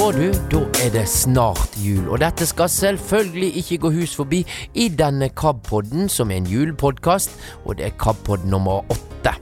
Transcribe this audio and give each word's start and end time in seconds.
Da 0.00 0.06
du, 0.16 0.30
da 0.48 0.60
er 0.80 0.94
det 0.94 1.02
snart 1.12 1.74
jul, 1.76 2.06
og 2.08 2.22
dette 2.22 2.46
skal 2.48 2.70
selvfølgelig 2.72 3.50
ikke 3.60 3.76
gå 3.82 3.90
hus 3.98 4.14
forbi 4.16 4.38
i 4.72 4.86
denne 4.88 5.28
KAB-podden, 5.28 6.08
som 6.08 6.30
er 6.32 6.38
en 6.40 6.46
julepodkast, 6.48 7.34
og 7.68 7.76
det 7.76 7.90
er 7.90 7.98
KAB-podd 8.00 8.46
nummer 8.48 8.80
åtte. 8.88 9.34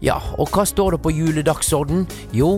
Ja, 0.00 0.16
og 0.40 0.48
hva 0.48 0.64
står 0.64 0.96
det 0.96 1.02
på 1.04 1.12
juledagsorden? 1.12 2.06
Jo, 2.32 2.54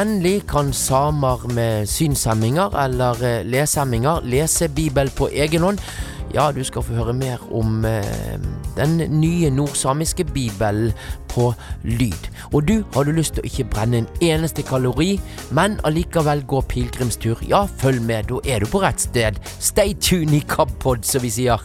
endelig 0.00 0.46
kan 0.48 0.72
samer 0.72 1.44
med 1.52 1.92
synshemminger 1.92 2.72
eller 2.86 3.20
leshemminger 3.20 3.44
lesehemminger 3.52 4.24
lese 4.24 4.68
Bibel 4.72 5.12
på 5.12 5.28
egen 5.28 5.68
hånd. 5.68 5.84
Ja, 6.32 6.48
du 6.56 6.64
skal 6.64 6.82
få 6.82 6.96
høre 6.96 7.12
mer 7.12 7.44
om 7.52 7.84
eh, 7.84 8.40
den 8.80 8.96
nye 9.20 9.50
nordsamiske 9.50 10.24
bibelen 10.24 10.92
på 11.38 11.52
lyd. 11.86 12.28
Og 12.52 12.66
du, 12.68 12.76
har 12.94 13.06
du 13.06 13.14
lyst 13.14 13.36
til 13.36 13.46
å 13.46 13.48
ikke 13.48 13.68
brenne 13.72 14.02
en 14.02 14.10
eneste 14.24 14.66
kalori, 14.66 15.14
men 15.54 15.78
allikevel 15.88 16.44
gå 16.50 16.62
pilegrimstur, 16.70 17.44
ja, 17.48 17.64
følg 17.80 18.02
med, 18.04 18.32
da 18.32 18.42
er 18.56 18.64
du 18.64 18.70
på 18.70 18.82
rett 18.82 19.06
sted. 19.06 19.38
Stay 19.62 19.94
tuned 19.94 20.34
i 20.34 20.42
Kappod, 20.48 21.06
som 21.06 21.24
vi 21.24 21.32
sier. 21.40 21.62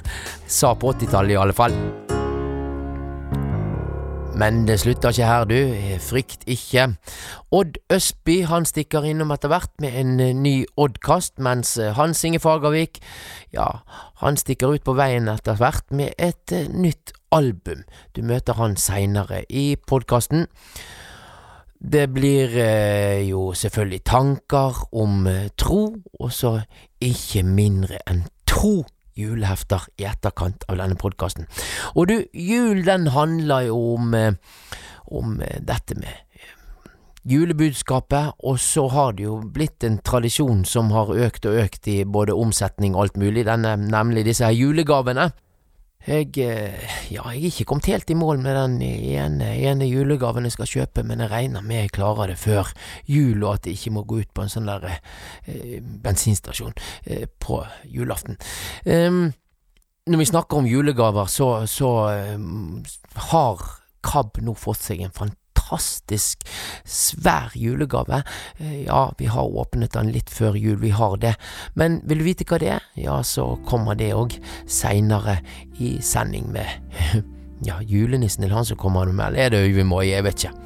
Sa 0.47 0.75
på 0.77 0.93
80-tallet 0.93 1.37
i 1.37 1.41
alle 1.41 1.57
fall. 1.57 1.77
Men 4.33 4.67
det 4.67 4.79
slutter 4.81 5.13
ikke 5.13 5.25
her, 5.29 5.43
du. 5.45 5.57
Frykt 6.01 6.43
ikke. 6.49 6.87
Odd 7.53 7.77
Østby 7.93 8.39
han 8.49 8.65
stikker 8.65 9.05
innom 9.05 9.31
etter 9.35 9.51
hvert 9.51 9.71
med 9.81 9.93
en 9.99 10.15
eh, 10.19 10.33
ny 10.33 10.55
Oddkast, 10.77 11.37
mens 11.37 11.75
eh, 11.77 11.93
Hans 11.93 12.23
Inge 12.25 12.41
Fagervik, 12.41 12.97
ja, 13.53 13.67
han 14.23 14.39
stikker 14.39 14.73
ut 14.73 14.85
på 14.87 14.97
veien 14.97 15.29
etter 15.29 15.59
hvert 15.59 15.85
med 15.93 16.17
et 16.17 16.55
eh, 16.55 16.65
nytt 16.65 17.13
album. 17.33 17.83
Du 18.15 18.21
møter 18.23 18.57
han 18.59 18.77
seinere 18.79 19.43
i 19.49 19.73
podkasten. 19.75 20.47
Det 21.83 22.07
blir 22.15 22.53
eh, 22.55 23.25
jo 23.27 23.51
selvfølgelig 23.57 24.03
tanker 24.07 24.85
om 24.95 25.27
eh, 25.27 25.49
tro, 25.59 25.89
og 26.19 26.31
så 26.31 26.59
ikke 27.03 27.43
mindre 27.43 27.99
enn 28.07 28.23
to 28.47 28.83
julehefter 29.17 29.87
i 29.99 30.07
etterkant 30.09 30.65
av 30.69 30.79
denne 30.81 30.97
podkasten. 30.99 31.47
Og 31.93 32.09
du, 32.09 32.15
jul 32.33 32.83
den 32.85 33.09
handler 33.13 33.67
jo 33.69 33.79
om, 33.95 34.13
eh, 34.17 34.33
om 35.11 35.39
eh, 35.41 35.59
dette 35.61 35.97
med 35.99 36.09
eh, 36.09 36.55
julebudskapet, 37.29 38.39
og 38.39 38.59
så 38.59 38.87
har 38.93 39.13
det 39.17 39.27
jo 39.27 39.39
blitt 39.43 39.83
en 39.83 39.99
tradisjon 39.99 40.65
som 40.65 40.91
har 40.95 41.13
økt 41.27 41.45
og 41.49 41.59
økt 41.65 41.87
i 41.91 42.03
både 42.05 42.33
omsetning 42.33 42.95
og 42.95 43.07
alt 43.07 43.21
mulig, 43.21 43.45
denne, 43.49 43.75
nemlig 43.77 44.25
disse 44.29 44.47
her 44.47 44.57
julegavene. 44.57 45.31
Jeg, 46.03 46.33
ja, 46.35 47.21
jeg 47.31 47.37
er 47.39 47.45
ikke 47.47 47.65
kommet 47.69 47.87
helt 47.87 48.09
i 48.11 48.17
mål 48.17 48.41
med 48.43 48.57
den 48.57 48.81
ene, 48.83 49.53
ene 49.55 49.87
julegaven 49.87 50.43
jeg 50.43 50.55
skal 50.57 50.71
kjøpe, 50.71 51.03
men 51.07 51.23
jeg 51.23 51.31
regner 51.31 51.63
med 51.63 51.85
jeg 51.85 51.93
klarer 51.95 52.33
det 52.33 52.39
før 52.41 52.73
jul, 53.07 53.43
og 53.43 53.53
at 53.53 53.69
jeg 53.69 53.77
ikke 53.77 53.93
må 53.95 54.03
gå 54.03 54.19
ut 54.23 54.33
på 54.35 54.43
en 54.43 54.51
sånn 54.51 54.67
der 54.67 54.89
eh, 54.91 55.77
bensinstasjon 55.79 56.75
eh, 57.07 57.23
på 57.39 57.61
julaften. 57.87 58.35
Um, 58.83 59.31
når 60.11 60.19
vi 60.19 60.27
snakker 60.33 60.59
om 60.59 60.67
julegaver, 60.67 61.31
så, 61.31 61.53
så 61.71 61.93
um, 62.35 62.83
har 63.31 63.63
KAB 64.03 64.43
nå 64.43 64.57
fått 64.59 64.83
seg 64.83 65.05
en 65.05 65.15
fantastisk 65.15 65.42
fantastisk 65.73 66.43
svær 66.85 67.51
julegave. 67.55 68.23
Ja, 68.85 69.13
vi 69.17 69.25
har 69.25 69.43
åpnet 69.43 69.93
den 69.93 70.11
litt 70.11 70.29
før 70.29 70.55
jul, 70.55 70.77
vi 70.79 70.89
har 70.89 71.17
det. 71.17 71.35
Men 71.75 72.01
vil 72.05 72.19
du 72.19 72.23
vite 72.23 72.45
hva 72.45 72.59
det 72.59 72.69
er? 72.77 72.81
Ja, 72.95 73.21
så 73.23 73.57
kommer 73.65 73.95
det 73.95 74.13
òg 74.13 74.37
seinere 74.67 75.41
i 75.79 75.99
sending 76.01 76.51
med 76.51 76.67
Ja, 77.63 77.77
julenissen 77.79 78.43
eller 78.43 78.57
han 78.57 78.65
som 78.65 78.77
kommer 78.77 79.07
eller 79.07 79.37
er 79.39 79.49
det 79.49 79.63
Øyvind 79.63 79.87
Moie, 79.87 80.09
Jeg 80.09 80.23
vet 80.23 80.43
ikke. 80.43 80.62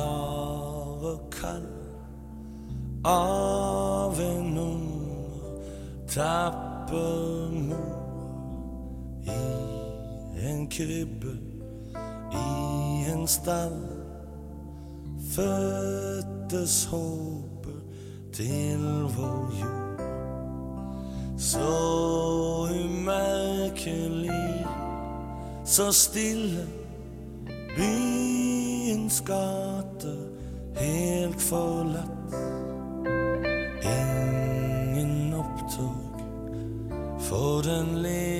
Så 0.00 1.18
kall 1.40 1.66
av 3.04 4.20
en 4.20 4.58
ung 4.58 4.88
tapper 6.08 7.50
mor 7.68 9.24
i 9.26 10.46
en 10.50 10.66
krybbe 10.68 11.34
i 12.32 13.10
en 13.12 13.26
stall 13.26 13.80
fødtes 15.34 16.84
håpet 16.90 17.82
til 18.32 18.82
vår 19.16 19.46
jord. 19.60 20.00
Så 21.38 21.72
umerkelig, 22.84 24.66
så 25.64 25.92
stille 25.92 26.66
byens 29.10 29.20
gater 29.26 30.18
helt 30.76 31.40
forlatt. 31.40 32.34
Ingen 33.82 35.34
opptog 35.34 36.20
for 37.18 37.62
den 37.62 38.02
lille 38.02 38.39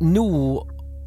Nå 0.00 0.28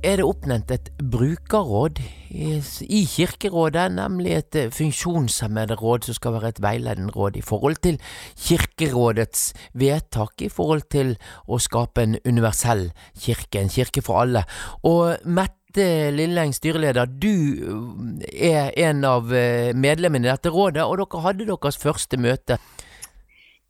er 0.06 0.20
det 0.20 0.26
oppnevnt 0.28 0.72
et 0.76 0.90
brukerråd 1.00 1.98
i, 2.30 3.00
Kirkerådet, 3.10 3.88
nemlig 3.96 4.36
et 4.36 4.52
funksjonshemmede 4.54 4.76
funksjonshemmederåd 4.76 6.06
som 6.06 6.18
skal 6.18 6.36
være 6.36 6.52
et 6.52 6.60
veiledende 6.62 7.14
råd 7.16 7.40
i 7.40 7.42
forhold 7.42 7.80
til 7.82 7.98
Kirkerådets 8.38 9.48
vedtak 9.74 10.44
i 10.46 10.50
forhold 10.54 10.84
til 10.94 11.16
å 11.48 11.58
skape 11.58 12.06
en 12.06 12.18
universell 12.22 12.92
kirke, 13.18 13.64
en 13.64 13.74
kirke 13.74 14.04
for 14.06 14.22
alle. 14.22 14.44
Og 14.86 15.24
Mette 15.26 16.12
Lilleng, 16.14 16.54
styreleder, 16.54 17.10
du 17.10 18.20
er 18.30 18.70
en 18.78 19.02
av 19.10 19.34
eh, 19.34 19.72
medlemmene 19.74 20.28
i 20.28 20.30
dette 20.30 20.54
rådet, 20.54 20.86
og 20.86 21.00
dere 21.02 21.24
hadde 21.24 21.50
deres 21.50 21.82
første 21.82 22.20
møte. 22.22 22.60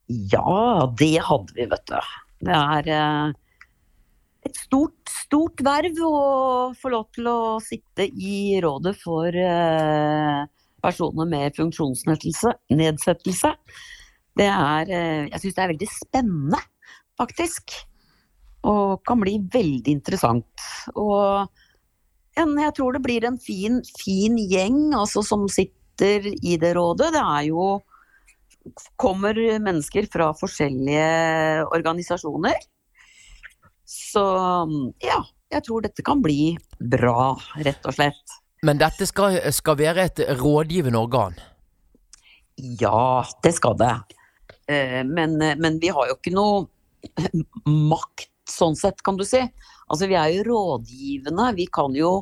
Ja, 0.09 0.83
det 0.99 1.15
hadde 1.29 1.55
vi, 1.55 1.69
vet 1.71 1.87
du. 1.87 2.11
Det 2.43 2.59
er 2.59 2.91
eh, 2.91 3.39
et 4.47 4.59
stort, 4.59 5.11
stort 5.25 5.63
verv 5.65 5.99
å 6.03 6.17
få 6.79 6.91
lov 6.93 7.07
til 7.15 7.29
å 7.31 7.39
sitte 7.63 8.07
i 8.07 8.59
rådet 8.63 8.95
for 9.01 9.29
eh, 9.31 10.43
personer 10.83 11.29
med 11.29 11.55
funksjonsnedsettelse. 11.57 13.53
Det 14.33 14.49
er 14.49 14.91
eh, 14.91 15.23
Jeg 15.31 15.41
syns 15.43 15.57
det 15.57 15.63
er 15.63 15.73
veldig 15.73 15.89
spennende, 15.91 16.61
faktisk. 17.19 17.75
Og 18.67 19.03
kan 19.07 19.19
bli 19.19 19.37
veldig 19.53 19.91
interessant. 19.91 20.67
Og 20.95 21.47
jeg 22.33 22.75
tror 22.77 22.95
det 22.95 23.03
blir 23.03 23.25
en 23.27 23.39
fin, 23.39 23.81
fin 23.99 24.37
gjeng 24.39 24.93
altså, 24.97 25.21
som 25.25 25.47
sitter 25.51 26.31
i 26.41 26.55
det 26.57 26.73
rådet. 26.77 27.11
Det 27.13 27.21
er 27.21 27.49
jo 27.51 27.65
kommer 28.99 29.37
mennesker 29.59 30.07
fra 30.11 30.29
forskjellige 30.39 31.65
organisasjoner. 31.75 32.55
Så 33.93 34.23
ja, 35.03 35.19
jeg 35.53 35.65
tror 35.67 35.83
dette 35.85 36.05
kan 36.05 36.21
bli 36.23 36.55
bra, 36.79 37.33
rett 37.61 37.85
og 37.85 37.95
slett. 37.97 38.37
Men 38.63 38.79
dette 38.79 39.05
skal, 39.05 39.37
skal 39.53 39.77
være 39.79 40.07
et 40.07 40.21
rådgivende 40.39 41.01
organ? 41.01 41.35
Ja, 42.55 43.25
det 43.43 43.53
skal 43.57 43.77
det. 43.77 43.93
Eh, 44.71 45.01
men, 45.05 45.37
men 45.37 45.79
vi 45.81 45.91
har 45.93 46.09
jo 46.09 46.17
ikke 46.17 46.33
noe 46.33 46.63
makt, 47.67 48.29
sånn 48.49 48.75
sett, 48.79 49.01
kan 49.05 49.17
du 49.19 49.25
si. 49.27 49.41
Altså, 49.87 50.07
vi 50.09 50.17
er 50.19 50.31
jo 50.37 50.45
rådgivende. 50.49 51.51
Vi 51.59 51.67
kan 51.73 51.95
jo 51.97 52.15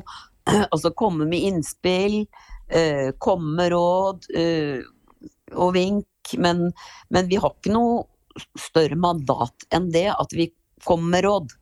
altså, 0.72 0.92
komme 0.98 1.28
med 1.30 1.48
innspill, 1.52 2.24
eh, 2.68 3.14
komme 3.22 3.56
med 3.58 3.72
råd 3.74 4.28
eh, 4.36 4.82
og 5.52 5.74
vink 5.76 6.08
men, 6.38 6.70
men, 7.08 7.28
vi 7.28 7.38
har 7.40 7.52
ikke 7.52 7.72
noe 7.74 8.04
større 8.58 8.96
mandat 8.96 9.66
enn 9.74 9.90
det, 9.92 10.08
at 10.12 10.32
vi 10.36 10.48
kommer 10.86 11.16
med 11.16 11.26
råd. 11.26 11.52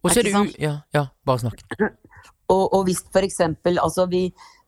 Og 0.00 0.12
så 0.12 0.22
er 0.22 0.28
det 0.28 0.34
u... 0.34 0.44
Ja, 0.60 0.74
ja, 0.96 1.06
bare 1.26 1.44
snakk. 1.44 1.64
Og, 2.50 2.64
og 2.74 2.80
hvis 2.88 2.98
f.eks. 3.14 3.36
Altså 3.78 4.08
vi, 4.10 4.24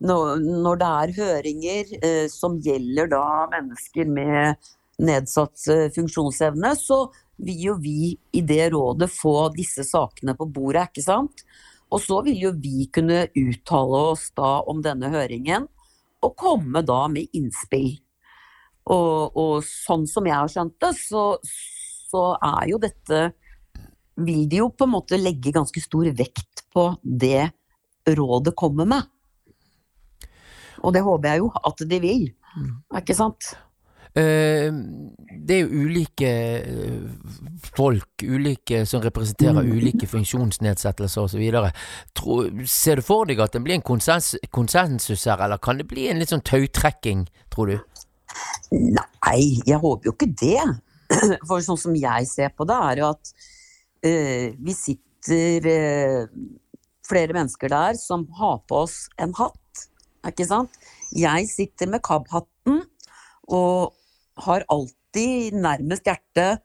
når, 0.06 0.36
når, 0.38 0.76
det 0.78 0.90
er 1.02 1.14
høringer 1.16 1.88
eh, 1.98 2.26
som 2.30 2.60
gjelder 2.62 3.08
da 3.10 3.24
mennesker 3.50 4.06
med 4.06 4.60
nedsatt 5.02 5.64
eh, 5.66 5.88
funksjonsevne, 5.90 6.70
så 6.78 7.00
vil 7.42 7.64
jo 7.66 7.74
vi 7.82 8.12
i 8.38 8.44
det 8.46 8.68
rådet 8.76 9.10
få 9.10 9.48
disse 9.56 9.82
sakene 9.88 10.36
på 10.38 10.46
bordet, 10.46 10.92
ikke 10.92 11.02
sant. 11.08 11.42
Og 11.92 12.00
så 12.00 12.22
vil 12.24 12.38
jo 12.46 12.54
vi 12.56 12.86
kunne 12.92 13.26
uttale 13.34 14.06
oss 14.14 14.30
da 14.38 14.60
om 14.70 14.78
denne 14.84 15.10
høringen, 15.12 15.66
og 16.22 16.36
komme 16.38 16.84
da 16.86 17.02
med 17.10 17.34
innspill. 17.36 17.96
Og, 18.90 19.36
og, 19.38 19.66
sånn 19.66 20.08
som 20.10 20.26
jeg 20.26 20.34
har 20.34 20.50
skjønt 20.50 20.78
det, 20.82 20.92
så, 20.98 21.26
så, 22.10 22.22
er 22.42 22.70
jo 22.72 22.80
dette 22.82 23.28
Vil 24.20 24.46
de 24.50 24.60
jo 24.60 24.68
på 24.74 24.86
en 24.86 24.94
måte 24.94 25.18
legge 25.20 25.54
ganske 25.54 25.80
stor 25.80 26.10
vekt 26.16 26.66
på 26.72 26.90
det 27.02 27.50
rådet 28.08 28.54
kommer 28.58 28.88
med. 28.88 29.08
Og 30.82 30.94
det 30.94 31.04
håper 31.06 31.30
jeg 31.30 31.44
jo 31.44 31.52
at 31.54 31.84
de 31.88 32.00
vil. 32.02 32.24
Mm. 32.56 32.72
Ikke 32.98 33.16
sant? 33.16 33.52
Uh, 34.12 34.68
det 35.42 35.54
er 35.56 35.62
jo 35.62 35.86
ulike 35.86 36.28
eh, 36.28 37.04
folk, 37.72 38.20
ulike 38.20 38.82
som 38.84 39.00
representerer 39.00 39.64
mm. 39.64 39.70
ulike 39.72 40.08
funksjonsnedsettelser 40.10 41.24
osv. 41.24 42.66
Ser 42.68 43.00
du 43.00 43.06
for 43.06 43.30
deg 43.30 43.40
at 43.40 43.56
det 43.56 43.62
blir 43.64 43.78
en 43.78 43.86
konsens 43.86 44.34
konsensus 44.52 45.24
her, 45.24 45.40
eller 45.40 45.62
kan 45.62 45.80
det 45.80 45.88
bli 45.88 46.10
en 46.10 46.20
litt 46.20 46.34
sånn 46.34 46.44
tautrekking, 46.44 47.24
tror 47.54 47.72
du? 47.72 48.04
Nei, 48.72 49.40
jeg 49.64 49.80
håper 49.80 50.10
jo 50.10 50.14
ikke 50.14 50.30
det. 50.40 50.60
For 51.48 51.64
sånn 51.64 51.80
som 51.80 51.96
jeg 51.96 52.28
ser 52.28 52.52
på 52.56 52.68
det, 52.68 52.76
er 52.92 53.02
jo 53.02 53.10
at 53.12 53.32
vi 54.02 54.74
sitter 54.74 55.68
uh, 55.68 56.26
flere 57.06 57.36
mennesker 57.36 57.70
der 57.72 57.98
som 58.00 58.26
har 58.38 58.60
på 58.68 58.82
oss 58.84 59.06
en 59.22 59.34
hatt, 59.38 59.86
ikke 60.26 60.46
sant? 60.48 60.74
Jeg 61.14 61.46
sitter 61.50 61.90
med 61.92 62.02
KAB-hatten 62.06 62.82
og 63.52 63.94
har 64.46 64.64
alltid 64.72 65.58
nærmest 65.60 66.06
hjertet 66.08 66.62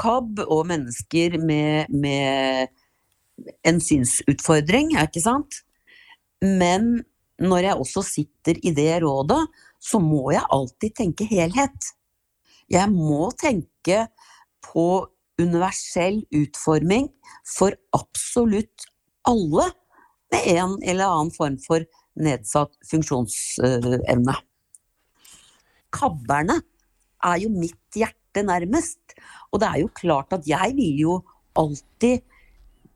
KAB 0.00 0.40
og 0.48 0.62
mennesker 0.66 1.36
med, 1.38 1.92
med 1.92 2.72
en 3.68 3.80
synsutfordring, 3.84 4.94
ikke 4.96 5.22
sant? 5.22 5.60
Men 6.40 7.04
når 7.42 7.68
jeg 7.68 7.80
også 7.80 8.04
sitter 8.06 8.60
i 8.62 8.72
det 8.74 9.02
rådet, 9.02 9.42
så 9.82 10.00
må 10.00 10.30
jeg 10.34 10.46
alltid 10.54 10.96
tenke 10.96 11.26
helhet. 11.28 11.90
Jeg 12.70 12.88
må 12.92 13.28
tenke 13.40 14.06
på 14.64 15.04
universell 15.40 16.22
utforming 16.34 17.08
for 17.48 17.74
absolutt 17.96 18.86
alle 19.28 19.70
med 20.32 20.48
en 20.54 20.76
eller 20.82 21.10
annen 21.10 21.32
form 21.34 21.56
for 21.62 21.84
nedsatt 22.20 22.74
funksjonsevne. 22.90 24.36
Kabberne 25.94 26.60
er 27.24 27.40
jo 27.42 27.50
mitt 27.54 27.98
hjerte 27.98 28.44
nærmest. 28.46 29.16
Og 29.52 29.62
det 29.62 29.70
er 29.70 29.82
jo 29.84 29.92
klart 29.94 30.34
at 30.34 30.46
jeg 30.48 30.74
vil 30.78 31.00
jo 31.04 31.14
alltid 31.58 32.24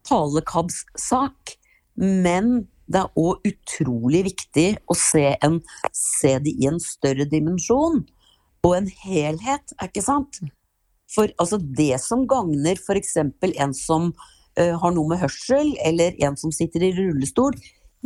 tale 0.06 0.42
KABs 0.46 0.82
sak, 0.98 1.54
men 1.98 2.68
det 2.88 3.02
er 3.02 3.20
òg 3.20 3.44
utrolig 3.46 4.24
viktig 4.30 4.68
å 4.88 4.96
se, 4.96 5.34
en, 5.44 5.58
se, 5.92 6.38
det 6.40 6.54
i 6.56 6.68
en 6.70 6.80
større 6.82 7.26
dimensjon. 7.28 8.00
Og 8.64 8.72
en 8.74 8.88
helhet, 9.04 9.74
er 9.78 9.90
ikke 9.90 10.04
sant? 10.06 10.40
For 11.08 11.30
altså, 11.40 11.58
det 11.58 11.96
som 12.04 12.26
gagner 12.28 12.78
f.eks. 12.78 13.16
en 13.18 13.74
som 13.76 14.10
uh, 14.12 14.74
har 14.82 14.94
noe 14.94 15.08
med 15.08 15.22
hørsel, 15.22 15.72
eller 15.84 16.18
en 16.24 16.36
som 16.40 16.52
sitter 16.54 16.84
i 16.84 16.92
rullestol, 16.96 17.56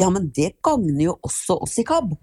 ja, 0.00 0.08
men 0.10 0.30
det 0.34 0.54
gagner 0.64 1.08
jo 1.10 1.18
også 1.26 1.58
oss 1.66 1.76
i 1.82 1.86
KAB. 1.86 2.14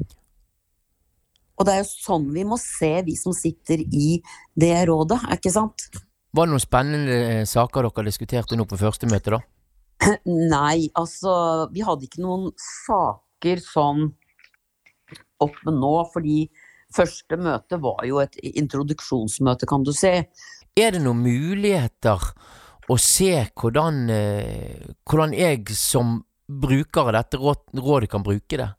Og 1.59 1.67
det 1.67 1.73
er 1.75 1.81
jo 1.83 1.89
sånn 1.91 2.29
vi 2.31 2.45
må 2.47 2.57
se, 2.61 2.93
vi 3.05 3.17
som 3.19 3.35
sitter 3.35 3.83
i 3.83 4.21
det 4.55 4.75
rådet, 4.87 5.19
er 5.27 5.39
ikke 5.39 5.53
sant? 5.53 5.89
Var 6.31 6.45
det 6.45 6.53
noen 6.53 6.63
spennende 6.63 7.19
saker 7.49 7.89
dere 7.89 8.07
diskuterte 8.07 8.57
nå 8.57 8.65
på 8.69 8.79
første 8.79 9.09
møte, 9.09 9.35
da? 9.35 9.41
Nei, 10.53 10.87
altså 10.95 11.67
vi 11.73 11.83
hadde 11.83 12.07
ikke 12.07 12.23
noen 12.23 12.49
saker 12.87 13.61
sånn 13.65 14.07
oppe 15.43 15.73
nå, 15.73 15.93
fordi 16.13 16.45
første 16.95 17.37
møte 17.39 17.79
var 17.81 18.05
jo 18.07 18.21
et 18.23 18.37
introduksjonsmøte, 18.39 19.67
kan 19.69 19.83
du 19.85 19.91
si. 19.95 20.13
Er 20.77 20.95
det 20.95 21.01
noen 21.03 21.21
muligheter 21.23 22.23
å 22.89 22.97
se 23.01 23.33
hvordan, 23.53 24.09
eh, 24.09 24.89
hvordan 25.05 25.33
jeg 25.37 25.69
som 25.77 26.19
bruker 26.49 27.09
av 27.09 27.13
dette 27.19 27.37
rådet 27.37 28.09
kan 28.09 28.25
bruke 28.25 28.57
det? 28.57 28.69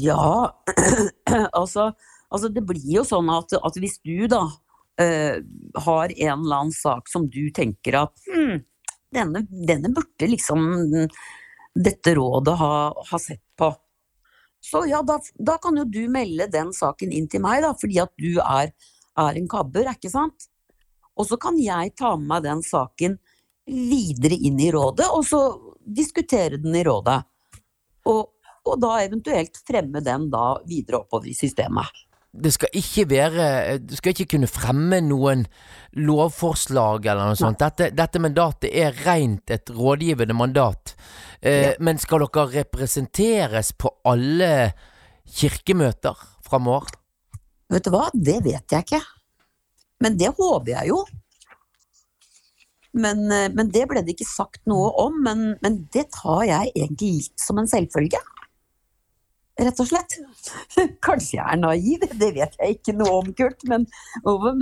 Ja, 0.00 0.52
altså, 1.60 1.90
altså 2.28 2.50
det 2.52 2.64
blir 2.68 2.90
jo 2.98 3.04
sånn 3.08 3.30
at, 3.32 3.56
at 3.56 3.80
hvis 3.80 3.98
du 4.04 4.26
da 4.30 4.42
uh, 4.48 5.36
har 5.86 6.12
en 6.14 6.44
eller 6.44 6.56
annen 6.60 6.76
sak 6.76 7.08
som 7.10 7.26
du 7.28 7.48
tenker 7.52 7.98
at 8.04 8.28
hm, 8.28 8.62
denne, 9.14 9.44
denne 9.50 9.92
burde 9.94 10.28
liksom 10.30 10.64
dette 11.74 12.14
rådet 12.14 12.54
ha, 12.60 12.74
ha 13.10 13.18
sett 13.18 13.42
på. 13.58 13.72
Så 14.64 14.84
ja, 14.88 15.02
da, 15.04 15.18
da, 15.36 15.58
kan 15.60 15.76
jo 15.76 15.84
du 15.84 16.04
melde 16.08 16.46
den 16.48 16.72
saken 16.72 17.12
inn 17.12 17.26
til 17.28 17.42
meg, 17.44 17.60
da, 17.64 17.74
fordi 17.76 18.00
at 18.00 18.12
du 18.16 18.38
er, 18.40 18.70
er 19.20 19.38
en 19.38 19.48
kabber, 19.50 19.90
ikke 19.92 20.10
sant? 20.12 20.48
Og 21.14 21.28
så 21.28 21.38
kan 21.40 21.58
jeg 21.60 21.94
ta 21.98 22.14
med 22.16 22.28
meg 22.30 22.46
den 22.46 22.62
saken 22.66 23.18
videre 23.64 24.36
inn 24.36 24.58
i 24.60 24.70
rådet, 24.74 25.06
og 25.14 25.22
så 25.26 25.42
diskutere 25.84 26.58
den 26.60 26.74
i 26.76 26.82
rådet. 26.84 27.20
Og, 28.10 28.34
og 28.64 28.80
da 28.82 28.96
eventuelt 29.04 29.60
fremme 29.66 30.02
den 30.04 30.28
da 30.32 30.48
videre 30.66 31.04
oppover 31.04 31.30
i 31.30 31.36
systemet 31.38 32.04
det 32.34 32.50
skal 32.54 32.72
ikke 32.74 33.04
være 33.10 33.44
Du 33.78 33.94
skal 33.96 34.14
ikke 34.14 34.32
kunne 34.34 34.50
fremme 34.50 35.00
noen 35.04 35.44
lovforslag 35.94 37.06
eller 37.06 37.30
noe 37.30 37.38
sånt. 37.38 37.60
Dette, 37.62 37.92
dette 37.94 38.22
mandatet 38.22 38.72
er 38.74 38.96
rent 39.04 39.52
et 39.54 39.70
rådgivende 39.70 40.34
mandat. 40.34 40.96
Eh, 41.40 41.68
ja. 41.68 41.72
Men 41.78 42.00
skal 42.02 42.26
dere 42.26 42.48
representeres 42.56 43.70
på 43.78 43.92
alle 44.10 44.50
kirkemøter 45.30 46.18
framover? 46.44 46.90
Vet 47.74 47.86
du 47.86 47.90
hva, 47.94 48.06
det 48.14 48.38
vet 48.44 48.70
jeg 48.70 48.86
ikke. 48.86 49.02
Men 50.04 50.18
det 50.20 50.30
håper 50.36 50.70
jeg 50.76 50.92
jo. 50.92 51.00
Men, 52.94 53.24
eh, 53.34 53.48
men 53.50 53.72
det 53.74 53.88
ble 53.90 54.04
det 54.04 54.14
ikke 54.14 54.28
sagt 54.28 54.62
noe 54.70 54.92
om. 55.02 55.18
Men, 55.26 55.42
men 55.64 55.82
det 55.94 56.06
tar 56.14 56.44
jeg 56.46 56.72
egentlig 56.74 57.10
litt 57.18 57.42
som 57.42 57.58
en 57.58 57.70
selvfølge. 57.70 58.20
Rett 59.58 59.82
og 59.82 59.90
slett. 59.90 60.16
Kanskje 61.06 61.38
jeg 61.38 61.46
er 61.46 61.60
naiv, 61.62 62.06
det 62.18 62.30
vet 62.36 62.56
jeg 62.60 62.78
ikke 62.78 62.96
noe 62.98 63.20
om, 63.20 63.34
Kurt. 63.38 63.66
Men, 63.70 63.86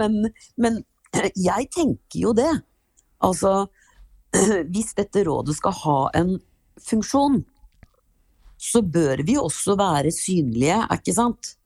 men, 0.01 0.19
men 0.61 0.83
jeg 1.49 1.71
tenker 1.73 2.21
jo 2.25 2.35
det. 2.37 2.51
Altså, 3.23 3.67
hvis 4.73 4.93
dette 4.99 5.25
rådet 5.29 5.57
skal 5.59 5.77
ha 5.85 5.99
en 6.23 6.37
funksjon, 6.81 7.43
så 8.63 8.81
bør 8.85 9.25
vi 9.27 9.35
også 9.41 9.75
være 9.77 10.13
synlige, 10.15 10.79
er 10.87 11.01
ikke 11.01 11.15
sant? 11.17 11.57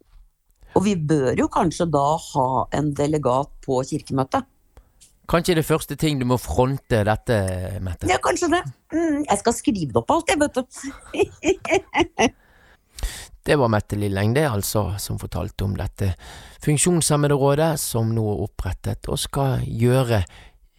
Og 0.76 0.84
vi 0.84 0.94
bør 0.96 1.32
jo 1.38 1.48
kanskje 1.52 1.88
da 1.88 2.04
ha 2.20 2.48
en 2.76 2.92
delegat 2.96 3.50
på 3.64 3.80
kirkemøtet. 3.88 4.44
Kanskje 5.26 5.56
det 5.58 5.66
første 5.66 5.96
ting 5.98 6.20
du 6.20 6.26
må 6.28 6.36
fronte 6.38 7.00
dette, 7.08 7.36
Mette? 7.82 8.06
Ja, 8.06 8.20
kanskje 8.22 8.52
det. 8.52 8.62
Mm, 8.94 9.24
jeg 9.24 9.38
skal 9.40 9.54
skrive 9.56 9.88
det 9.90 9.98
opp 9.98 10.12
alt, 10.14 10.30
jeg, 10.30 10.38
vet 10.44 10.54
du. 10.60 10.62
Det 13.46 13.54
var 13.54 13.70
Mette 13.70 13.94
Lilleng, 13.94 14.32
det 14.34 14.42
altså, 14.50 14.96
som 14.98 15.20
fortalte 15.22 15.62
om 15.62 15.76
dette 15.78 16.08
funksjonshemmede 16.64 17.36
rådet 17.38 17.76
som 17.78 18.10
nå 18.10 18.24
er 18.32 18.40
opprettet 18.42 19.06
og 19.06 19.20
skal 19.22 19.62
gjøre 19.62 20.24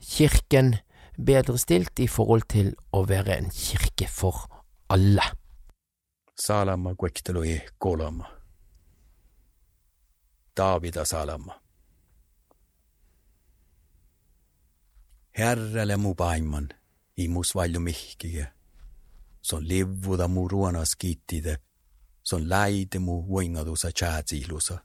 kirken 0.03 0.73
bedre 1.15 1.55
stilt 1.61 2.03
i 2.03 2.09
forhold 2.11 2.43
til 2.51 2.73
å 2.91 3.05
være 3.07 3.39
en 3.39 3.47
kirke 3.55 4.09
for 4.11 4.49
alle. 4.91 5.23
Salama 6.35 6.91
Gwekteloi 6.99 7.55
Golama. 7.79 8.36
Davida 10.57 11.05
salama. 11.05 11.61
Herrele 15.37 15.95
mu 15.97 16.15
paimman, 16.15 16.69
imus 17.17 17.55
valju 17.55 17.79
mihkige. 17.79 18.47
Se 19.41 19.55
on 19.55 19.67
livvuda 19.67 20.27
mu 20.27 20.47
ruonas 20.47 20.95
kiitide, 20.95 21.57
se 22.23 22.35
on 22.35 22.49
läide 22.49 22.99
mu 22.99 23.21
võingaduse 23.29 23.91
tšäätsiilusa. 23.91 24.77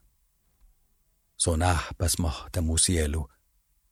Se 1.37 1.49
on 1.49 1.61
ähpäs 1.61 2.19
mahte 2.19 2.61
mu 2.61 2.77
sielu, 2.77 3.29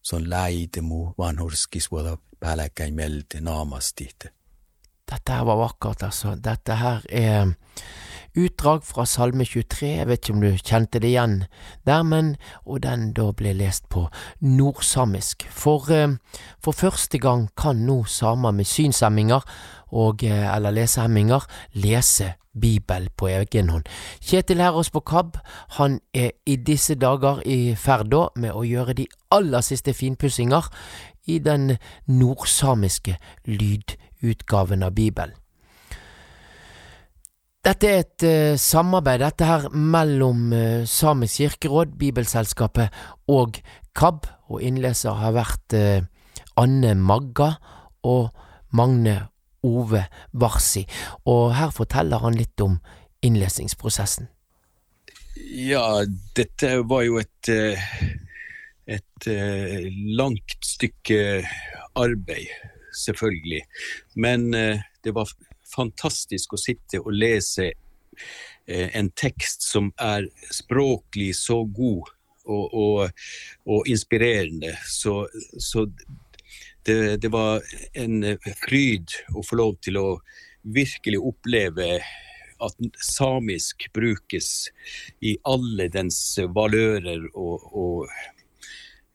se 0.02 0.16
on 0.16 0.30
läide 0.30 0.82
mu 0.82 1.14
vanhurskis 1.18 1.90
võdav 1.92 2.22
pälekäi 2.40 2.92
melde 2.92 3.42
naamastihte. 3.42 4.34
Dette 5.12 5.36
her 5.36 5.44
var 5.48 5.60
vakkert, 5.60 6.04
altså. 6.08 6.36
Dette 6.40 6.78
her 6.80 7.04
er 7.10 7.54
utdrag 8.38 8.84
fra 8.88 9.04
Salme 9.06 9.44
23, 9.44 9.88
jeg 9.98 10.08
vet 10.08 10.22
ikke 10.22 10.34
om 10.38 10.44
du 10.44 10.50
kjente 10.56 11.02
det 11.04 11.12
igjen 11.12 11.34
der, 11.88 12.04
men 12.08 12.36
og 12.64 12.84
den 12.86 13.10
da 13.18 13.28
ble 13.36 13.52
lest 13.60 13.90
på 13.92 14.06
nordsamisk. 14.40 15.48
For, 15.52 15.92
eh, 15.92 16.16
for 16.64 16.72
første 16.72 17.20
gang 17.20 17.50
kan 17.58 17.84
nå 17.86 18.04
samer 18.08 18.56
med 18.56 18.66
synshemminger 18.66 19.44
og 19.92 20.24
eh, 20.24 20.56
eller 20.56 20.72
lesehemminger 20.72 21.48
lese 21.74 22.34
Bibel 22.62 23.10
på 23.16 23.28
egen 23.28 23.70
hånd. 23.70 23.84
Kjetil 24.20 24.60
Herås 24.60 24.90
på 24.92 25.00
KAB, 25.00 25.38
han 25.78 26.00
er 26.14 26.32
i 26.46 26.56
disse 26.56 26.96
dager 26.96 27.40
i 27.48 27.76
ferd 27.76 28.16
med 28.36 28.52
å 28.52 28.64
gjøre 28.68 28.96
de 29.00 29.08
aller 29.32 29.64
siste 29.64 29.94
finpussinger 29.94 30.68
i 31.28 31.40
den 31.40 31.78
nordsamiske 32.08 33.16
lydutgaven 34.22 34.84
av 34.86 34.96
Bibelen. 34.96 35.38
Dette 37.62 37.86
er 37.86 38.00
et 38.02 38.24
uh, 38.26 38.58
samarbeid 38.58 39.22
dette 39.22 39.46
her 39.46 39.68
mellom 39.70 40.48
uh, 40.50 40.82
Samisk 40.90 41.44
kirkeråd, 41.44 41.92
Bibelselskapet 42.00 42.90
og 43.30 43.60
KAB, 43.94 44.26
og 44.50 44.64
innleser 44.66 45.20
har 45.20 45.36
vært 45.36 45.76
uh, 45.78 46.02
Anne 46.58 46.96
Magga 46.98 47.52
og 48.02 48.32
Magne 48.74 49.20
Ove 49.62 50.08
Varsi, 50.34 50.88
og 51.30 51.54
her 51.54 51.70
forteller 51.76 52.26
han 52.26 52.34
litt 52.34 52.66
om 52.66 52.80
innlesingsprosessen. 53.22 54.26
Ja, 55.38 56.02
dette 56.34 56.80
var 56.90 57.06
jo 57.06 57.20
et, 57.22 57.52
et 58.90 59.30
langt 60.18 60.58
stykke 60.66 61.22
arbeid, 61.94 62.50
selvfølgelig. 62.98 63.62
Men 64.16 64.54
eh, 64.54 64.82
det 65.04 65.14
var 65.16 65.30
fantastisk 65.76 66.54
å 66.56 66.60
sitte 66.60 67.02
og 67.02 67.14
lese 67.16 67.72
eh, 67.72 68.90
en 68.98 69.12
tekst 69.16 69.68
som 69.68 69.92
er 70.02 70.28
språklig 70.52 71.32
så 71.38 71.62
god 71.66 72.12
og, 72.46 72.74
og, 72.74 73.24
og 73.70 73.88
inspirerende. 73.88 74.74
Så, 74.88 75.28
så 75.60 75.86
det, 76.86 77.22
det, 77.22 77.30
var 77.32 77.62
en 77.94 78.24
fryd 78.66 79.14
å 79.36 79.46
få 79.46 79.60
lov 79.62 79.78
til 79.86 80.02
å 80.02 80.08
virkelig 80.62 81.22
oppleve 81.32 82.02
at 82.62 82.78
samisk 83.02 83.88
brukes 83.94 84.70
i 85.26 85.36
alle 85.50 85.88
dens 85.94 86.20
valører 86.54 87.26
og, 87.34 87.66
og 87.74 88.12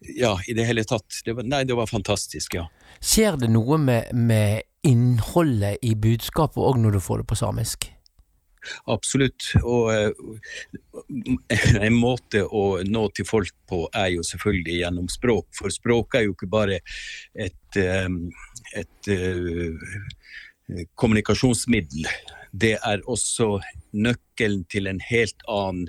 ja, 0.00 0.38
i 0.46 0.52
det 0.52 0.64
hele 0.68 0.84
tatt. 0.84 1.20
Det 1.24 1.32
var, 1.36 1.46
nei, 1.48 1.64
det 1.64 1.76
var 1.76 1.88
fantastisk, 1.90 2.58
ja. 2.58 2.66
Skjer 3.00 3.38
det 3.40 3.50
noe 3.52 3.78
med, 3.80 4.12
med 4.12 4.66
innholdet 4.86 5.82
i 5.84 5.94
budskapet 5.98 6.60
òg 6.62 6.80
når 6.80 6.96
du 6.96 7.02
får 7.02 7.22
det 7.22 7.30
på 7.30 7.38
samisk? 7.38 7.88
Absolutt. 8.90 9.52
Og 9.62 9.90
uh, 9.94 10.10
en 11.86 11.98
måte 11.98 12.44
å 12.44 12.64
nå 12.86 13.06
til 13.16 13.28
folk 13.28 13.54
på 13.70 13.84
er 13.94 14.12
jo 14.16 14.26
selvfølgelig 14.26 14.80
gjennom 14.82 15.10
språk. 15.12 15.48
For 15.58 15.74
språk 15.74 16.18
er 16.18 16.26
jo 16.26 16.36
ikke 16.36 16.50
bare 16.50 16.80
et, 17.34 17.80
um, 18.06 18.24
et 18.74 19.12
uh, 19.12 19.90
kommunikasjonsmiddel. 20.98 22.08
Det 22.56 22.76
er 22.78 23.04
også 23.06 23.60
nøkkelen 23.94 24.64
til 24.72 24.88
en 24.90 25.02
helt 25.04 25.44
annen 25.52 25.88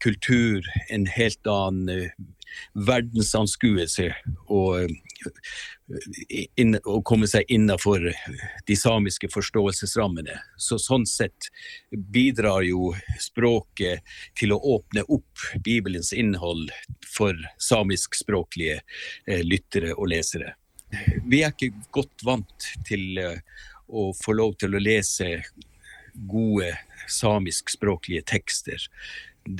kultur, 0.00 0.64
en 0.92 1.06
helt 1.08 1.48
annen 1.48 2.10
verdensanskuelse. 2.72 4.10
Og 4.52 4.90
inn, 6.56 6.76
å 6.84 7.00
komme 7.06 7.28
seg 7.30 7.48
innafor 7.52 8.06
de 8.68 8.76
samiske 8.78 9.28
forståelsesrammene. 9.32 10.36
Så 10.56 10.78
sånn 10.82 11.06
sett 11.08 11.50
bidrar 11.90 12.64
jo 12.66 12.92
språket 13.20 14.04
til 14.38 14.54
å 14.54 14.60
åpne 14.76 15.04
opp 15.08 15.46
Bibelens 15.64 16.12
innhold 16.16 16.72
for 17.16 17.38
samiskspråklige 17.62 18.80
eh, 18.80 19.44
lyttere 19.44 19.94
og 19.94 20.10
lesere. 20.14 20.56
Vi 21.26 21.42
er 21.42 21.54
ikke 21.54 21.74
godt 21.94 22.24
vant 22.26 22.72
til 22.86 23.18
eh, 23.20 23.38
å 23.88 24.10
få 24.16 24.36
lov 24.38 24.56
til 24.60 24.76
å 24.76 24.82
lese 24.82 25.36
gode 26.14 26.70
samiskspråklige 27.10 28.22
tekster. 28.30 28.80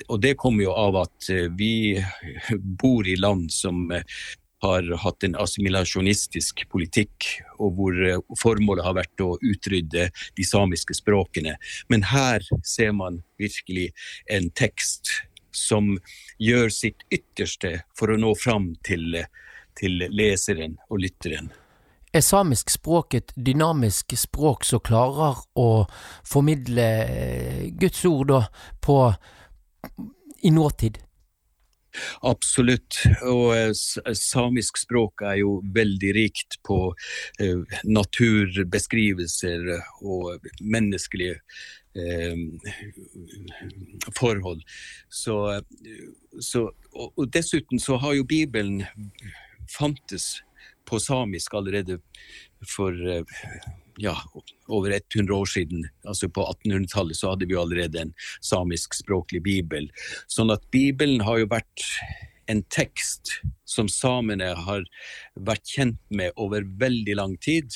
Og 0.09 0.21
det 0.21 0.37
kommer 0.41 0.65
jo 0.65 0.73
av 0.73 0.97
at 1.05 1.29
eh, 1.33 1.51
vi 1.53 2.01
bor 2.81 3.09
i 3.09 3.17
land 3.21 3.53
som 3.53 3.91
eh, 3.93 4.07
har 4.65 4.87
hatt 5.03 5.25
en 5.27 5.37
assimilasjonistisk 5.37 6.65
politikk, 6.73 7.29
og 7.61 7.77
hvor 7.79 8.01
eh, 8.01 8.23
formålet 8.41 8.87
har 8.87 8.97
vært 8.97 9.25
å 9.25 9.35
utrydde 9.45 10.09
de 10.09 10.47
samiske 10.49 10.97
språkene. 10.97 11.57
Men 11.93 12.07
her 12.09 12.45
ser 12.65 12.95
man 12.97 13.21
virkelig 13.41 13.91
en 14.33 14.49
tekst 14.57 15.13
som 15.55 15.95
gjør 16.43 16.73
sitt 16.73 17.05
ytterste 17.15 17.77
for 17.99 18.11
å 18.11 18.19
nå 18.19 18.33
fram 18.41 18.73
til, 18.87 19.21
til 19.79 20.09
leseren 20.11 20.79
og 20.89 21.05
lytteren. 21.05 21.53
Er 22.15 22.23
samisk 22.23 22.71
språk 22.71 23.17
et 23.19 23.33
dynamisk 23.35 24.15
språk 24.17 24.65
som 24.67 24.83
klarer 24.87 25.41
å 25.59 25.85
formidle 26.23 26.85
Guds 27.75 28.05
ord 28.07 28.37
på, 28.87 28.99
i 30.45 30.51
nåtid? 30.51 30.99
Absolutt. 32.27 32.99
Og 33.23 33.55
eh, 33.57 33.71
samisk 34.19 34.79
språk 34.83 35.23
er 35.27 35.39
jo 35.43 35.59
veldig 35.75 36.13
rikt 36.17 36.59
på 36.67 36.79
eh, 37.43 37.79
naturbeskrivelser 37.87 39.71
og 40.03 40.49
menneskelige 40.61 41.39
eh, 41.95 42.37
forhold. 44.19 44.65
Så, 45.09 45.39
så, 46.41 46.67
og 47.05 47.31
dessuten 47.35 47.83
så 47.83 48.01
har 48.03 48.19
jo 48.19 48.27
Bibelen 48.27 48.83
fantes 49.71 50.43
på 50.85 50.99
samisk 51.01 51.55
allerede 51.57 52.01
for 52.69 52.93
ja, 54.03 54.17
over 54.69 54.91
100 54.91 55.35
år 55.35 55.47
siden, 55.47 55.89
altså 56.09 56.29
på 56.29 56.45
1800-tallet, 56.65 57.17
så 57.17 57.33
hadde 57.33 57.49
vi 57.51 57.59
allerede 57.59 58.01
en 58.01 58.15
samiskspråklig 58.45 59.43
bibel. 59.45 59.91
Sånn 60.27 60.53
at 60.55 60.65
Bibelen 60.75 61.25
har 61.27 61.43
jo 61.43 61.51
vært 61.53 61.85
en 62.47 62.63
tekst 62.69 63.41
som 63.65 63.89
samene 63.89 64.51
har 64.67 64.85
vært 65.35 65.75
kjent 65.77 66.01
med 66.15 66.35
over 66.41 66.67
veldig 66.81 67.17
lang 67.17 67.37
tid. 67.43 67.73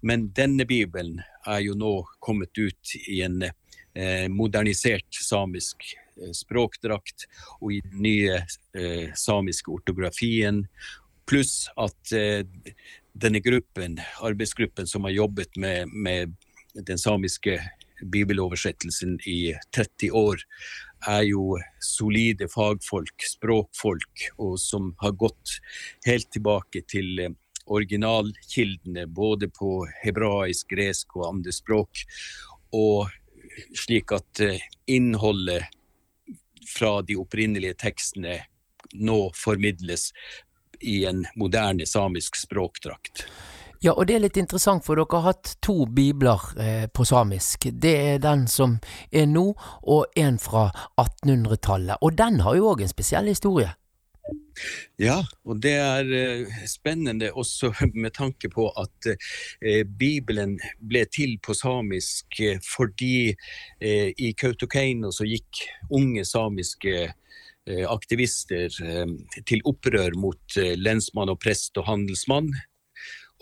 Men 0.00 0.30
denne 0.36 0.66
bibelen 0.68 1.20
er 1.46 1.62
jo 1.66 1.76
nå 1.78 1.94
kommet 2.24 2.56
ut 2.58 2.96
i 3.06 3.20
en 3.26 3.42
eh, 3.46 4.26
modernisert 4.32 5.20
samisk 5.22 5.84
eh, 5.92 6.32
språkdrakt 6.34 7.28
og 7.60 7.74
i 7.76 7.82
den 7.84 8.02
nye 8.06 8.40
eh, 8.76 9.12
samiske 9.14 9.72
ortografien. 9.72 10.64
Pluss 11.26 11.66
at 11.76 12.16
eh, 12.16 12.46
denne 13.16 13.40
gruppen, 13.40 13.98
arbeidsgruppen 14.20 14.86
som 14.86 15.04
har 15.04 15.14
jobbet 15.16 15.56
med, 15.56 15.88
med 15.92 16.34
den 16.74 16.98
samiske 16.98 17.58
bibeloversettelsen 18.12 19.18
i 19.26 19.54
30 19.76 20.10
år, 20.12 20.42
er 21.08 21.22
jo 21.28 21.56
solide 21.80 22.48
fagfolk, 22.52 23.24
språkfolk, 23.24 24.26
og 24.38 24.58
som 24.60 24.92
har 25.00 25.16
gått 25.16 25.58
helt 26.06 26.28
tilbake 26.34 26.82
til 26.90 27.22
eh, 27.24 27.36
originalkildene, 27.66 29.06
både 29.06 29.48
på 29.48 29.78
hebraisk, 30.02 30.68
gresk 30.74 31.16
og 31.16 31.30
andre 31.30 31.54
språk. 31.54 32.04
Og 32.76 33.08
slik 33.76 34.12
at 34.16 34.44
eh, 34.44 34.60
innholdet 34.86 35.64
fra 36.66 36.98
de 37.06 37.16
opprinnelige 37.20 37.78
tekstene 37.86 38.40
nå 38.96 39.18
formidles 39.34 40.10
i 40.80 41.04
en 41.08 41.24
moderne 41.36 41.86
samisk 41.86 42.36
språkdrakt. 42.36 43.26
Ja, 43.84 43.92
og 43.92 44.06
det 44.08 44.16
er 44.16 44.22
litt 44.24 44.38
interessant, 44.40 44.84
for 44.86 44.98
dere 44.98 45.20
har 45.20 45.34
hatt 45.34 45.56
to 45.64 45.84
bibler 45.92 46.42
eh, 46.58 46.86
på 46.88 47.04
samisk. 47.06 47.68
Det 47.72 47.94
er 48.14 48.22
den 48.24 48.46
som 48.50 48.78
er 49.12 49.28
nå, 49.30 49.50
og 49.82 50.16
en 50.16 50.38
fra 50.40 50.70
1800-tallet. 50.96 52.00
Og 52.00 52.16
den 52.16 52.40
har 52.46 52.56
jo 52.56 52.70
òg 52.72 52.86
en 52.86 52.92
spesiell 52.92 53.28
historie. 53.30 53.74
Ja, 54.98 55.18
og 55.44 55.60
det 55.60 55.74
er 55.76 56.08
eh, 56.16 56.54
spennende 56.66 57.28
også 57.36 57.72
med 58.02 58.14
tanke 58.16 58.48
på 58.48 58.70
at 58.80 59.10
eh, 59.12 59.84
Bibelen 59.84 60.56
ble 60.80 61.04
til 61.12 61.36
på 61.44 61.54
samisk 61.54 62.40
eh, 62.40 62.56
fordi 62.64 63.34
eh, 63.80 64.10
i 64.16 64.32
Kautokeino 64.32 65.12
så 65.12 65.28
gikk 65.28 65.66
unge 65.92 66.24
samiske 66.24 67.10
aktivister 67.66 68.70
til 69.48 69.62
opprør 69.66 70.14
mot 70.14 70.56
lensmann 70.78 71.32
og 71.32 71.40
prest 71.42 71.74
og 71.80 71.88
handelsmann 71.88 72.52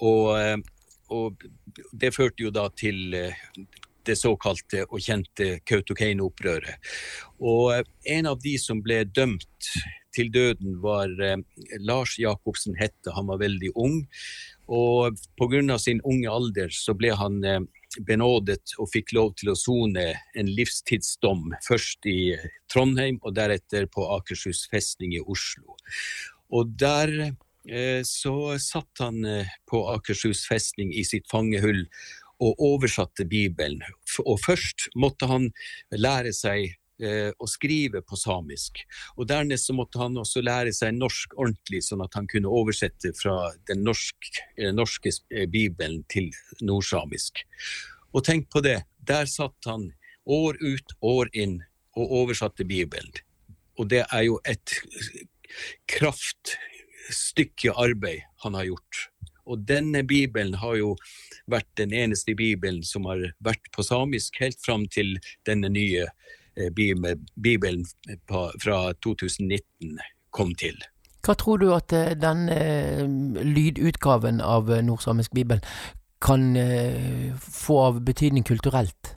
og, 0.02 0.38
eh, 0.40 0.56
og, 1.14 1.44
det 1.92 2.14
førte 2.14 2.46
jo 2.46 2.52
da 2.54 2.68
til 2.76 3.14
eh, 3.14 3.34
det 4.04 4.16
såkalte 4.20 4.84
og 4.88 5.00
kjente 5.02 5.58
Kautokeino-opprøret. 5.68 6.90
Og 7.40 7.74
eh, 7.76 7.84
en 8.16 8.30
av 8.30 8.40
de 8.42 8.56
som 8.60 8.82
ble 8.84 9.04
dømt 9.04 9.70
til 10.14 10.28
døden, 10.30 10.76
var 10.78 11.10
Lars 11.82 12.12
Jacobsen 12.22 12.76
Hette. 12.78 13.10
Han 13.16 13.26
var 13.26 13.40
veldig 13.40 13.72
ung. 13.74 13.96
Og 14.70 15.18
pga. 15.34 15.78
sin 15.78 16.00
unge 16.04 16.30
alder 16.30 16.70
så 16.70 16.94
ble 16.94 17.10
han 17.18 17.42
benådet 18.00 18.74
og 18.78 18.90
fikk 18.92 19.14
lov 19.16 19.34
til 19.40 19.52
å 19.52 19.58
sone 19.58 20.10
en 20.34 20.50
livstidsdom. 20.50 21.54
Først 21.66 22.06
i 22.10 22.34
Trondheim 22.72 23.20
og 23.22 23.36
deretter 23.38 23.86
på 23.90 24.06
Akershus 24.16 24.66
festning 24.72 25.14
i 25.16 25.22
Oslo. 25.22 25.76
Og 26.54 26.74
der 26.78 27.34
Eh, 27.68 28.02
så 28.04 28.58
satt 28.60 29.00
han 29.00 29.24
eh, 29.24 29.48
på 29.70 29.80
Akershus 29.88 30.44
festning 30.48 30.92
i 30.92 31.04
sitt 31.04 31.24
fangehull 31.30 31.86
og 32.44 32.60
oversatte 32.60 33.24
Bibelen. 33.24 33.80
Og 34.26 34.36
først 34.44 34.90
måtte 35.00 35.28
han 35.30 35.48
lære 35.94 36.34
seg 36.36 36.66
eh, 36.68 36.76
å 36.94 37.46
skrive 37.50 38.04
på 38.06 38.14
samisk. 38.14 38.78
Og 39.18 39.26
Dernest 39.26 39.66
så 39.66 39.74
måtte 39.74 39.98
han 39.98 40.14
også 40.20 40.44
lære 40.46 40.70
seg 40.76 40.94
norsk 40.94 41.34
ordentlig, 41.34 41.80
sånn 41.82 42.04
at 42.04 42.14
han 42.14 42.28
kunne 42.30 42.52
oversette 42.52 43.10
fra 43.18 43.50
den 43.66 43.82
norsk, 43.82 44.28
norske 44.76 45.10
bibelen 45.50 46.04
til 46.12 46.30
nordsamisk. 46.62 47.42
Og 48.14 48.22
tenk 48.22 48.46
på 48.54 48.62
det, 48.62 48.84
der 49.02 49.26
satt 49.26 49.66
han 49.66 49.88
år 50.24 50.56
ut, 50.62 50.94
år 51.02 51.30
inn 51.34 51.58
og 51.98 52.12
oversatte 52.22 52.64
Bibelen. 52.66 53.12
Og 53.78 53.90
det 53.90 54.04
er 54.06 54.22
jo 54.28 54.38
et 54.46 54.78
kraftstykke 55.90 57.74
arbeid 57.74 58.22
han 58.44 58.54
har 58.58 58.70
gjort. 58.70 59.08
Og 59.44 59.66
denne 59.68 60.04
bibelen 60.08 60.54
har 60.62 60.78
jo 60.78 60.94
vært 61.50 61.68
den 61.76 61.92
eneste 61.92 62.34
bibelen 62.38 62.82
som 62.86 63.04
har 63.10 63.20
vært 63.44 63.68
på 63.74 63.84
samisk 63.84 64.38
helt 64.40 64.60
fram 64.64 64.86
til 64.88 65.18
denne 65.44 65.68
nye 65.72 66.06
eh, 66.06 66.14
bibelen 66.74 67.84
fra 68.28 68.80
2019 69.02 69.98
kom 70.34 70.54
til. 70.58 70.78
Hva 71.24 71.34
tror 71.40 71.58
du 71.62 71.70
at 71.72 71.88
denne 71.90 72.20
den 72.20 72.48
eh, 72.52 73.44
lydutgaven 73.48 74.42
av 74.44 74.68
nordsamisk 74.84 75.32
bibel 75.34 75.62
kan 76.24 76.54
eh, 76.56 77.32
få 77.40 77.78
av 77.88 78.00
betydning 78.04 78.44
kulturelt? 78.44 79.14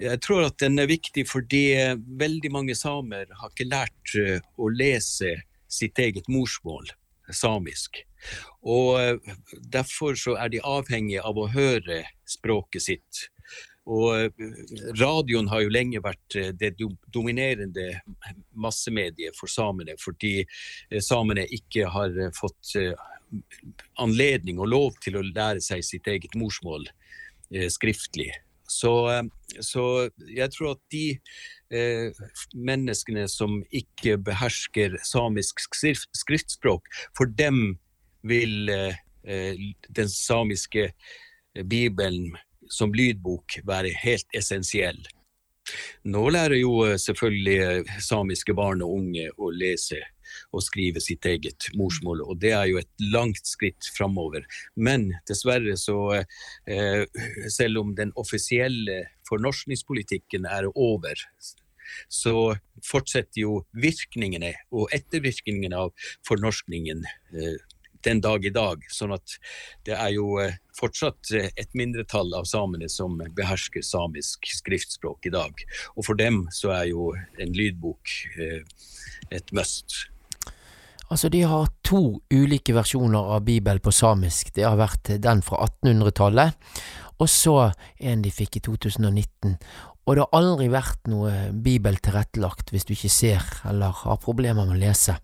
Jeg 0.00 0.18
tror 0.24 0.48
at 0.48 0.58
den 0.58 0.80
er 0.82 0.90
viktig 0.90 1.26
fordi 1.30 1.64
eh, 1.78 1.98
veldig 2.20 2.50
mange 2.52 2.74
samer 2.78 3.28
har 3.30 3.52
ikke 3.52 3.68
lært 3.70 4.16
eh, 4.18 4.40
å 4.58 4.70
lese 4.72 5.36
sitt 5.70 5.98
eget 6.02 6.26
morsmål, 6.32 6.88
samisk. 7.30 8.02
Og 8.66 8.98
eh, 9.00 9.36
Derfor 9.70 10.18
så 10.18 10.34
er 10.40 10.50
de 10.50 10.64
avhengige 10.64 11.22
av 11.22 11.38
å 11.38 11.50
høre 11.52 12.02
språket 12.26 12.88
sitt. 12.88 13.28
Og 13.90 14.14
eh, 14.16 14.46
radioen 15.00 15.50
har 15.52 15.64
jo 15.64 15.72
lenge 15.72 16.02
vært 16.04 16.38
eh, 16.40 16.52
det 16.56 16.74
dominerende 17.12 17.90
massemediet 18.52 19.36
for 19.38 19.50
samene, 19.50 19.98
fordi 20.00 20.40
samene 21.04 21.46
ikke 21.52 21.90
har 21.92 22.16
fått 22.36 22.76
anledning 23.98 24.60
og 24.62 24.70
lov 24.70 24.98
til 25.02 25.18
å 25.18 25.26
lære 25.26 25.62
seg 25.64 25.82
sitt 25.84 26.06
eget 26.10 26.36
morsmål 26.38 26.86
skriftlig. 27.70 28.30
Så, 28.70 28.92
så 29.60 30.08
jeg 30.32 30.50
tror 30.54 30.74
at 30.74 30.80
de 30.92 31.04
eh, 31.74 32.24
menneskene 32.54 33.26
som 33.30 33.60
ikke 33.74 34.16
behersker 34.24 34.96
samisk 35.04 35.60
skriftspråk, 35.68 36.88
for 37.16 37.30
dem 37.38 37.76
vil 38.24 38.72
eh, 38.72 38.96
eh, 39.28 39.60
den 39.88 40.10
samiske 40.10 40.90
bibelen 41.70 42.34
som 42.72 42.94
lydbok 42.94 43.60
være 43.68 43.92
helt 44.04 44.28
essensiell. 44.36 45.02
Nå 46.04 46.24
lærer 46.34 46.58
jo 46.60 46.82
eh, 46.84 46.98
selvfølgelig 47.00 47.56
eh, 47.64 47.94
samiske 48.04 48.54
barn 48.56 48.84
og 48.84 48.98
unge 48.98 49.30
å 49.40 49.50
lese 49.54 50.00
og 50.54 50.64
skrive 50.64 51.00
sitt 51.04 51.24
eget 51.28 51.68
morsmål, 51.78 52.24
og 52.24 52.40
det 52.42 52.50
er 52.56 52.66
jo 52.70 52.80
et 52.80 53.04
langt 53.12 53.46
skritt 53.46 53.86
framover. 53.94 54.44
Men 54.74 55.10
dessverre 55.28 55.76
så, 55.78 56.24
eh, 56.66 57.04
selv 57.52 57.84
om 57.84 57.92
den 57.96 58.12
offisielle 58.20 59.04
fornorskningspolitikken 59.28 60.48
er 60.50 60.68
over, 60.74 61.20
så 62.10 62.56
fortsetter 62.84 63.44
jo 63.44 63.60
virkningene 63.78 64.54
og 64.74 64.90
ettervirkningene 64.96 65.84
av 65.86 65.92
fornorskningen 66.26 67.04
den 68.04 68.20
dag 68.24 68.44
i 68.46 68.52
dag. 68.54 68.84
Sånn 68.92 69.14
at 69.16 69.36
det 69.86 69.96
er 69.96 70.14
jo 70.16 70.38
eh, 70.42 70.56
fortsatt 70.78 71.34
eh, 71.34 71.50
et 71.60 71.70
mindretall 71.78 72.34
av 72.36 72.48
samene 72.48 72.88
som 72.92 73.18
behersker 73.36 73.84
samisk 73.84 74.48
skriftspråk 74.60 75.30
i 75.30 75.34
dag. 75.34 75.66
Og 75.96 76.08
for 76.08 76.20
dem 76.20 76.44
så 76.54 76.74
er 76.76 76.90
jo 76.92 77.12
en 77.14 77.54
lydbok 77.54 78.16
et 79.34 79.52
must. 79.56 80.04
Altså, 81.12 81.28
de 81.28 81.44
har 81.46 81.68
to 81.84 82.20
ulike 82.32 82.74
versjoner 82.74 83.34
av 83.36 83.44
Bibelen 83.46 83.82
på 83.84 83.92
samisk. 83.92 84.54
Det 84.56 84.64
har 84.66 84.78
vært 84.80 85.12
den 85.22 85.42
fra 85.44 85.66
1800-tallet, 85.68 86.56
og 87.20 87.28
så 87.30 87.58
en 88.00 88.24
de 88.24 88.32
fikk 88.34 88.58
i 88.58 88.64
2019. 88.64 89.58
Og 90.04 90.16
det 90.16 90.24
har 90.24 90.36
aldri 90.36 90.68
vært 90.72 91.06
noe 91.08 91.32
bibel 91.64 91.96
tilrettelagt 92.02 92.72
hvis 92.72 92.84
du 92.88 92.92
ikke 92.96 93.12
ser 93.12 93.44
eller 93.68 93.94
har 94.02 94.20
problemer 94.20 94.66
med 94.66 94.76
å 94.76 94.82
lese. 94.82 95.16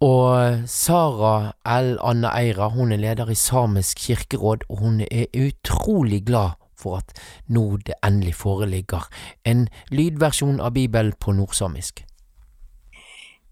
Og 0.00 0.68
Sara 0.70 1.52
L. 1.66 1.96
Anne 2.06 2.30
Eira 2.30 2.68
hun 2.70 2.92
er 2.94 3.00
leder 3.02 3.30
i 3.30 3.34
Samisk 3.34 3.98
kirkeråd, 4.06 4.68
og 4.68 4.78
hun 4.78 5.00
er 5.00 5.26
utrolig 5.34 6.22
glad 6.26 6.54
for 6.78 7.00
at 7.00 7.16
nå 7.50 7.80
det 7.86 7.96
endelig 8.06 8.36
foreligger 8.38 9.08
en 9.44 9.66
lydversjon 9.90 10.60
av 10.60 10.76
Bibelen 10.76 11.16
på 11.20 11.34
nordsamisk. 11.34 12.04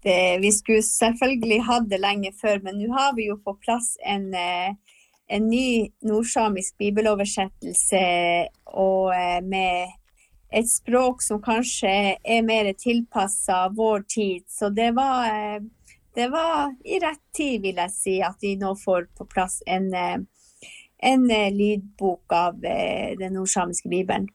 Det, 0.03 0.39
vi 0.39 0.51
skulle 0.55 0.85
selvfølgelig 0.85 1.63
hatt 1.67 1.89
det 1.91 1.99
lenge 1.99 2.31
før, 2.41 2.61
men 2.63 2.79
nå 2.79 2.93
har 2.95 3.15
vi 3.17 3.27
jo 3.27 3.39
på 3.43 3.57
plass 3.65 3.97
en, 4.05 4.29
eh, 4.33 4.71
en 5.27 5.49
ny 5.49 5.89
nordsamisk 6.07 6.77
bibeloversettelse 6.79 8.03
og 8.65 9.15
eh, 9.15 9.41
med 9.43 9.97
et 10.55 10.69
språk 10.71 11.21
som 11.25 11.41
kanskje 11.43 11.91
er 12.15 12.45
mer 12.45 12.71
tilpassa 12.79 13.65
vår 13.75 14.05
tid. 14.07 14.45
Så 14.47 14.69
det 14.69 14.93
var, 14.95 15.27
eh, 15.27 15.59
det 16.17 16.27
var, 16.33 16.71
i 16.81 16.97
rett 16.99 17.21
tid, 17.37 17.61
vil 17.61 17.77
jeg 17.77 17.93
si, 17.93 18.15
at 18.25 18.41
vi 18.41 18.55
nå 18.57 18.71
får 18.81 19.05
på 19.17 19.27
plass 19.29 19.59
en, 19.69 19.91
eh, 19.93 20.17
en 21.11 21.27
eh, 21.31 21.51
lydbok 21.53 22.33
av 22.33 22.57
den 22.61 23.37
nordsamiske 23.37 23.89
bibelen. 23.89 24.25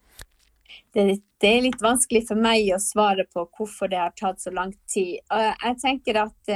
Det, 0.95 1.19
det, 1.43 1.49
er 1.49 1.65
litt 1.65 1.83
vanskelig 1.83 2.23
for 2.29 2.39
meg 2.39 2.71
å 2.71 2.79
svare 2.81 3.27
på 3.35 3.49
hvorfor 3.57 3.91
det 3.91 3.99
har 3.99 4.15
tatt 4.15 4.41
så 4.41 4.53
lang 4.55 4.71
tid. 4.87 5.19
Jeg 5.27 5.79
tenker 5.83 6.21
at 6.23 6.53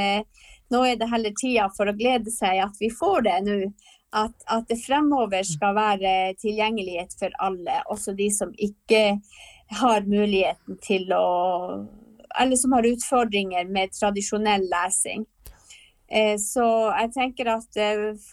nå 0.72 0.82
er 0.86 0.96
det 1.00 1.10
heller 1.10 1.34
tida 1.36 1.66
for 1.76 1.90
å 1.90 1.96
glede 1.96 2.32
seg 2.32 2.62
at 2.64 2.78
vi 2.80 2.90
får 2.92 3.26
det 3.26 3.36
nå 3.48 3.58
at, 4.16 4.34
at, 4.46 4.64
det 4.68 4.78
fremover 4.80 5.44
skal 5.46 5.74
være 5.76 6.12
tilgjengelighet 6.40 7.16
for 7.18 7.34
alle, 7.42 7.80
også 7.92 8.14
de 8.16 8.30
som 8.32 8.52
ikke 8.56 9.18
har 9.80 10.06
muligheten 10.06 10.78
til 10.84 11.10
å 11.12 11.26
Eller 12.40 12.56
som 12.56 12.72
har 12.76 12.86
utfordringer 12.86 13.68
med 13.72 13.94
tradisjonell 13.96 14.66
lesing. 14.70 15.24
Eh, 16.10 16.36
så 16.38 16.66
jeg 17.00 17.12
tenker 17.14 17.50
at, 17.56 17.80
eh, 17.80 18.28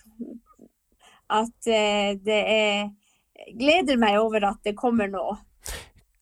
at 1.33 1.71
eh, 1.71 2.11
det 2.21 2.43
er 2.57 2.91
Gleder 3.59 3.97
meg 3.99 4.15
over 4.21 4.45
at 4.47 4.61
det 4.63 4.71
kommer 4.79 5.09
nå. 5.11 5.23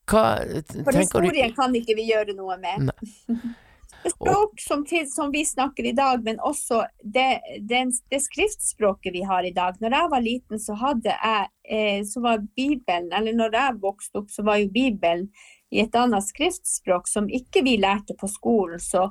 Hva 0.09 0.23
For 0.71 0.95
historien 0.97 1.51
du 1.51 1.57
kan 1.57 1.75
ikke 1.77 1.93
vi 1.99 2.07
gjøre 2.07 2.33
noe 2.33 2.55
med. 2.57 2.89
Språk 4.09 4.57
som, 4.63 4.81
til, 4.87 5.05
som 5.11 5.29
vi 5.29 5.43
snakker 5.45 5.85
i 5.85 5.93
dag, 5.93 6.23
men 6.25 6.39
også 6.41 6.79
det, 7.03 7.41
det, 7.69 7.83
det 8.09 8.21
skriftspråket 8.23 9.13
vi 9.13 9.21
har 9.27 9.45
i 9.45 9.53
dag. 9.53 9.77
Når 9.81 9.95
jeg 9.97 10.11
var 10.13 10.25
liten, 10.25 10.61
så 10.63 10.77
hadde 10.79 11.13
jeg 11.13 11.49
eh, 11.69 12.01
så 12.09 12.23
var 12.23 12.41
Bibelen, 12.57 13.11
eller 13.13 13.37
når 13.37 13.57
jeg 13.59 13.81
vokste 13.83 14.23
opp, 14.23 14.31
så 14.33 14.45
var 14.47 14.57
jo 14.63 14.71
Bibelen 14.73 15.29
i 15.71 15.83
et 15.83 15.95
annet 15.95 16.25
skriftspråk 16.27 17.07
som 17.09 17.29
ikke 17.31 17.63
vi 17.65 17.77
lærte 17.79 18.15
på 18.19 18.29
skolen. 18.31 18.81
Så 18.83 19.07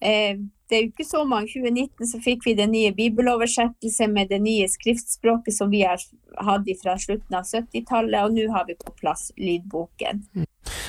eh, 0.00 0.40
det 0.68 0.76
er 0.76 0.84
jo 0.84 0.90
ikke 0.92 1.08
så 1.08 1.24
mange. 1.28 1.48
I 1.48 1.62
2019 1.64 2.10
så 2.10 2.20
fikk 2.24 2.46
vi 2.48 2.56
den 2.58 2.72
nye 2.74 2.92
bibeloversettelsen 2.96 4.12
med 4.12 4.32
det 4.32 4.40
nye 4.44 4.68
skriftspråket 4.68 5.56
som 5.56 5.72
vi 5.72 5.82
har 5.86 6.00
hatt 6.44 6.68
fra 6.82 6.96
slutten 7.00 7.38
av 7.38 7.48
70-tallet, 7.48 8.20
og 8.24 8.36
nå 8.36 8.48
har 8.52 8.68
vi 8.68 8.76
på 8.78 8.92
plass 9.00 9.30
lydboken. 9.40 10.26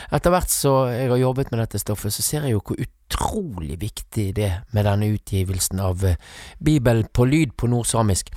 Etter 0.10 0.34
hvert 0.34 0.52
så 0.52 0.74
jeg 0.92 1.12
har 1.12 1.22
jobbet 1.22 1.52
med 1.54 1.64
dette 1.64 1.82
stoffet, 1.82 2.14
så 2.16 2.26
ser 2.26 2.48
jeg 2.48 2.58
jo 2.58 2.64
hvor 2.66 2.80
utrolig 2.84 3.80
viktig 3.82 4.28
det 4.36 4.50
er 4.50 4.60
med 4.76 4.88
denne 4.88 5.12
utgivelsen 5.16 5.82
av 5.84 6.04
eh, 6.06 6.20
Bibelen 6.60 7.08
på 7.14 7.28
lyd 7.30 7.56
på 7.58 7.72
nordsamisk. 7.72 8.34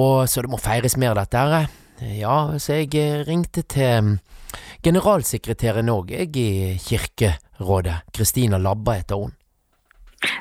Og 0.00 0.24
så 0.30 0.44
det 0.44 0.52
må 0.52 0.60
feires 0.60 0.96
mer, 1.00 1.16
dette 1.18 1.44
her. 1.44 1.70
Ja, 2.00 2.58
så 2.58 2.78
jeg 2.78 2.94
eh, 2.96 3.20
ringte 3.28 3.62
til 3.68 4.04
mm, 4.04 4.14
generalsekretæren 4.84 5.90
òg, 5.92 6.14
jeg, 6.14 6.30
i 6.36 6.78
Kirkerådet. 6.80 7.98
Kristina 8.16 8.58
Labba 8.58 8.96
heter 9.00 9.20
hun. 9.20 9.34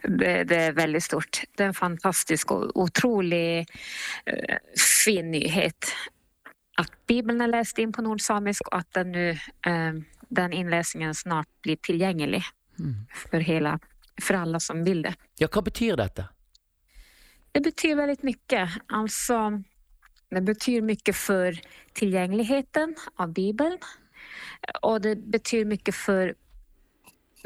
Det, 0.03 0.47
det 0.47 0.59
er 0.69 0.77
veldig 0.77 1.01
stort. 1.03 1.41
Det 1.55 1.65
er 1.65 1.73
en 1.73 1.75
fantastisk 1.75 2.51
og 2.51 2.71
utrolig 2.79 3.65
uh, 4.27 4.55
fin 4.79 5.31
nyhet. 5.31 5.91
At 6.79 6.95
Bibelen 7.07 7.43
er 7.43 7.51
lest 7.51 7.79
inn 7.79 7.91
på 7.95 8.03
nordsamisk 8.03 8.71
og 8.71 8.79
at 8.79 8.89
den, 8.95 9.11
nu, 9.15 9.51
eh, 9.67 9.99
den 10.29 10.55
innlesingen 10.55 11.15
snart 11.15 11.47
blir 11.63 11.79
tilgjengelig 11.83 12.43
for, 13.11 13.43
hele, 13.43 13.73
for 14.21 14.39
alle 14.39 14.61
som 14.63 14.85
vil 14.87 15.03
det. 15.03 15.15
Ja, 15.39 15.49
hva 15.51 15.63
betyr 15.65 15.99
dette? 15.99 16.29
Det 17.51 17.63
betyr 17.65 17.97
veldig 17.99 18.23
mye. 18.23 18.63
Alltså, 18.95 19.39
det 20.29 20.43
betyr 20.45 20.85
mye 20.85 21.13
for 21.15 21.57
tilgjengeligheten 21.97 22.95
av 23.17 23.33
Bibelen. 23.33 23.79
Og 24.83 25.01
det 25.03 25.15
betyr 25.31 25.65
mye 25.69 25.95
for 25.95 26.35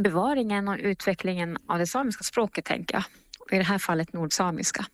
bevaringen 0.01 0.67
og 0.71 0.81
utviklingen 0.81 1.55
av 1.69 1.79
det 1.79 1.87
samiske 1.91 2.25
språket, 2.27 2.67
tenker 2.67 2.99
jeg. 2.99 3.21
I 3.51 3.59
dette 3.59 3.67
fallet 3.69 3.83
fallet 3.83 4.13
nordsamiska. 4.15 4.87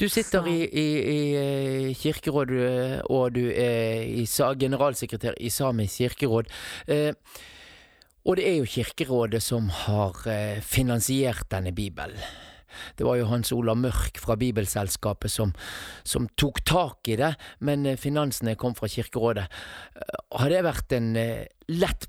Du 0.00 0.08
sitter 0.08 0.46
i, 0.48 0.60
i, 0.64 0.86
i 1.12 1.20
eh, 1.36 1.94
Kirkerådet, 1.94 3.02
og 3.12 3.34
du 3.34 3.44
er 3.50 4.06
i, 4.06 4.24
generalsekretær 4.58 5.36
i 5.40 5.50
Samisk 5.52 6.00
kirkeråd. 6.00 6.48
Eh, 6.88 7.12
og 8.24 8.36
det 8.36 8.48
er 8.48 8.56
jo 8.56 8.70
Kirkerådet 8.70 9.42
som 9.42 9.68
har 9.68 10.16
eh, 10.30 10.62
finansiert 10.64 11.44
denne 11.50 11.74
bibelen. 11.76 12.16
Det 12.96 13.06
var 13.06 13.18
jo 13.20 13.28
Hans 13.30 13.52
Ola 13.54 13.74
Mørk 13.78 14.20
fra 14.22 14.36
Bibelselskapet 14.40 15.32
som, 15.32 15.54
som 16.04 16.28
tok 16.38 16.62
tak 16.66 17.08
i 17.12 17.18
det, 17.20 17.32
men 17.66 17.86
eh, 17.86 18.00
finansene 18.00 18.56
kom 18.60 18.76
fra 18.78 18.90
Kirkerådet. 18.90 19.46
Eh, 19.96 20.20
Har 20.40 20.52
det 20.52 20.64
vært 20.66 20.96
en 20.96 21.14
eh, 21.20 21.46
lett 21.72 22.08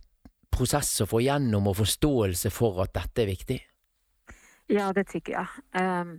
prosess 0.53 0.95
å 1.03 1.09
få 1.09 1.21
gjennom 1.21 1.69
og 1.69 1.79
forståelse 1.81 2.51
for 2.53 2.81
at 2.85 2.95
dette 2.97 3.23
er 3.23 3.31
viktig? 3.31 3.61
Ja, 4.73 4.91
det 4.91 5.05
syns 5.07 5.29
jeg. 5.31 5.47
Um, 5.77 6.17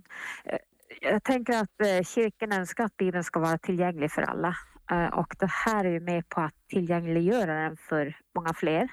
jeg 1.03 1.20
tenker 1.27 1.66
at 1.66 1.87
Kirken 2.09 2.55
ønsker 2.57 2.87
at 2.87 2.94
Bibelen 2.96 3.27
skal 3.27 3.44
være 3.44 3.61
tilgjengelig 3.66 4.09
for 4.14 4.24
alle. 4.24 4.55
Eh, 4.90 5.24
det 5.40 5.51
her 5.64 5.85
er 5.85 5.94
jo 5.98 6.05
med 6.05 6.24
på 6.33 6.44
å 6.46 6.53
tilgjengeliggjøre 6.72 7.57
den 7.64 7.77
for 7.88 8.12
mange 8.37 8.55
fler. 8.57 8.92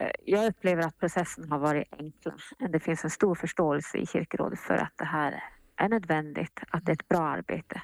Eh, 0.00 0.46
opplever 0.46 0.86
at 0.86 0.98
prosessen 1.00 1.48
har 1.50 1.62
vært 1.62 1.98
enklare. 1.98 2.70
Det 2.70 2.80
finnes 2.82 3.04
en 3.04 3.14
stor 3.14 3.38
forståelse 3.38 3.98
i 3.98 4.06
Kirkerådet 4.06 4.60
for 4.62 4.78
at 4.78 4.94
det 5.00 5.08
her 5.10 5.38
er 5.78 5.90
nødvendig, 5.90 6.46
at 6.72 6.84
det 6.84 6.94
er 6.94 7.00
et 7.00 7.08
bra 7.10 7.22
arbeid. 7.38 7.78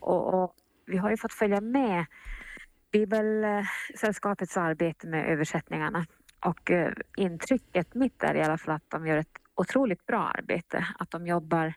Og, 0.00 0.34
og 0.34 0.54
vi 0.88 1.00
har 1.00 1.12
jo 1.12 1.20
fått 1.20 1.36
følge 1.36 1.60
med 1.60 2.06
Bibelselskapets 2.92 4.56
arbeid 4.56 5.04
med 5.04 5.28
oversettingene. 5.34 6.06
Og 6.48 6.72
inntrykket 7.18 7.96
mitt 7.98 8.24
er 8.24 8.38
i 8.38 8.44
alle 8.46 8.56
fall 8.60 8.78
at 8.78 8.94
de 8.94 9.10
gjør 9.10 9.24
et 9.24 9.40
utrolig 9.60 9.98
bra 10.06 10.28
arbeid. 10.38 10.78
At 10.78 11.12
de 11.12 11.28
jobber 11.28 11.74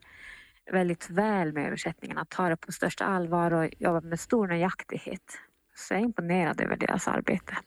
veldig 0.71 0.97
vel 1.17 1.51
med 1.56 1.71
oversettingene, 1.71 2.27
tar 2.30 2.54
det 2.54 2.62
på 2.63 2.71
største 2.71 3.08
allvar 3.08 3.58
og 3.58 3.75
jobber 3.82 4.08
med 4.08 4.23
stor 4.23 4.54
nøyaktighet. 4.54 5.39
Så 5.75 5.95
jeg 5.95 6.04
er 6.04 6.10
imponerad 6.12 6.63
over 6.63 6.80
deres 6.80 7.08
arbete. 7.12 7.60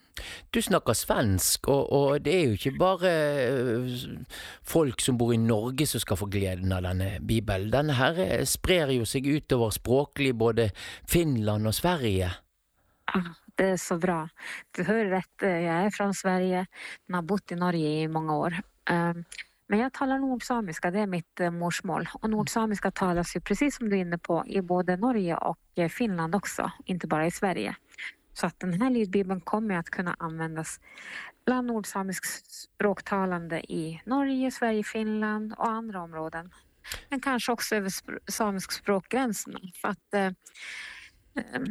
Du 0.55 0.61
snakker 0.63 0.95
svensk, 0.95 1.69
og, 1.69 1.93
og 1.93 2.23
det 2.23 2.35
er 2.35 2.45
jo 2.47 2.59
ikke 2.59 2.75
bare 2.79 3.11
eh, 3.11 3.95
folk 4.63 5.03
som 5.03 5.19
bor 5.19 5.33
i 5.35 5.41
Norge 5.41 5.87
som 5.91 6.03
skal 6.03 6.19
få 6.21 6.29
gleden 6.31 6.73
av 6.73 6.85
denne 6.87 7.17
bibelen. 7.21 7.73
Denne 7.75 7.97
her 7.99 8.21
eh, 8.23 8.45
sprer 8.47 8.93
jo 8.95 9.07
seg 9.09 9.27
utover 9.27 9.75
språklig 9.75 10.35
både 10.39 10.69
Finland 11.11 11.67
og 11.67 11.75
Sverige. 11.75 12.31
Ah, 13.11 13.33
Det 13.59 13.73
er 13.75 13.77
så 13.79 13.99
bra. 14.03 14.21
Du 14.75 14.83
hører 14.87 15.11
rett, 15.19 15.43
jeg 15.43 15.67
er 15.89 15.91
fra 15.95 16.09
Sverige 16.15 16.65
men 17.07 17.19
har 17.21 17.27
bott 17.29 17.53
i 17.53 17.59
Norge 17.59 17.91
i 18.03 18.07
mange 18.11 18.39
år. 18.47 18.63
Ehm, 18.91 19.25
Men 19.67 19.81
jeg 19.81 19.93
taler 19.97 20.19
nordsamiska, 20.21 20.91
det 20.93 21.01
er 21.01 21.07
mitt 21.09 21.41
eh, 21.41 21.51
morsmål. 21.51 22.05
Og 22.21 22.27
nordsamiska 22.31 22.91
tales 22.93 23.31
jo, 23.35 23.41
precis 23.41 23.79
som 23.79 23.89
du 23.89 23.97
er 23.97 24.03
inne 24.05 24.19
på 24.21 24.43
i 24.47 24.61
både 24.61 24.99
Norge 25.01 25.39
eh, 25.77 25.89
Finland 25.89 26.37
også, 26.37 26.69
ikke 26.87 27.09
bare 27.09 27.31
i 27.31 27.33
Sverige. 27.33 27.73
Så 28.35 28.47
att 28.47 28.61
den 28.61 28.83
här 28.83 28.91
ljudbibeln 28.91 29.41
kommer 29.41 29.75
att 29.75 29.91
kunna 29.91 30.17
användas 30.19 30.81
bland 31.45 31.67
nordsamisk 31.67 32.25
språktalande 32.51 33.73
i 33.73 34.03
Norge, 34.05 34.51
Sverige, 34.51 34.85
Finland 34.85 35.55
och 35.59 35.69
andra 35.69 36.03
områden. 36.03 36.51
Men 37.09 37.21
kanske 37.21 37.53
också 37.53 37.77
över 37.77 37.91
samisk 38.31 38.73
språkgränserna. 38.73 39.61
För 39.81 39.89
att, 39.89 40.15
eh, 40.15 40.27
eh, 40.27 41.63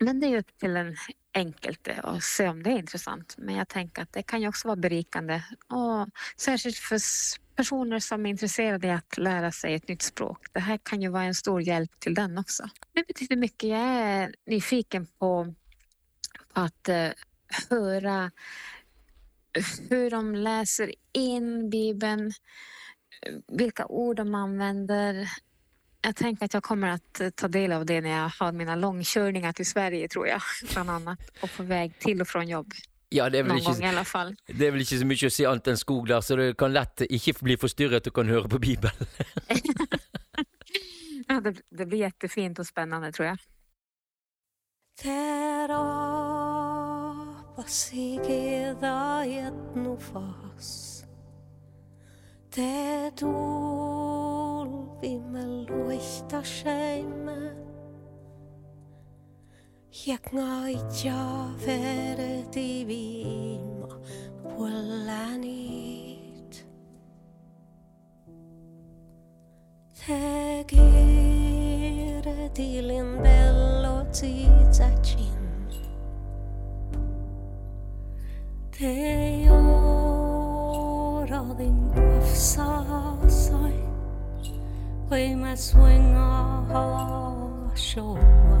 men 0.00 0.20
det 0.20 0.26
är 0.26 0.38
upp 0.38 0.58
till 0.58 0.76
en 0.76 0.96
enkelte 1.34 2.00
att 2.02 2.22
se 2.22 2.48
om 2.48 2.62
det 2.62 2.70
är 2.70 2.78
intressant. 2.78 3.34
Men 3.38 3.54
jag 3.54 3.68
tänker 3.68 4.02
att 4.02 4.12
det 4.12 4.22
kan 4.22 4.40
ju 4.40 4.48
också 4.48 4.68
vara 4.68 4.76
berikande. 4.76 5.42
Och 5.68 6.08
särskilt 6.36 6.76
för 6.76 6.98
personer 7.56 7.98
som 7.98 8.26
är 8.26 8.30
intresserade 8.30 8.86
i 8.86 8.90
att 8.90 9.18
lära 9.18 9.52
sig 9.52 9.74
ett 9.74 9.88
nytt 9.88 10.02
språk. 10.02 10.46
Det 10.52 10.60
här 10.60 10.78
kan 10.82 11.02
ju 11.02 11.08
vara 11.08 11.24
en 11.24 11.34
stor 11.34 11.62
hjälp 11.62 12.00
till 12.00 12.14
den 12.14 12.38
också. 12.38 12.68
Det 12.92 13.06
betyder 13.06 13.36
mycket. 13.36 13.68
Jag 13.68 13.80
är 13.80 14.34
nyfiken 14.46 15.06
på 15.06 15.54
att 16.52 16.88
eh, 16.88 17.08
höra 17.70 18.30
hur 19.90 20.10
de 20.10 20.34
läser 20.34 20.94
in 21.12 21.70
Bibeln, 21.70 22.32
vilka 23.48 23.86
ord 23.86 24.16
de 24.16 24.34
använder. 24.34 25.28
Jag 26.02 26.16
tänker 26.16 26.44
att 26.44 26.54
jag 26.54 26.62
kommer 26.62 26.88
att 26.88 27.20
eh, 27.20 27.30
ta 27.30 27.48
del 27.48 27.72
av 27.72 27.86
det 27.86 28.00
när 28.00 28.10
jag 28.10 28.28
har 28.28 28.52
mina 28.52 28.76
långkörningar 28.76 29.52
till 29.52 29.66
Sverige 29.66 30.08
tror 30.08 30.26
jag, 30.28 30.40
bland 30.72 30.90
annat. 30.90 31.18
Och 31.40 31.50
på 31.56 31.62
väg 31.62 31.98
till 31.98 32.20
och 32.20 32.28
från 32.28 32.48
jobb, 32.48 32.72
Ja, 33.14 33.26
det 33.28 33.38
er, 33.38 33.42
vel 33.44 33.58
ikke, 33.60 33.72
gang, 33.72 33.82
i 33.84 33.88
alla 33.88 34.04
fall. 34.08 34.30
det 34.48 34.66
er 34.66 34.70
vel 34.72 34.80
ikke 34.80 34.96
så 35.02 35.04
mye 35.04 35.28
å 35.28 35.32
se 35.34 35.44
annet 35.44 35.66
enn 35.68 35.76
skog 35.76 36.06
der, 36.08 36.22
så 36.24 36.36
du 36.38 36.54
kan 36.56 36.72
lett 36.72 37.02
ikke 37.04 37.34
bli 37.44 37.56
forstyrret 37.60 38.06
og 38.08 38.14
kan 38.16 38.30
høre 38.32 38.48
på 38.48 38.58
Bibelen. 38.58 38.96
Ja, 41.28 41.40
det, 41.40 41.62
det 41.70 41.86
blir 41.88 42.02
kjempefint 42.02 42.58
og 42.60 42.66
spennende, 42.66 43.12
tror 43.14 43.28
jag. 47.62 47.62
Terapa 47.62 47.68
sigeda 47.68 49.24
etnufas. 49.24 51.04
Te 52.50 53.10
tulvi 53.16 55.18
me 55.18 55.66
luista 55.68 56.42
scheime. 56.42 57.52
Jak 60.06 60.32
ngaitja 60.32 61.54
veret 61.66 62.56
i 62.56 62.84
viima 62.84 63.88
puollanit. 64.42 66.64
Te 69.94 70.64
gire 70.68 72.48
tilin 72.54 73.22
bello 73.22 74.04
tizacin. 74.12 75.41
Eiora 78.84 79.54
din 81.54 81.86
gwafsasau 81.94 83.70
Wei 85.06 85.38
ma 85.38 85.54
swinga 85.54 86.66
hawa 86.66 87.70
showa 87.78 88.58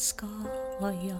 hieleska 0.00 0.26
ja 1.06 1.16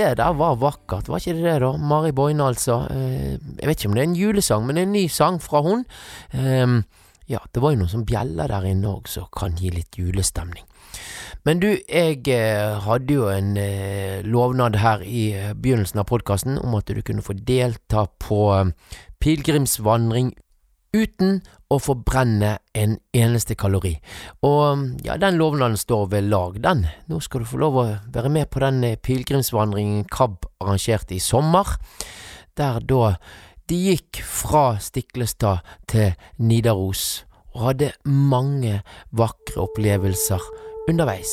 Det 0.00 0.16
der 0.16 0.32
var 0.32 0.56
vakkert, 0.56 1.08
var 1.12 1.20
ikke 1.20 1.34
det 1.36 1.44
det, 1.44 1.58
da? 1.60 1.74
Mari 1.76 2.12
Boine, 2.16 2.44
altså. 2.44 2.86
Eh, 2.88 3.36
Jeg 3.60 3.68
vet 3.68 3.80
ikke 3.80 3.88
om 3.90 3.94
det 3.94 4.00
er 4.02 4.08
en 4.08 4.16
julesang, 4.16 4.64
men 4.66 4.76
det 4.76 4.82
er 4.82 4.86
en 4.88 4.92
ny 4.96 5.06
sang 5.08 5.36
fra 5.42 5.60
hun. 5.60 5.84
Ehm, 6.32 6.84
ja, 7.28 7.38
det 7.52 7.60
var 7.60 7.74
jo 7.74 7.82
noen 7.82 7.92
som 7.92 8.06
bjeller 8.08 8.48
der 8.48 8.64
inne 8.64 8.88
òg, 8.88 9.08
som 9.08 9.28
kan 9.36 9.58
gi 9.60 9.68
litt 9.70 9.98
julestemning. 10.00 10.64
Men 11.44 11.60
du, 11.60 11.68
jeg 11.84 12.24
eh, 12.32 12.80
hadde 12.80 13.12
jo 13.14 13.28
en 13.28 13.56
eh, 13.60 14.22
lovnad 14.24 14.80
her 14.80 15.04
i 15.04 15.52
begynnelsen 15.52 16.00
av 16.00 16.08
podkasten 16.08 16.56
om 16.58 16.74
at 16.80 16.88
du 16.88 17.02
kunne 17.02 17.24
få 17.24 17.36
delta 17.36 18.06
på 18.24 18.72
pilegrimsvandring 19.20 20.32
uten 20.96 21.42
å 21.70 21.78
forbrenne 21.78 22.56
en 22.74 22.96
eneste 23.14 23.54
kalori. 23.58 23.94
Og 24.46 25.04
ja, 25.06 25.16
den 25.20 25.38
lovnaden 25.38 25.78
står 25.78 26.08
ved 26.14 26.30
lag, 26.30 26.58
den. 26.62 26.86
Nå 27.06 27.20
skal 27.22 27.44
du 27.44 27.50
få 27.50 27.60
lov 27.62 27.78
å 27.78 27.86
være 28.10 28.32
med 28.32 28.50
på 28.50 28.62
den 28.64 28.82
eh, 28.86 28.98
pilegrimsvandringen 28.98 30.08
KAB 30.10 30.48
arrangerte 30.60 31.14
i 31.14 31.22
sommer, 31.22 31.76
der 32.58 32.82
da 32.82 33.14
de 33.70 33.78
gikk 33.78 34.18
fra 34.26 34.80
Stiklestad 34.82 35.62
til 35.90 36.16
Nidaros 36.42 37.22
og 37.54 37.68
hadde 37.68 37.92
mange 38.06 38.80
vakre 39.14 39.62
opplevelser 39.66 40.42
underveis. 40.90 41.30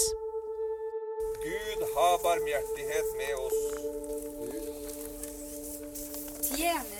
Gud 1.41 1.81
ha 1.95 2.09
barmhjertighet 2.25 3.09
med 3.17 3.33
oss. 3.41 3.59
Tjeneste 6.47 6.96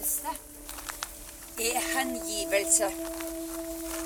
er 1.60 1.82
hengivelse. 1.93 2.89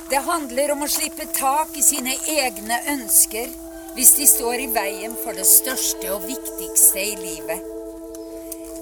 Det 0.09 0.19
handler 0.23 0.71
om 0.71 0.85
å 0.85 0.91
slippe 0.91 1.25
tak 1.35 1.75
i 1.79 1.83
sine 1.83 2.13
egne 2.31 2.77
ønsker 2.93 3.51
hvis 3.95 4.13
de 4.15 4.27
står 4.27 4.63
i 4.63 4.69
veien 4.71 5.17
for 5.19 5.35
det 5.35 5.47
største 5.47 6.13
og 6.15 6.23
viktigste 6.29 7.03
i 7.03 7.15
livet. 7.19 7.67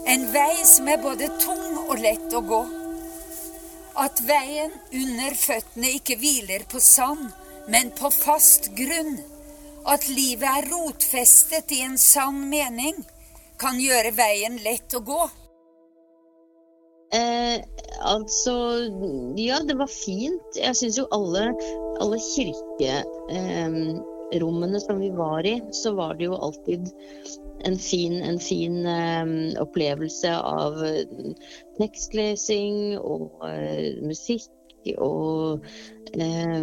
En 0.09 0.27
vei 0.33 0.61
som 0.65 0.89
er 0.89 1.01
både 1.01 1.31
tung 1.41 1.79
og 1.87 1.97
lett 2.01 2.33
å 2.33 2.43
gå. 2.45 2.61
At 4.05 4.21
veien 4.25 4.73
under 5.01 5.35
føttene 5.37 5.91
ikke 5.97 6.17
hviler 6.21 6.65
på 6.69 6.81
sand, 6.81 7.25
men 7.69 7.89
på 7.97 8.09
fast 8.13 8.71
grunn. 8.77 9.17
At 9.89 10.07
livet 10.09 10.49
er 10.49 10.69
rotfestet 10.69 11.73
i 11.73 11.81
en 11.85 11.97
sann 11.97 12.45
mening, 12.49 12.97
kan 13.57 13.81
gjøre 13.81 14.13
veien 14.17 14.61
lett 14.65 14.93
å 14.97 15.01
gå. 15.05 15.23
Eh, 17.09 17.57
altså, 18.05 18.53
ja, 19.37 19.59
det 19.65 19.77
var 19.79 19.87
fint. 19.89 20.57
Jeg 20.57 20.75
syns 20.77 20.97
jo 20.99 21.07
alle, 21.15 21.53
alle 22.03 22.17
kirkerommene 22.21 24.79
som 24.83 24.99
vi 25.01 25.09
var 25.17 25.45
i, 25.49 25.61
så 25.73 25.93
var 25.97 26.13
det 26.19 26.25
jo 26.29 26.35
alltid 26.37 26.83
en 27.65 27.77
fin, 27.81 28.21
en 28.23 28.39
fin 28.39 28.85
eh, 28.85 29.25
opplevelse 29.61 30.29
av 30.37 30.85
eh, 30.85 31.05
tekstlesing 31.79 32.97
og 33.01 33.31
eh, 33.49 33.97
musikk 34.05 34.51
og 35.01 35.65
eh, 36.13 36.61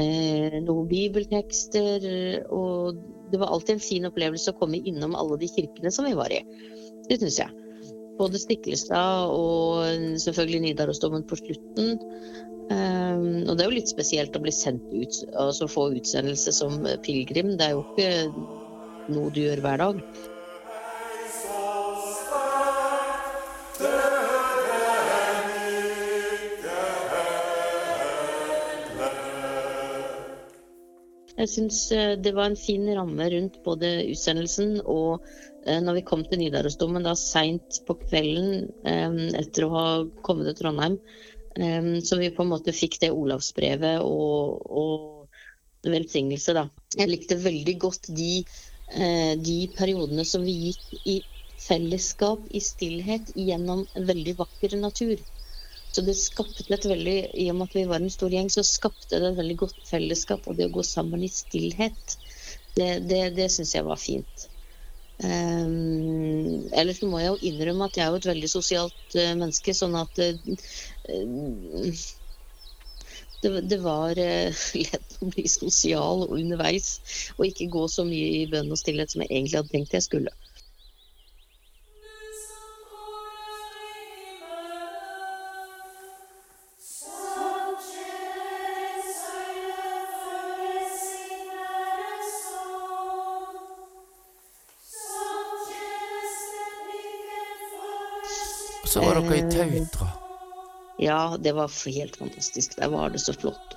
eh, 0.00 0.54
noen 0.62 0.88
bibeltekster. 0.88 1.98
Og 2.46 2.94
det 3.32 3.38
var 3.42 3.48
alltid 3.52 3.74
en 3.74 3.88
fin 3.90 4.06
opplevelse 4.06 4.50
å 4.54 4.58
komme 4.62 4.78
innom 4.86 5.18
alle 5.18 5.36
de 5.42 5.48
kirkene 5.50 5.90
som 5.90 6.06
vi 6.06 6.14
var 6.18 6.30
i. 6.30 6.40
Det 7.10 7.18
syns 7.18 7.42
jeg. 7.42 7.67
Både 8.18 8.40
Stiklestad 8.42 9.30
og 9.30 10.18
selvfølgelig 10.20 10.64
Nidarosdomen 10.66 11.26
på 11.28 11.38
slutten. 11.38 11.98
Um, 12.68 13.46
og 13.48 13.54
det 13.56 13.64
er 13.64 13.68
jo 13.70 13.76
litt 13.78 13.90
spesielt 13.90 14.34
å 14.36 14.42
bli 14.44 14.52
sendt 14.52 14.90
ut, 14.92 15.22
altså 15.40 15.70
få 15.70 15.86
utsendelse 15.96 16.52
som 16.52 16.82
pilegrim. 17.04 17.54
Det 17.56 17.70
er 17.70 17.76
jo 17.76 17.84
ikke 17.86 18.10
noe 19.14 19.32
du 19.32 19.40
gjør 19.46 19.62
hver 19.64 19.80
dag. 19.86 20.02
Jeg 31.38 31.50
syns 31.52 31.76
eh, 31.94 32.16
det 32.18 32.32
var 32.34 32.50
en 32.50 32.58
fin 32.58 32.86
ramme 32.96 33.28
rundt 33.30 33.60
både 33.66 33.90
utsendelsen 34.10 34.80
og 34.82 35.22
eh, 35.66 35.78
når 35.84 36.00
vi 36.00 36.06
kom 36.08 36.24
til 36.26 36.40
Nidarosdomen 36.40 37.06
da 37.06 37.14
seint 37.18 37.78
på 37.86 37.94
kvelden 38.00 38.66
eh, 38.82 39.18
etter 39.38 39.66
å 39.66 39.72
ha 39.76 39.84
kommet 40.26 40.50
til 40.50 40.58
Trondheim, 40.62 40.98
så 42.06 42.14
vi 42.20 42.28
på 42.30 42.44
en 42.44 42.50
måte 42.52 42.70
fikk 42.76 43.00
det 43.02 43.08
Olavsbrevet 43.10 44.04
og, 44.04 44.60
og 44.70 45.88
velsignelse, 45.90 46.52
da. 46.54 46.68
Jeg 46.94 47.10
likte 47.10 47.38
veldig 47.42 47.74
godt 47.82 48.06
de, 48.14 48.44
de 49.42 49.56
periodene 49.74 50.22
som 50.28 50.44
vi 50.46 50.54
gikk 50.68 51.08
i 51.10 51.16
fellesskap, 51.58 52.44
i 52.54 52.62
stillhet, 52.62 53.32
gjennom 53.34 53.82
en 53.98 54.06
veldig 54.06 54.36
vakker 54.38 54.76
natur. 54.78 55.18
Så 55.92 56.04
det 56.04 56.14
skapte 56.20 56.66
et 56.74 56.84
veldig, 56.86 57.16
I 57.32 57.48
og 57.52 57.58
med 57.58 57.70
at 57.70 57.78
vi 57.78 57.86
var 57.88 58.02
en 58.02 58.12
stor 58.12 58.32
gjeng, 58.32 58.50
så 58.52 58.64
skapte 58.66 59.18
det 59.18 59.32
et 59.32 59.40
veldig 59.40 59.56
godt 59.64 59.80
fellesskap. 59.88 60.46
Og 60.46 60.58
det 60.58 60.68
å 60.68 60.76
gå 60.76 60.84
sammen 60.86 61.24
i 61.24 61.32
stillhet, 61.32 62.18
det, 62.76 62.90
det, 63.08 63.22
det 63.38 63.48
syns 63.54 63.74
jeg 63.74 63.86
var 63.88 64.00
fint. 64.00 64.48
Um, 65.18 66.68
ellers 66.78 67.00
må 67.02 67.18
jeg 67.18 67.32
jo 67.32 67.38
innrømme 67.50 67.88
at 67.88 67.96
jeg 67.98 68.04
er 68.04 68.12
jo 68.14 68.20
et 68.20 68.28
veldig 68.28 68.50
sosialt 68.52 69.16
uh, 69.18 69.32
menneske, 69.34 69.74
sånn 69.74 69.96
at 69.98 70.20
uh, 70.22 70.36
det, 73.42 73.50
det, 73.66 73.80
var 73.82 74.14
uh, 74.14 74.62
lett 74.84 75.16
å 75.18 75.30
bli 75.32 75.46
sosial 75.50 76.28
underveis, 76.28 76.92
og 77.34 77.48
ikke 77.48 77.72
gå 77.74 77.88
så 77.90 78.06
mye 78.06 78.28
i 78.44 78.46
bønn 78.52 78.70
og 78.70 78.78
stillhet 78.78 79.10
som 79.10 79.24
jeg 79.24 79.32
egentlig 79.32 79.58
hadde 79.58 79.74
tenkt 79.74 79.98
jeg 79.98 80.06
skulle. 80.06 80.36
Så 98.88 99.00
var 99.04 99.20
dere 99.20 99.36
i 99.36 99.50
Tautra. 99.52 100.08
Ja, 100.98 101.36
det 101.40 101.52
var 101.52 101.72
helt 101.86 102.16
fantastisk. 102.16 102.76
Der 102.76 102.88
var 102.88 103.10
det 103.10 103.18
så 103.18 103.32
flott. 103.32 103.76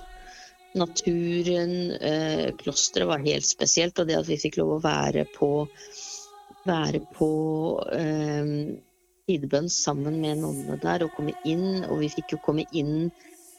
Naturen, 0.74 1.90
eh, 1.90 2.54
klosteret 2.56 3.08
var 3.08 3.18
helt 3.18 3.46
spesielt, 3.46 3.98
og 3.98 4.08
det 4.08 4.16
at 4.16 4.28
vi 4.28 4.40
fikk 4.40 4.56
lov 4.56 4.78
å 4.78 4.82
være 4.82 5.26
på 5.36 5.50
være 6.64 7.02
på 7.12 7.28
eh, 7.92 8.50
tidebønn 9.28 9.68
sammen 9.70 10.20
med 10.22 10.42
nonnene 10.42 10.78
der 10.82 11.04
og 11.06 11.14
komme 11.16 11.34
inn, 11.48 11.84
og 11.84 12.02
vi 12.02 12.10
fikk 12.12 12.36
jo 12.36 12.42
komme 12.44 12.64
inn 12.72 13.10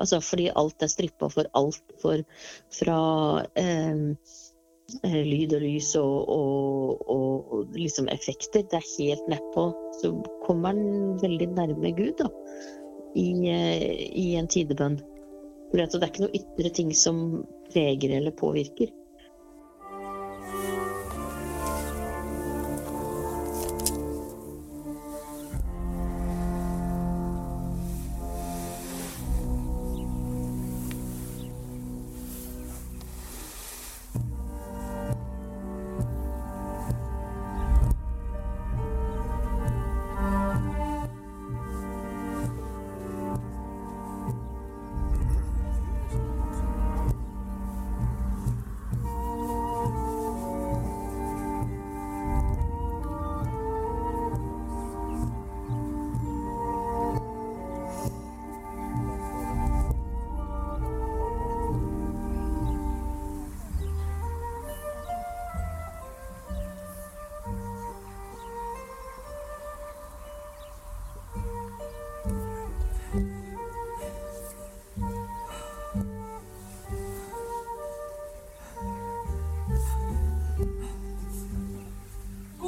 Altså 0.00 0.16
fordi 0.24 0.46
alt 0.56 0.80
er 0.80 0.88
strippa 0.88 1.28
for 1.28 1.44
alt 1.58 1.90
for 2.00 2.22
fra 2.72 3.00
eh, 3.60 3.98
lyd 5.04 5.52
og 5.58 5.60
lys 5.60 5.90
og, 6.00 6.30
og, 6.32 7.02
og, 7.04 7.74
liksom 7.76 8.08
effekter. 8.08 8.64
Det 8.64 8.78
er 8.78 8.88
helt 8.96 9.28
nedpå. 9.28 9.66
Så 10.00 10.14
kommer 10.46 10.72
han 10.72 11.20
veldig 11.20 11.50
nærme 11.52 11.92
Gud 11.98 12.14
da, 12.22 12.30
i, 13.12 13.28
i 14.24 14.26
en 14.40 14.48
tidebønn. 14.48 14.96
For 15.68 15.78
det 15.78 16.00
er 16.00 16.08
ikke 16.08 16.24
noe 16.24 16.40
ytre 16.40 16.72
ting 16.80 16.96
som 16.96 17.20
preger 17.70 18.16
eller 18.16 18.34
påvirker. 18.40 18.90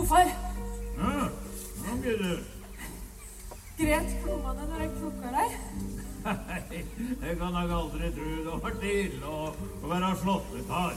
Godfar, 0.03 0.27
Ja, 0.99 1.29
hva 1.79 1.93
blir 2.03 2.17
det? 2.19 2.39
gret 3.79 4.09
kloene 4.25 4.65
når 4.71 4.81
jeg 4.83 4.91
plukka 4.97 5.31
deg? 5.35 5.53
Nei, 6.49 6.81
jeg 7.23 7.37
kan 7.39 7.55
nok 7.55 7.75
aldri 7.77 8.11
tro 8.17 8.33
det 8.33 8.57
var 8.65 8.75
til 8.83 9.23
å, 9.31 9.37
å 9.55 9.93
være 9.93 10.09
slåttekar. 10.25 10.97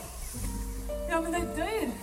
Ja, 1.12 1.20
men 1.22 1.38
jeg 1.38 1.51
dør. 1.60 1.93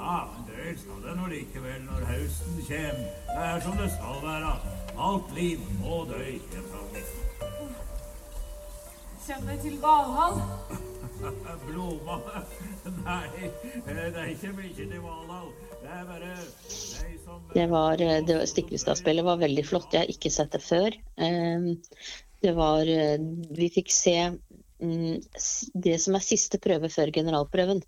Ja, 0.00 0.16
men 0.32 0.50
dør 0.50 0.74
skal 0.82 1.00
det 1.06 1.14
nå 1.20 1.30
likevel 1.30 1.78
når 1.86 2.08
høsten 2.10 2.58
kjem. 2.66 3.00
Det 3.30 3.46
er 3.52 3.64
som 3.68 3.78
det 3.78 3.88
skal 3.94 4.20
være. 4.26 4.52
Alt 4.98 5.32
liv 5.38 5.62
må 5.78 6.02
dø. 6.10 6.20
Kjem 9.28 9.46
det 9.52 9.60
til 9.62 9.78
Valhall? 9.86 10.42
Bloma 11.68 12.18
Nei, 13.04 13.50
det 13.86 14.10
er 14.10 14.30
ikke 14.34 14.56
mye 14.58 14.74
til 14.74 15.00
Valhall. 15.06 15.54
Som 17.24 17.42
Det 17.54 17.66
var, 17.70 18.00
eh, 18.00 18.44
Stiklestad-spillet 18.46 19.24
var 19.24 19.40
veldig 19.40 19.64
flott. 19.66 19.92
Jeg 19.92 20.04
har 20.04 20.12
ikke 20.12 20.30
sett 20.32 20.52
det 20.52 20.62
før. 20.64 20.94
Eh, 21.16 21.74
Det 22.42 22.52
var 22.54 22.86
eh, 22.86 23.18
Vi 23.50 23.68
fikk 23.74 23.90
se 23.90 24.16
mm, 24.80 25.20
det 25.74 25.96
som 26.00 26.14
er 26.14 26.22
siste 26.26 26.60
prøve 26.62 26.90
før 26.92 27.12
generalprøven. 27.14 27.82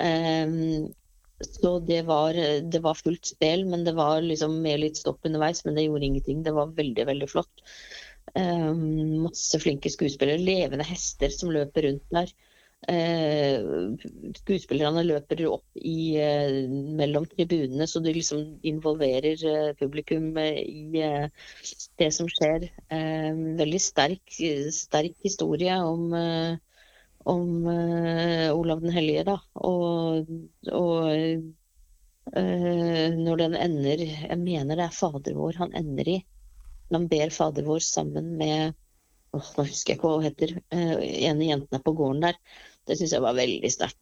Eh, 0.00 0.88
Så 1.44 1.74
det 1.84 2.02
var, 2.06 2.32
det 2.32 2.80
var 2.80 2.94
fullt 2.94 3.26
spill, 3.26 3.66
men 3.66 3.84
det 3.84 3.92
var 3.94 4.22
liksom 4.22 4.62
med 4.62 4.80
litt 4.80 4.96
stopp 4.96 5.26
underveis. 5.26 5.64
Men 5.64 5.74
det 5.74 5.84
gjorde 5.88 6.06
ingenting. 6.06 6.42
Det 6.42 6.54
var 6.56 6.72
veldig, 6.72 7.06
veldig 7.06 7.28
flott. 7.28 7.64
Eh, 8.34 8.72
Masse 9.26 9.60
flinke 9.60 9.90
skuespillere. 9.92 10.40
Levende 10.40 10.86
hester 10.88 11.28
som 11.34 11.52
løper 11.52 11.88
rundt 11.90 12.08
der. 12.10 12.32
Eh, 12.88 13.62
skuespillerne 14.36 15.04
løper 15.06 15.40
opp 15.48 15.78
i, 15.80 16.16
eh, 16.20 16.68
mellom 16.68 17.24
tribunene, 17.30 17.86
så 17.88 18.02
de 18.04 18.12
liksom 18.12 18.42
involverer 18.66 19.44
eh, 19.48 19.72
publikum 19.78 20.36
i 20.38 21.02
det 21.98 22.10
som 22.12 22.28
skjer. 22.28 22.68
Veldig 23.60 23.80
sterk, 23.80 24.36
sterk 24.74 25.16
historie 25.24 25.76
om, 25.80 26.12
om 27.24 27.66
Olav 28.52 28.84
den 28.84 28.94
hellige, 28.94 29.24
da. 29.30 29.38
Og, 29.54 30.28
og 30.72 31.52
når 32.34 33.36
den 33.36 33.54
ender 33.60 34.00
Jeg 34.00 34.38
mener 34.40 34.78
det 34.78 34.86
er 34.86 34.96
Fader 34.96 35.36
vår 35.36 35.58
han 35.60 35.74
ender 35.76 36.08
i. 36.08 36.18
Han 36.92 37.08
ber 37.08 37.32
Fader 37.34 37.66
vår 37.68 37.84
sammen 37.84 38.34
med 38.40 38.74
åh, 39.34 39.50
Nå 39.56 39.66
husker 39.68 39.94
jeg 39.94 39.98
ikke 39.98 40.08
hva 40.10 40.18
hun 40.18 40.28
heter. 40.28 40.54
eh, 40.74 40.94
ene 41.28 41.48
jentene 41.50 41.82
på 41.82 41.94
gården 41.96 42.22
der. 42.28 42.38
Det 42.86 42.98
syns 42.98 43.14
jeg 43.16 43.24
var 43.24 43.36
veldig 43.38 43.72
sterkt. 43.72 44.00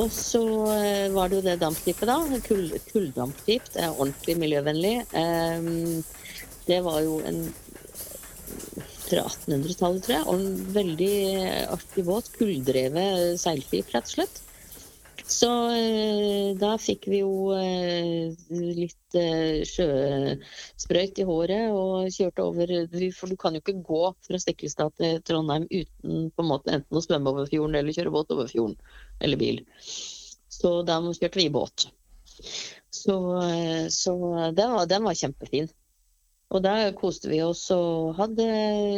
Og 0.00 0.08
så 0.14 0.42
eh, 0.72 1.10
var 1.12 1.28
det 1.28 1.40
jo 1.40 1.44
det 1.44 1.58
dampskipet, 1.60 2.08
da. 2.08 2.40
Kull, 2.46 2.70
kulldampskip. 2.88 3.66
Det 3.74 3.82
er 3.84 3.96
ordentlig 3.96 4.36
miljøvennlig. 4.40 4.94
Ehm, 5.18 6.00
det 6.68 6.78
var 6.86 7.02
jo 7.04 7.18
en 7.26 7.42
fra 9.10 9.26
1800-tallet, 9.26 10.06
tror 10.06 10.16
jeg. 10.16 10.26
Og 10.26 10.38
en 10.38 10.70
veldig 10.76 11.14
artig 11.76 12.06
båt. 12.06 12.30
Kulldrevet 12.38 13.40
seilskip, 13.42 13.90
rett 13.94 14.08
og 14.08 14.16
slett. 14.18 14.40
Så 15.30 15.48
eh, 15.70 16.56
da 16.58 16.72
fikk 16.80 17.06
vi 17.10 17.20
jo 17.20 17.52
eh, 17.54 18.32
litt 18.50 19.18
eh, 19.18 19.62
sjøsprøyt 19.68 21.20
i 21.22 21.26
håret 21.28 21.70
og 21.70 22.10
kjørte 22.10 22.46
over 22.48 22.72
For 23.14 23.30
du 23.30 23.36
kan 23.38 23.54
jo 23.54 23.62
ikke 23.62 23.76
gå 23.86 24.00
fra 24.26 24.40
Stiklestad 24.42 24.96
til 24.98 25.20
Trondheim 25.26 25.68
uten 25.70 26.32
på 26.34 26.44
en 26.44 26.50
måte 26.50 26.74
enten 26.74 26.98
å 26.98 27.04
svømme 27.04 27.30
over 27.30 27.50
fjorden 27.50 27.78
eller 27.78 27.94
kjøre 27.94 28.14
båt 28.16 28.34
over 28.34 28.50
fjorden. 28.50 28.74
Eller 29.22 29.38
bil. 29.40 29.62
Så 30.50 30.80
da 30.88 30.98
kjørte 31.06 31.38
vi 31.38 31.50
båt. 31.54 31.86
Så, 32.90 33.16
så 33.94 34.14
den, 34.56 34.74
var, 34.74 34.90
den 34.90 35.06
var 35.06 35.14
kjempefin. 35.14 35.70
Og 36.50 36.62
der 36.64 36.90
koste 36.98 37.30
vi 37.30 37.38
oss 37.46 37.62
og 37.74 38.14
hadde 38.18 38.46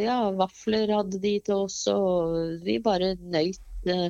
ja, 0.04 0.18
vafler 0.38 0.88
hadde 0.96 1.18
de 1.20 1.34
til 1.44 1.66
oss, 1.66 1.82
og 1.92 2.62
vi 2.64 2.78
bare 2.84 3.12
nøyt 3.20 3.60
eh, 3.92 4.08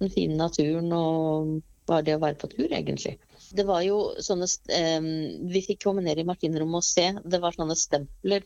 den 0.00 0.10
fine 0.14 0.38
naturen 0.40 0.90
og 0.96 1.60
bare 1.90 2.04
det 2.06 2.16
å 2.18 2.22
være 2.22 2.38
på 2.38 2.48
tur, 2.52 2.66
egentlig. 2.70 3.16
Det 3.56 3.64
var 3.66 3.80
jo 3.82 3.96
sånne 4.22 4.46
em, 4.76 5.06
Vi 5.50 5.62
fikk 5.66 5.80
komme 5.82 6.04
ned 6.06 6.20
i 6.22 6.24
maskinrommet 6.28 6.78
og 6.78 6.86
se. 6.86 7.06
Det 7.32 7.40
var 7.42 7.56
sånne 7.56 7.74
stempler 7.78 8.44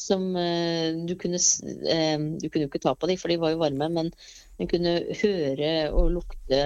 som 0.00 0.22
eh, 0.40 0.96
du 1.08 1.12
kunne 1.20 1.36
s- 1.40 1.60
Du 1.60 2.46
kunne 2.48 2.64
jo 2.64 2.70
ikke 2.70 2.80
ta 2.86 2.94
på 2.96 3.08
dem, 3.10 3.18
for 3.20 3.32
de 3.32 3.36
var 3.42 3.52
jo 3.52 3.60
varme, 3.60 3.88
men 3.92 4.12
du 4.56 4.64
kunne 4.70 4.94
høre 5.20 5.72
og 5.92 6.08
lukte 6.14 6.62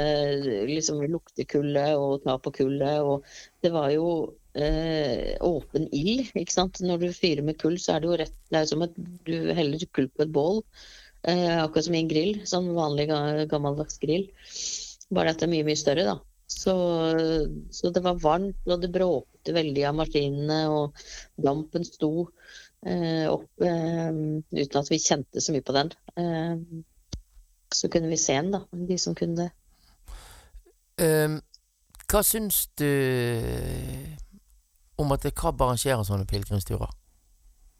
liksom 0.70 1.02
lukte 1.10 1.46
kullet 1.50 1.96
og 1.98 2.22
ta 2.26 2.36
på 2.42 2.52
kullet. 2.60 3.00
Og 3.02 3.26
det 3.64 3.72
var 3.74 3.90
jo 3.94 4.06
eh, 4.54 5.36
åpen 5.44 5.86
ild, 5.94 6.30
ikke 6.34 6.54
sant. 6.54 6.80
Når 6.84 7.04
du 7.04 7.08
fyrer 7.16 7.44
med 7.46 7.58
kull, 7.60 7.78
så 7.80 7.96
er 7.96 8.02
det 8.02 8.10
jo 8.10 8.18
rett 8.22 8.36
Det 8.50 8.58
er 8.60 8.70
som 8.70 8.86
at 8.86 8.96
du 9.28 9.36
heller 9.54 9.86
kull 9.94 10.08
på 10.08 10.26
et 10.26 10.34
bål. 10.34 10.62
Eh, 11.28 11.56
akkurat 11.60 11.86
som 11.86 11.96
i 11.96 12.02
en 12.02 12.10
grill. 12.10 12.40
Sånn 12.48 12.72
vanlig 12.76 13.10
gammeldags 13.50 14.00
grill. 14.02 14.26
Bare 15.10 15.34
at 15.34 15.40
det 15.40 15.48
er 15.48 15.54
mye, 15.54 15.68
mye 15.68 15.78
større, 15.78 16.06
da. 16.08 16.18
Så, 16.50 16.74
så 17.70 17.92
det 17.94 18.02
var 18.02 18.18
varmt, 18.18 18.58
og 18.66 18.82
det 18.82 18.90
bråkte 18.90 19.54
veldig 19.54 19.84
av 19.86 20.00
maskinene, 20.00 20.64
og 20.72 20.98
dampen 21.38 21.86
sto 21.86 22.10
eh, 22.86 23.26
opp 23.30 23.62
eh, 23.62 24.10
uten 24.10 24.80
at 24.80 24.90
vi 24.90 24.98
kjente 24.98 25.42
så 25.42 25.54
mye 25.54 25.66
på 25.66 25.76
den. 25.76 25.92
Eh, 26.18 26.82
så 27.70 27.90
kunne 27.92 28.10
vi 28.10 28.18
se 28.18 28.34
den, 28.34 28.50
da, 28.56 28.64
de 28.72 28.98
som 28.98 29.14
kunne 29.14 29.44
det. 29.44 29.50
Um, 31.00 31.38
hva 32.10 32.20
syns 32.26 32.66
du 32.76 32.90
om 35.00 35.12
at 35.16 35.26
KAB 35.36 35.62
arrangerer 35.66 36.06
sånne 36.06 36.28
pilegrimsturer? 36.30 36.90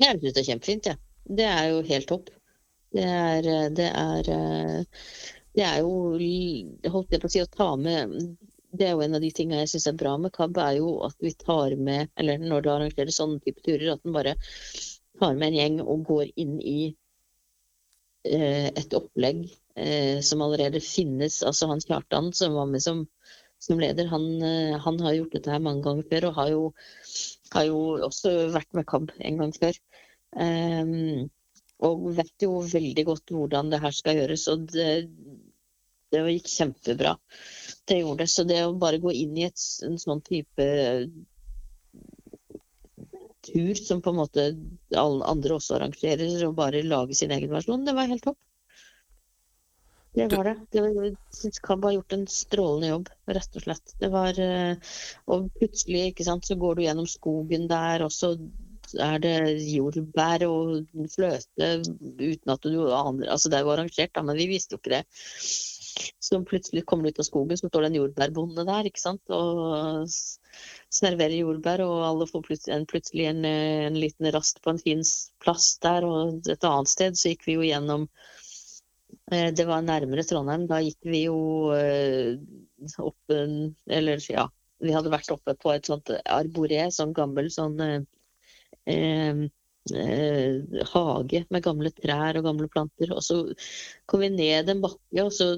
Jeg 0.01 0.21
syns 0.21 0.37
det 0.37 0.43
er 0.43 0.49
kjempefint, 0.49 0.91
jeg. 0.91 1.01
Det 1.41 1.47
er 1.47 1.67
jo 1.71 1.83
helt 1.89 2.09
topp. 2.09 2.31
Det 2.91 3.07
er, 3.07 3.49
det 3.77 3.87
er 3.87 4.31
Det 5.55 5.63
er 5.63 5.77
jo 5.79 5.93
Holdt 6.91 7.13
jeg 7.15 7.21
på 7.23 7.29
å 7.29 7.31
si 7.31 7.43
å 7.43 7.47
ta 7.47 7.69
med 7.79 8.17
Det 8.75 8.89
er 8.89 8.97
jo 8.97 9.05
en 9.05 9.15
av 9.15 9.23
de 9.23 9.31
tingene 9.31 9.61
jeg 9.63 9.71
syns 9.75 9.87
er 9.93 10.01
bra 10.01 10.17
med 10.19 10.33
KAB, 10.35 10.59
er 10.59 10.81
jo 10.81 10.97
at 11.07 11.15
vi 11.23 11.31
tar 11.39 11.77
med 11.79 12.11
Eller 12.19 12.43
når 12.43 12.65
det 12.65 12.73
arrangerer 12.73 13.15
sånne 13.15 13.39
type 13.45 13.63
turer, 13.63 13.93
at 13.95 14.03
en 14.03 14.17
bare 14.17 14.35
tar 15.21 15.37
med 15.37 15.53
en 15.53 15.59
gjeng 15.61 15.79
og 15.85 16.05
går 16.09 16.33
inn 16.41 16.57
i 16.65 16.79
eh, 18.25 18.69
et 18.69 18.97
opplegg 18.97 19.45
eh, 19.77 20.21
som 20.25 20.43
allerede 20.45 20.81
finnes. 20.85 21.43
Altså 21.47 21.69
han 21.71 21.83
Kjartan 21.85 22.33
som 22.37 22.57
var 22.57 22.69
med 22.71 22.83
som, 22.85 23.05
som 23.61 23.81
leder, 23.81 24.09
han, 24.13 24.27
eh, 24.43 24.79
han 24.81 25.01
har 25.05 25.19
gjort 25.19 25.37
dette 25.37 25.53
her 25.53 25.63
mange 25.65 25.85
ganger 25.87 26.09
før, 26.11 26.29
og 26.31 26.39
har 26.41 26.53
jo, 26.55 26.63
har 27.55 27.67
jo 27.69 27.81
også 28.07 28.33
vært 28.55 28.73
med 28.77 28.87
KAB 28.91 29.13
en 29.19 29.39
gang 29.43 29.55
før. 29.57 29.79
Ehm, 30.45 31.29
og 31.87 32.11
vet 32.19 32.45
jo 32.45 32.61
veldig 32.67 33.05
godt 33.09 33.33
hvordan 33.35 33.73
det 33.73 33.81
her 33.83 33.95
skal 33.97 34.19
gjøres, 34.21 34.47
og 34.53 34.67
det, 34.75 34.91
det 36.13 36.25
gikk 36.37 36.51
kjempebra. 36.53 37.17
Det 37.89 38.01
gjorde 38.03 38.25
det. 38.25 38.31
Så 38.33 38.45
det 38.49 38.61
å 38.67 38.77
bare 38.79 39.01
gå 39.03 39.15
inn 39.17 39.39
i 39.39 39.47
et, 39.49 39.67
en 39.87 39.99
sånn 40.01 40.23
type 40.27 40.69
tur 43.41 43.75
som 43.81 44.03
på 44.05 44.13
en 44.13 44.21
måte 44.21 44.47
alle 45.01 45.27
andre 45.33 45.57
også 45.57 45.79
arrangerer, 45.79 46.37
og 46.47 46.59
bare 46.59 46.85
lage 46.87 47.17
sin 47.17 47.33
egen 47.35 47.53
versjon, 47.55 47.87
det 47.87 47.97
var 47.97 48.11
helt 48.11 48.27
topp. 48.29 48.39
Det 50.13 50.27
var 50.37 50.45
det. 50.45 50.57
det 50.75 50.81
var, 50.83 50.91
jeg 50.91 51.53
har 51.69 51.93
gjort 51.95 52.15
en 52.17 52.25
strålende 52.27 52.89
jobb, 52.91 53.11
rett 53.31 53.57
og 53.57 53.63
slett. 53.63 53.93
Det 54.03 54.09
var, 54.11 54.41
eh, 54.43 54.97
og 55.31 55.47
plutselig 55.55 56.09
ikke 56.11 56.27
sant, 56.27 56.49
så 56.49 56.57
går 56.59 56.77
du 56.77 56.83
gjennom 56.83 57.07
skogen 57.07 57.69
der, 57.71 58.03
og 58.03 58.11
så 58.15 58.35
er 58.99 59.21
det 59.23 59.35
jordbær 59.71 60.43
og 60.49 60.89
fløte 61.13 61.69
uten 62.19 62.51
at 62.51 62.65
du 62.67 62.81
aner 62.91 63.29
Altså 63.31 63.53
det 63.53 63.61
jo 63.63 63.71
arrangert, 63.71 64.11
da, 64.17 64.25
men 64.27 64.39
vi 64.41 64.49
visste 64.51 64.75
jo 64.75 64.81
ikke 64.81 64.97
det. 64.97 65.05
Så 66.19 66.41
plutselig 66.47 66.85
kommer 66.87 67.07
du 67.07 67.15
ut 67.15 67.23
av 67.23 67.29
skogen, 67.29 67.59
så 67.59 67.71
står 67.71 67.87
det 67.87 67.91
en 67.93 68.01
jordbærbonde 68.01 68.67
der, 68.67 68.91
ikke 68.91 69.03
sant, 69.03 69.23
og 69.35 70.11
serverer 70.91 71.39
jordbær, 71.39 71.83
og 71.87 72.05
alle 72.09 72.29
får 72.31 72.45
plutselig 72.47 72.77
en, 72.77 72.87
plutselig 72.91 73.31
en, 73.31 73.45
en 73.47 73.99
liten 73.99 74.31
rast 74.35 74.63
på 74.65 74.75
en 74.75 74.83
fin 74.83 75.03
plass 75.43 75.73
der, 75.85 76.07
og 76.07 76.51
et 76.51 76.67
annet 76.67 76.91
sted 76.91 77.19
så 77.19 77.33
gikk 77.33 77.47
vi 77.47 77.59
jo 77.59 77.67
gjennom 77.67 78.09
Det 79.31 79.67
var 79.69 79.85
nærmere 79.87 80.25
Trondheim, 80.27 80.65
da 80.67 80.81
gikk 80.83 81.07
vi 81.07 81.25
jo 81.29 81.37
eh, 81.77 82.35
opp 82.99 83.31
Eller 83.31 84.25
ja, 84.27 84.49
vi 84.81 84.95
hadde 84.95 85.13
vært 85.13 85.31
oppe 85.35 85.55
på 85.61 85.73
et 85.75 85.89
sånt 85.89 86.11
arboré, 86.25 86.83
sånn 86.95 87.15
gammel 87.17 87.51
sånn 87.53 87.77
eh, 87.85 88.01
eh, 88.91 89.43
eh, 89.95 90.85
hage 90.93 91.45
med 91.51 91.65
gamle 91.67 91.93
trær 91.97 92.41
og 92.41 92.47
gamle 92.49 92.71
planter. 92.73 93.13
Og 93.15 93.23
så 93.25 93.43
kom 94.11 94.25
vi 94.25 94.33
ned 94.35 94.73
en 94.73 94.83
bakke, 94.85 95.25
og 95.25 95.33
så 95.37 95.53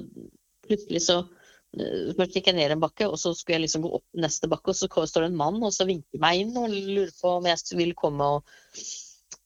plutselig 0.67 1.05
så 1.07 1.21
eh, 1.23 2.11
Først 2.17 2.35
gikk 2.37 2.51
jeg 2.51 2.59
ned 2.59 2.75
en 2.75 2.83
bakke, 2.83 3.07
og 3.07 3.17
så 3.21 3.33
skulle 3.37 3.61
jeg 3.61 3.67
liksom 3.67 3.87
gå 3.87 3.93
opp 3.99 4.05
neste 4.25 4.51
bakke, 4.51 4.73
og 4.73 4.77
så 4.77 4.91
står 4.91 5.25
det 5.25 5.31
en 5.31 5.39
mann 5.39 5.61
og 5.63 5.73
så 5.75 5.87
vinker 5.89 6.21
meg 6.21 6.43
inn 6.43 6.59
og 6.59 6.69
lurer 6.73 7.15
på 7.19 7.37
om 7.39 7.49
jeg 7.49 7.79
vil 7.79 7.95
komme 7.97 8.29
og 8.37 8.55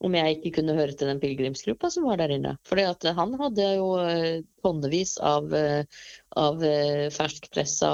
om 0.06 0.14
jeg 0.14 0.36
ikke 0.38 0.52
kunne 0.60 0.76
høre 0.78 0.94
til 0.94 1.10
den 1.10 1.22
pilegrimsgruppa 1.22 1.90
som 1.94 2.06
var 2.10 2.20
der 2.22 2.34
inne. 2.36 2.54
Fordi 2.68 2.86
han 3.18 3.34
hadde 3.40 3.66
jo 3.80 3.88
eh, 4.04 4.44
tonnevis 4.66 5.16
av, 5.24 5.50
eh, 5.58 6.06
av 6.38 6.62
eh, 6.66 7.08
ferskpressa 7.14 7.90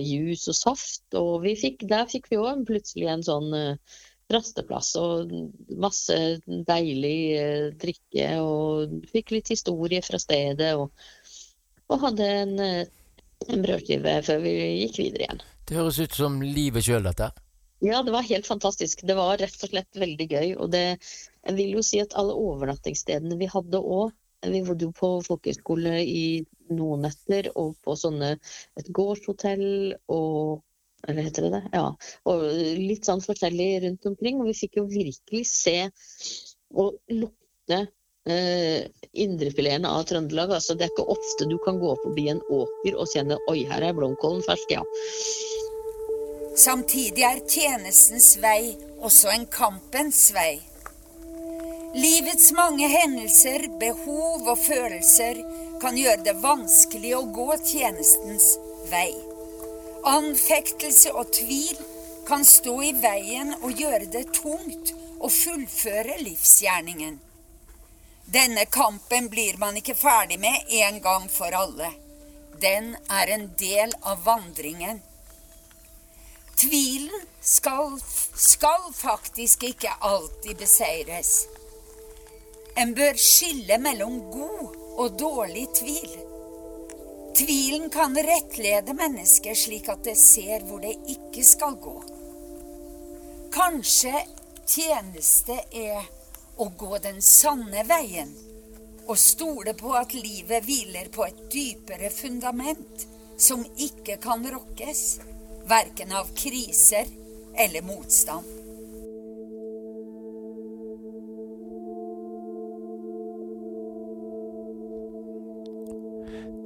juice 0.00 0.48
og 0.52 0.58
saft, 0.58 1.04
og 1.20 1.44
fikk, 1.60 1.84
der 1.90 2.08
fikk 2.10 2.30
vi 2.32 2.40
òg 2.40 2.64
plutselig 2.68 3.12
en 3.12 3.26
sånn 3.26 3.52
rasteplass 4.32 4.94
og 4.96 5.32
masse 5.76 6.16
deilig 6.48 7.76
drikke, 7.80 8.28
og 8.40 9.04
fikk 9.12 9.36
litt 9.36 9.52
historie 9.52 10.00
fra 10.02 10.18
stedet, 10.22 10.72
og, 10.80 10.88
og 11.92 12.06
hadde 12.08 12.30
en, 12.40 12.54
en 12.64 13.66
brødskive 13.66 14.16
før 14.24 14.40
vi 14.46 14.56
gikk 14.86 15.02
videre 15.02 15.28
igjen. 15.28 15.44
Det 15.68 15.76
høres 15.76 16.00
ut 16.00 16.16
som 16.16 16.40
livet 16.40 16.88
sjøl, 16.88 17.04
dette. 17.04 17.34
Ja, 17.84 18.02
det 18.02 18.12
var 18.12 18.22
helt 18.22 18.46
fantastisk. 18.46 19.02
Det 19.04 19.14
var 19.14 19.36
rett 19.36 19.64
og 19.66 19.68
slett 19.70 19.98
veldig 20.00 20.26
gøy. 20.30 20.52
Og 20.56 20.70
det, 20.72 20.84
jeg 21.44 21.56
vil 21.58 21.74
jo 21.76 21.82
si 21.84 22.00
at 22.00 22.14
alle 22.16 22.32
overnattingsstedene 22.32 23.36
vi 23.40 23.50
hadde 23.50 23.80
òg 23.80 24.12
Vi 24.44 24.60
bodde 24.60 24.84
jo 24.84 24.92
på 24.92 25.08
folkehøyskole 25.24 26.02
i 26.04 26.44
noen 26.76 27.06
netter, 27.06 27.46
og 27.56 27.78
på 27.84 27.94
sånne 27.96 28.34
et 28.80 28.88
gårdshotell 28.92 29.94
og 30.12 30.62
Eller 31.08 31.26
heter 31.26 31.44
det 31.44 31.50
det? 31.52 31.62
Ja. 31.76 31.90
Og 32.28 32.42
litt 32.80 33.04
sånn 33.04 33.20
forskjellig 33.24 33.68
rundt 33.84 34.08
omkring. 34.08 34.40
Og 34.40 34.48
vi 34.48 34.56
fikk 34.62 34.78
jo 34.80 34.86
virkelig 34.88 35.44
se 35.50 35.76
og 36.72 36.96
lukte 37.12 37.82
eh, 38.24 38.88
indrefileten 39.12 39.84
av 39.84 40.06
Trøndelag. 40.08 40.56
Altså, 40.56 40.72
det 40.72 40.88
er 40.88 40.94
ikke 40.94 41.12
ofte 41.16 41.48
du 41.50 41.58
kan 41.66 41.80
gå 41.82 41.92
forbi 42.06 42.30
en 42.32 42.40
åker 42.48 42.96
og 42.96 43.12
kjenne 43.12 43.36
Oi, 43.52 43.66
her 43.68 43.84
er 43.84 43.96
blomkålen 44.00 44.44
fersk, 44.48 44.72
ja. 44.78 44.84
Samtidig 46.54 47.24
er 47.26 47.40
tjenestens 47.50 48.36
vei 48.38 48.76
også 49.02 49.32
en 49.32 49.44
kampens 49.50 50.28
vei. 50.34 50.60
Livets 51.94 52.52
mange 52.54 52.86
hendelser, 52.90 53.66
behov 53.80 54.46
og 54.52 54.58
følelser 54.62 55.40
kan 55.82 55.98
gjøre 55.98 56.22
det 56.26 56.34
vanskelig 56.42 57.10
å 57.18 57.24
gå 57.34 57.48
tjenestens 57.58 58.52
vei. 58.90 59.10
Anfektelse 60.06 61.10
og 61.14 61.32
tvil 61.34 61.80
kan 62.28 62.46
stå 62.46 62.74
i 62.86 62.92
veien 63.02 63.50
og 63.60 63.80
gjøre 63.80 64.06
det 64.12 64.28
tungt 64.36 64.92
å 65.18 65.30
fullføre 65.30 66.20
livsgjerningen. 66.22 67.16
Denne 68.30 68.64
kampen 68.70 69.26
blir 69.32 69.58
man 69.58 69.76
ikke 69.80 69.96
ferdig 69.98 70.38
med 70.40 70.70
en 70.84 71.02
gang 71.02 71.26
for 71.30 71.50
alle. 71.58 71.90
Den 72.62 72.94
er 73.10 73.34
en 73.34 73.50
del 73.58 73.90
av 74.06 74.22
vandringen. 74.24 75.02
Tvilen 76.56 77.26
skal, 77.40 78.00
skal 78.34 78.92
faktisk 78.94 79.62
ikke 79.62 79.90
alltid 80.00 80.56
beseires. 80.56 81.46
En 82.76 82.94
bør 82.94 83.18
skille 83.18 83.78
mellom 83.78 84.20
god 84.30 84.76
og 84.98 85.18
dårlig 85.18 85.66
tvil. 85.78 86.14
Tvilen 87.34 87.90
kan 87.90 88.14
rettlede 88.14 88.94
mennesket 88.94 89.58
slik 89.58 89.90
at 89.90 90.04
det 90.06 90.16
ser 90.18 90.62
hvor 90.68 90.82
det 90.82 90.94
ikke 91.10 91.44
skal 91.46 91.74
gå. 91.82 91.96
Kanskje 93.54 94.14
tjeneste 94.66 95.58
er 95.74 96.06
å 96.56 96.70
gå 96.78 96.98
den 97.02 97.18
sanne 97.22 97.82
veien 97.86 98.30
og 99.04 99.18
stole 99.20 99.74
på 99.76 99.92
at 99.98 100.14
livet 100.16 100.64
hviler 100.64 101.10
på 101.12 101.26
et 101.26 101.42
dypere 101.52 102.10
fundament 102.14 103.06
som 103.36 103.66
ikke 103.76 104.16
kan 104.22 104.46
rokkes 104.54 105.02
verken 105.68 106.12
av 106.12 106.24
kriser 106.36 107.06
eller 107.58 107.82
motstand. 107.82 108.44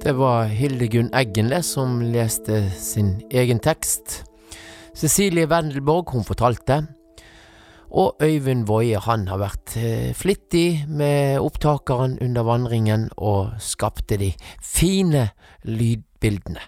Det 0.03 0.13
var 0.15 0.47
Hildegunn 0.47 1.11
Eggenle 1.13 1.59
som 1.63 1.99
leste 2.01 2.69
sin 2.71 3.17
egen 3.31 3.59
tekst. 3.59 4.23
Cecilie 4.95 5.47
Wendelborg 5.47 6.13
hun 6.15 6.23
fortalte. 6.23 6.79
Og 7.89 8.15
Øyvind 8.23 8.67
Woie 8.69 8.99
han 9.01 9.27
har 9.27 9.41
vært 9.41 9.75
eh, 9.77 10.11
flittig 10.15 10.85
med 10.87 11.39
opptakeren 11.41 12.19
under 12.21 12.45
vandringen 12.47 13.07
og 13.17 13.57
skapte 13.59 14.17
de 14.21 14.33
fine 14.63 15.29
lydbildene. 15.65 16.61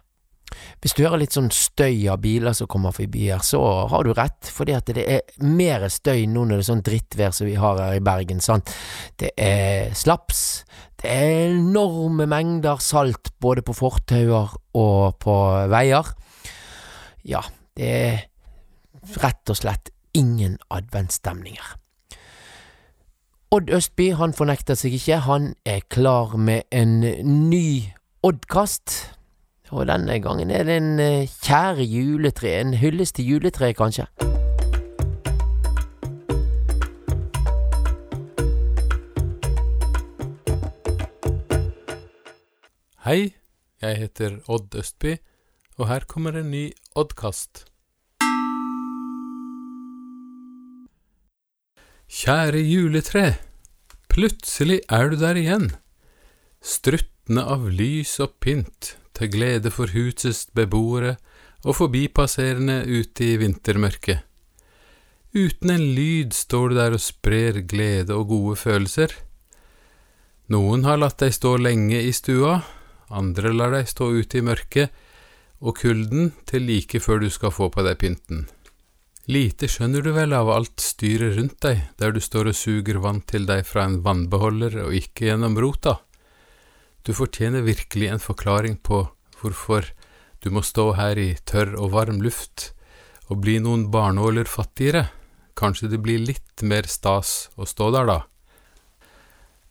Hvis 0.81 0.95
du 0.97 1.03
hører 1.03 1.21
litt 1.21 1.35
sånn 1.35 1.51
støy 1.53 2.07
av 2.09 2.23
biler 2.23 2.55
som 2.57 2.65
kommer 2.71 2.93
forbi 2.95 3.27
her, 3.27 3.43
så 3.45 3.59
har 3.91 4.05
du 4.05 4.15
rett, 4.17 4.49
fordi 4.49 4.73
at 4.73 4.87
det 4.89 5.03
er 5.05 5.45
mer 5.45 5.85
støy 5.93 6.25
nå 6.25 6.41
når 6.47 6.57
det 6.57 6.63
er 6.63 6.69
sånn 6.71 6.81
drittvær 6.87 7.35
som 7.37 7.45
vi 7.45 7.53
har 7.61 7.77
her 7.77 7.99
i 7.99 8.01
Bergen, 8.01 8.41
sant. 8.41 8.73
Det 9.21 9.29
er 9.37 9.93
slaps, 9.93 10.63
det 10.97 11.13
er 11.13 11.53
enorme 11.53 12.25
mengder 12.29 12.81
salt 12.81 13.29
både 13.37 13.61
på 13.65 13.77
fortauer 13.77 14.57
og 14.81 15.21
på 15.21 15.37
veier. 15.69 16.11
Ja, 17.29 17.45
det 17.77 17.93
er 18.01 18.19
rett 19.21 19.53
og 19.53 19.61
slett 19.61 19.93
ingen 20.17 20.57
adventsstemninger. 20.73 21.77
Odd 23.53 23.69
Østby 23.69 24.13
han 24.17 24.33
fornekter 24.33 24.77
seg 24.79 24.97
ikke, 24.97 25.21
han 25.29 25.51
er 25.61 25.85
klar 25.93 26.37
med 26.41 26.65
en 26.73 27.01
ny 27.51 27.91
Oddkast. 28.25 29.20
Og 29.71 29.87
denne 29.87 30.17
gangen 30.19 30.51
er 30.51 30.65
det 30.67 30.75
en 30.81 30.99
eh, 30.99 31.31
kjære 31.45 31.85
juletre, 31.87 32.51
en 32.59 32.73
hyllest 32.75 33.15
til 33.15 33.29
juletreet, 33.31 33.77
kanskje. 33.79 34.03
Hei, 43.07 43.31
jeg 43.81 43.97
heter 44.03 44.37
Odd 44.51 44.75
Østby, 44.75 45.15
og 45.79 45.87
her 45.87 46.03
kommer 46.03 46.35
en 46.35 46.51
ny 46.51 46.67
Oddkast. 46.99 47.63
Kjære 52.11 52.59
juletre, 52.59 53.27
plutselig 54.11 54.83
er 54.91 55.09
du 55.09 55.21
der 55.23 55.39
igjen, 55.39 55.69
struttende 56.59 57.47
av 57.47 57.71
lys 57.71 58.19
og 58.19 58.35
pynt, 58.43 58.97
til 59.21 59.31
glede 59.31 59.71
for 59.73 59.93
husets 59.93 60.47
beboere 60.55 61.15
og 61.61 61.77
forbipasserende 61.77 62.81
ute 62.89 63.27
i 63.27 63.37
vintermørket. 63.37 64.23
Uten 65.31 65.71
en 65.71 65.83
lyd 65.95 66.33
står 66.35 66.71
du 66.71 66.79
der 66.79 66.95
og 66.97 67.03
sprer 67.03 67.61
glede 67.63 68.15
og 68.17 68.27
gode 68.33 68.57
følelser. 68.59 69.13
Noen 70.51 70.83
har 70.83 70.99
latt 70.99 71.21
deg 71.21 71.31
stå 71.31 71.55
lenge 71.61 72.01
i 72.01 72.11
stua, 72.11 72.57
andre 73.11 73.53
lar 73.53 73.71
deg 73.77 73.87
stå 73.87 74.09
ute 74.11 74.41
i 74.41 74.43
mørket 74.43 74.91
og 75.61 75.77
kulden 75.77 76.33
til 76.49 76.65
like 76.67 76.99
før 76.99 77.21
du 77.21 77.29
skal 77.31 77.53
få 77.53 77.69
på 77.71 77.85
deg 77.85 77.99
pynten. 78.01 78.47
Lite 79.31 79.69
skjønner 79.69 80.01
du 80.03 80.11
vel 80.15 80.33
av 80.33 80.49
alt 80.49 80.81
styret 80.81 81.37
rundt 81.37 81.59
deg, 81.63 81.83
der 82.01 82.11
du 82.11 82.19
står 82.19 82.49
og 82.51 82.57
suger 82.57 82.97
vann 82.99 83.21
til 83.29 83.45
deg 83.47 83.63
fra 83.69 83.85
en 83.85 84.01
vannbeholder 84.03 84.81
og 84.87 84.95
ikke 84.97 85.29
gjennom 85.29 85.59
rota. 85.61 85.99
Du 87.05 87.13
fortjener 87.17 87.65
virkelig 87.65 88.11
en 88.11 88.21
forklaring 88.21 88.77
på 88.85 89.07
hvorfor 89.41 89.87
du 90.41 90.49
må 90.53 90.61
stå 90.65 90.91
her 90.97 91.17
i 91.17 91.31
tørr 91.49 91.73
og 91.77 91.93
varm 91.95 92.21
luft 92.21 92.71
og 93.29 93.41
bli 93.45 93.57
noen 93.63 93.87
barnåler 93.93 94.49
fattigere. 94.49 95.07
Kanskje 95.57 95.89
det 95.91 96.01
blir 96.03 96.21
litt 96.21 96.61
mer 96.65 96.87
stas 96.89 97.49
å 97.57 97.65
stå 97.69 97.89
der, 97.95 98.09
da. 98.09 98.19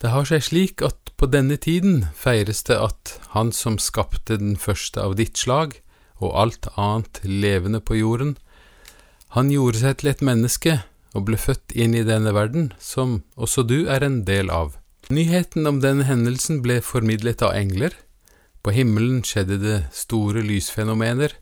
Det 0.00 0.10
har 0.14 0.26
seg 0.26 0.42
slik 0.46 0.82
at 0.86 1.12
på 1.20 1.28
denne 1.28 1.58
tiden 1.60 2.06
feires 2.16 2.62
det 2.64 2.78
at 2.80 3.18
Han 3.36 3.52
som 3.52 3.76
skapte 3.78 4.38
den 4.40 4.56
første 4.56 5.02
av 5.02 5.18
ditt 5.18 5.36
slag, 5.36 5.76
og 6.20 6.34
alt 6.36 6.68
annet 6.76 7.20
levende 7.24 7.80
på 7.80 7.98
jorden, 8.00 8.36
han 9.36 9.50
gjorde 9.52 9.78
seg 9.84 10.00
til 10.00 10.10
et 10.10 10.24
menneske 10.26 10.72
og 11.14 11.28
ble 11.28 11.38
født 11.38 11.76
inn 11.78 11.94
i 11.94 12.02
denne 12.06 12.32
verden, 12.34 12.72
som 12.78 13.20
også 13.36 13.62
du 13.62 13.84
er 13.86 14.02
en 14.02 14.24
del 14.26 14.50
av. 14.50 14.79
Nyheten 15.10 15.66
om 15.66 15.80
denne 15.82 16.04
hendelsen 16.06 16.60
ble 16.62 16.76
formidlet 16.86 17.42
av 17.42 17.56
engler. 17.58 17.96
På 18.62 18.70
himmelen 18.70 19.24
skjedde 19.26 19.56
det 19.58 19.78
store 19.90 20.44
lysfenomener, 20.46 21.32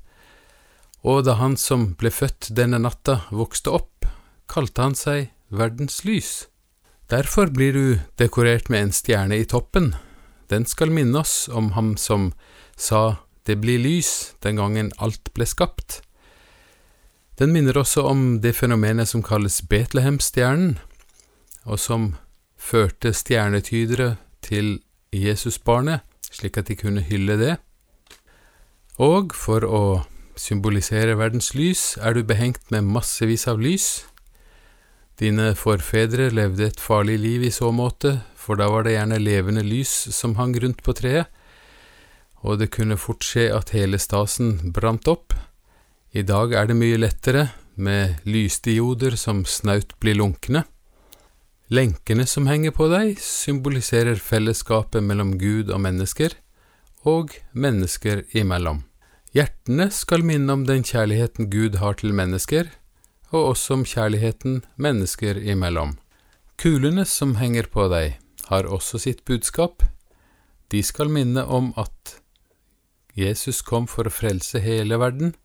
og 1.04 1.26
da 1.26 1.34
han 1.36 1.56
som 1.60 1.90
ble 2.00 2.08
født 2.08 2.48
denne 2.56 2.78
natta 2.80 3.20
vokste 3.28 3.74
opp, 3.76 4.06
kalte 4.48 4.86
han 4.86 4.96
seg 4.96 5.28
verdens 5.52 6.00
lys. 6.08 6.46
Derfor 7.12 7.52
blir 7.52 7.76
du 7.76 7.98
dekorert 8.16 8.70
med 8.72 8.86
en 8.86 8.94
stjerne 8.96 9.36
i 9.36 9.44
toppen. 9.44 9.92
Den 10.48 10.64
skal 10.64 10.88
minne 10.88 11.20
oss 11.20 11.48
om 11.52 11.74
ham 11.76 11.96
som 12.00 12.30
sa 12.72 13.18
det 13.44 13.58
blir 13.60 13.80
lys 13.84 14.32
den 14.44 14.56
gangen 14.56 14.88
alt 14.96 15.28
ble 15.36 15.44
skapt. 15.48 16.00
Den 17.36 17.52
minner 17.52 17.76
også 17.76 18.06
om 18.08 18.40
det 18.40 18.54
fenomenet 18.56 19.12
som 19.12 19.20
kalles 19.22 19.60
Betlehemstjernen, 19.68 20.78
og 21.68 21.76
som 21.80 22.14
førte 22.68 23.14
stjernetydere 23.16 24.16
til 24.44 24.78
Jesusbarnet, 25.14 26.04
slik 26.28 26.58
at 26.60 26.68
de 26.68 26.76
kunne 26.76 27.04
hylle 27.06 27.38
det. 27.40 27.56
Og 29.00 29.32
for 29.36 29.64
å 29.64 29.82
symbolisere 30.38 31.16
verdens 31.18 31.54
lys 31.56 31.96
er 32.02 32.14
du 32.14 32.22
behengt 32.26 32.70
med 32.74 32.86
massevis 32.86 33.46
av 33.50 33.60
lys. 33.62 33.88
Dine 35.18 35.54
forfedre 35.58 36.28
levde 36.30 36.68
et 36.68 36.82
farlig 36.82 37.16
liv 37.22 37.48
i 37.48 37.54
så 37.54 37.72
måte, 37.74 38.20
for 38.38 38.60
da 38.60 38.68
var 38.70 38.84
det 38.86 38.94
gjerne 38.94 39.18
levende 39.22 39.64
lys 39.66 39.94
som 40.14 40.36
hang 40.38 40.54
rundt 40.62 40.84
på 40.86 40.94
treet, 40.98 41.26
og 42.46 42.60
det 42.60 42.70
kunne 42.70 43.00
fort 43.00 43.24
skje 43.26 43.48
at 43.50 43.72
hele 43.74 43.98
stasen 43.98 44.70
brant 44.74 45.08
opp. 45.10 45.34
I 46.14 46.22
dag 46.22 46.54
er 46.54 46.68
det 46.68 46.78
mye 46.78 47.00
lettere, 47.00 47.48
med 47.78 48.24
lysdioder 48.26 49.14
som 49.14 49.44
snaut 49.46 49.92
blir 50.02 50.16
lunkne. 50.18 50.64
Lenkene 51.68 52.24
som 52.24 52.46
henger 52.48 52.72
på 52.72 52.86
deg, 52.88 53.18
symboliserer 53.20 54.16
fellesskapet 54.24 55.04
mellom 55.04 55.34
Gud 55.36 55.68
og 55.68 55.82
mennesker, 55.84 56.32
og 57.04 57.34
mennesker 57.52 58.22
imellom. 58.32 58.86
Hjertene 59.36 59.90
skal 59.92 60.24
minne 60.24 60.54
om 60.56 60.62
den 60.64 60.80
kjærligheten 60.80 61.50
Gud 61.52 61.76
har 61.82 61.98
til 62.00 62.16
mennesker, 62.16 62.70
og 63.28 63.50
også 63.50 63.76
om 63.76 63.84
kjærligheten 63.84 64.62
mennesker 64.80 65.36
imellom. 65.36 65.98
Kulene 66.56 67.04
som 67.04 67.36
henger 67.36 67.68
på 67.68 67.90
deg, 67.92 68.16
har 68.48 68.64
også 68.64 69.02
sitt 69.04 69.26
budskap. 69.28 69.84
De 70.72 70.80
skal 70.80 71.12
minne 71.12 71.44
om 71.44 71.74
at 71.76 72.16
Jesus 73.12 73.60
kom 73.60 73.84
for 73.84 74.08
å 74.08 74.14
frelse 74.14 74.64
hele 74.64 74.96
verden, 74.96 75.36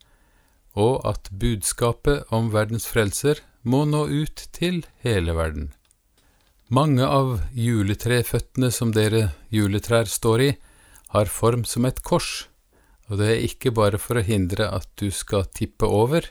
og 0.71 1.03
at 1.03 1.28
budskapet 1.36 2.32
om 2.32 2.53
verdens 2.55 2.88
frelser 2.88 3.43
må 3.67 3.84
nå 3.84 4.07
ut 4.07 4.47
til 4.55 4.86
hele 5.03 5.36
verden. 5.36 5.74
Mange 6.72 7.03
av 7.03 7.41
juletreføttene 7.51 8.70
som 8.72 8.93
dere 8.95 9.34
juletrær 9.51 10.07
står 10.07 10.41
i, 10.41 10.51
har 11.14 11.30
form 11.30 11.66
som 11.68 11.86
et 11.86 11.99
kors, 12.01 12.47
og 13.11 13.20
det 13.20 13.28
er 13.34 13.43
ikke 13.45 13.74
bare 13.76 13.99
for 13.99 14.18
å 14.18 14.24
hindre 14.24 14.70
at 14.72 14.88
du 14.97 15.11
skal 15.11 15.43
tippe 15.51 15.86
over, 15.86 16.30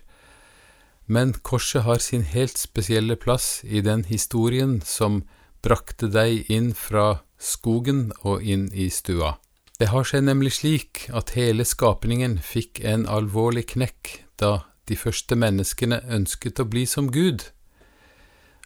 men 1.06 1.34
korset 1.44 1.84
har 1.84 2.00
sin 2.00 2.24
helt 2.24 2.56
spesielle 2.56 3.18
plass 3.20 3.60
i 3.64 3.82
den 3.84 4.06
historien 4.08 4.80
som 4.80 5.22
brakte 5.62 6.08
deg 6.08 6.48
inn 6.50 6.72
fra 6.74 7.22
skogen 7.38 8.10
og 8.22 8.42
inn 8.42 8.70
i 8.72 8.88
stua. 8.90 9.36
Det 9.78 9.90
har 9.92 10.06
seg 10.06 10.24
nemlig 10.24 10.56
slik 10.60 11.08
at 11.12 11.34
hele 11.36 11.66
skapningen 11.66 12.38
fikk 12.38 12.80
en 12.86 13.04
alvorlig 13.10 13.66
knekk 13.74 14.12
da 14.40 14.62
de 14.88 14.96
første 14.98 15.36
menneskene 15.38 16.00
ønsket 16.08 16.62
å 16.62 16.68
bli 16.70 16.86
som 16.86 17.10
Gud, 17.12 17.44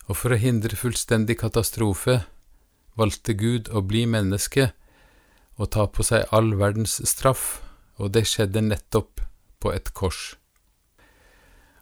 og 0.07 0.18
for 0.18 0.34
å 0.34 0.40
hindre 0.40 0.78
fullstendig 0.78 1.38
katastrofe 1.42 2.20
valgte 2.98 3.34
Gud 3.36 3.70
å 3.70 3.82
bli 3.84 4.07
menneske 4.09 4.70
og 5.57 5.72
ta 5.74 5.86
på 5.88 6.04
seg 6.07 6.28
all 6.36 6.54
verdens 6.61 6.98
straff, 7.09 7.62
og 7.96 8.12
det 8.12 8.26
skjedde 8.28 8.62
nettopp 8.64 9.22
på 9.62 9.72
et 9.72 9.92
kors. 9.96 10.36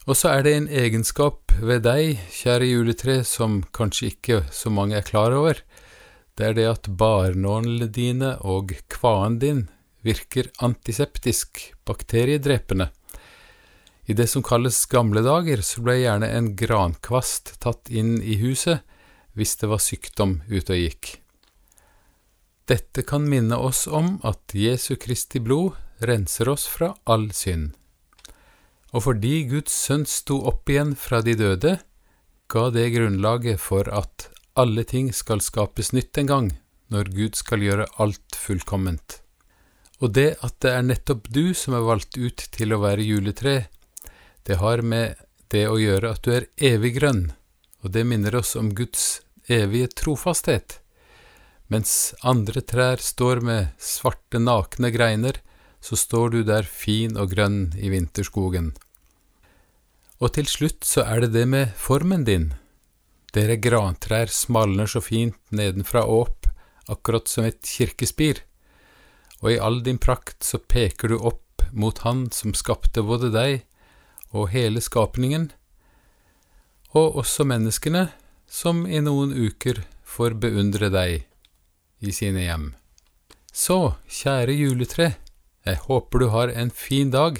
Og 0.05 0.19
så 0.21 0.35
er 0.35 0.45
det 0.45 0.53
en 0.55 0.69
egenskap 0.69 1.55
ved 1.65 1.87
deg, 1.87 2.21
kjære 2.31 2.69
juletre, 2.69 3.17
som 3.25 3.63
kanskje 3.75 4.13
ikke 4.13 4.43
så 4.53 4.71
mange 4.71 4.99
er 4.99 5.07
klar 5.07 5.35
over. 5.35 5.63
Det 6.37 6.51
er 6.51 6.59
det 6.59 6.67
at 6.69 6.91
barnålene 7.01 7.89
dine 7.89 8.35
og 8.45 8.75
kvaen 8.93 9.41
din 9.43 9.65
virker 10.05 10.51
antiseptisk, 10.63 11.63
bakteriedrepende. 11.89 12.91
I 14.07 14.13
det 14.13 14.27
som 14.29 14.45
kalles 14.45 14.85
gamle 14.93 15.23
dager, 15.25 15.63
så 15.65 15.81
ble 15.85 15.97
gjerne 16.03 16.29
en 16.29 16.51
grankvast 16.57 17.55
tatt 17.65 17.89
inn 17.89 18.19
i 18.21 18.37
huset 18.43 18.85
hvis 19.35 19.57
det 19.61 19.71
var 19.71 19.81
sykdom 19.83 20.43
ute 20.51 20.77
og 20.77 20.83
gikk. 20.83 21.15
Dette 22.69 23.05
kan 23.05 23.25
minne 23.29 23.57
oss 23.57 23.87
om 23.89 24.19
at 24.25 24.55
Jesu 24.57 24.95
Kristi 25.01 25.41
blod 25.41 25.75
renser 26.05 26.49
oss 26.53 26.67
fra 26.69 26.93
all 27.05 27.31
synd. 27.37 27.73
Og 28.95 29.09
fordi 29.09 29.43
Guds 29.51 29.75
sønn 29.75 30.07
sto 30.09 30.39
opp 30.49 30.71
igjen 30.71 30.95
fra 30.97 31.21
de 31.25 31.35
døde, 31.41 31.75
ga 32.49 32.69
det 32.71 32.91
grunnlaget 32.95 33.61
for 33.61 33.89
at 33.91 34.29
alle 34.55 34.85
ting 34.87 35.11
skal 35.13 35.43
skapes 35.43 35.93
nytt 35.97 36.21
en 36.21 36.31
gang, 36.31 36.49
når 36.93 37.11
Gud 37.17 37.37
skal 37.41 37.65
gjøre 37.65 37.89
alt 37.99 38.37
fullkomment. 38.39 39.19
Og 39.99 40.13
det 40.15 40.37
at 40.47 40.61
det 40.63 40.73
er 40.77 40.87
nettopp 40.87 41.31
du 41.33 41.55
som 41.59 41.75
er 41.75 41.87
valgt 41.89 42.19
ut 42.21 42.47
til 42.55 42.75
å 42.75 42.83
være 42.85 43.07
juletre, 43.07 43.57
det 44.45 44.61
har 44.61 44.83
med 44.85 45.21
det 45.53 45.67
å 45.69 45.79
gjøre 45.81 46.15
at 46.15 46.25
du 46.25 46.33
er 46.35 46.49
evig 46.57 46.95
grønn, 46.99 47.33
og 47.85 47.93
det 47.97 48.05
minner 48.09 48.37
oss 48.37 48.55
om 48.61 48.73
Guds 48.77 49.21
evige 49.49 49.91
trofasthet. 50.01 50.81
Mens 51.73 52.15
andre 52.21 52.61
trær 52.61 53.01
står 53.01 53.41
med 53.45 53.73
svarte, 53.81 54.41
nakne 54.41 54.91
greiner, 54.93 55.41
så 55.81 55.97
står 55.97 56.31
du 56.33 56.41
der 56.49 56.69
fin 56.69 57.17
og 57.21 57.33
grønn 57.33 57.75
i 57.77 57.91
vinterskogen. 57.93 58.73
Og 60.21 60.33
til 60.37 60.49
slutt 60.49 60.85
så 60.89 61.05
er 61.05 61.25
det 61.25 61.35
det 61.35 61.45
med 61.51 61.73
formen 61.77 62.25
din. 62.25 62.53
Dere 63.35 63.59
grantrær 63.59 64.31
smalner 64.33 64.89
så 64.89 65.03
fint 65.05 65.37
nedenfra 65.51 66.05
og 66.09 66.29
opp, 66.29 66.51
akkurat 66.89 67.29
som 67.29 67.49
et 67.49 67.65
kirkespir, 67.65 68.45
og 69.43 69.53
i 69.53 69.61
all 69.61 69.81
din 69.85 69.99
prakt 70.01 70.45
så 70.45 70.61
peker 70.61 71.13
du 71.13 71.19
opp 71.19 71.65
mot 71.73 71.99
Han 72.05 72.29
som 72.33 72.55
skapte 72.57 73.03
både 73.03 73.33
deg 73.35 73.65
og 74.35 74.51
hele 74.51 74.83
skapningen, 74.83 75.53
og 76.95 77.19
også 77.23 77.47
menneskene 77.47 78.09
som 78.51 78.85
i 78.87 79.01
noen 79.03 79.33
uker 79.35 79.83
får 80.05 80.37
beundre 80.43 80.91
deg 80.93 81.25
i 82.05 82.13
sine 82.15 82.45
hjem. 82.45 82.73
Så, 83.55 83.95
kjære 84.11 84.55
juletre, 84.59 85.15
jeg 85.65 85.81
håper 85.87 86.21
du 86.21 86.29
har 86.35 86.51
en 86.53 86.71
fin 86.75 87.11
dag, 87.15 87.39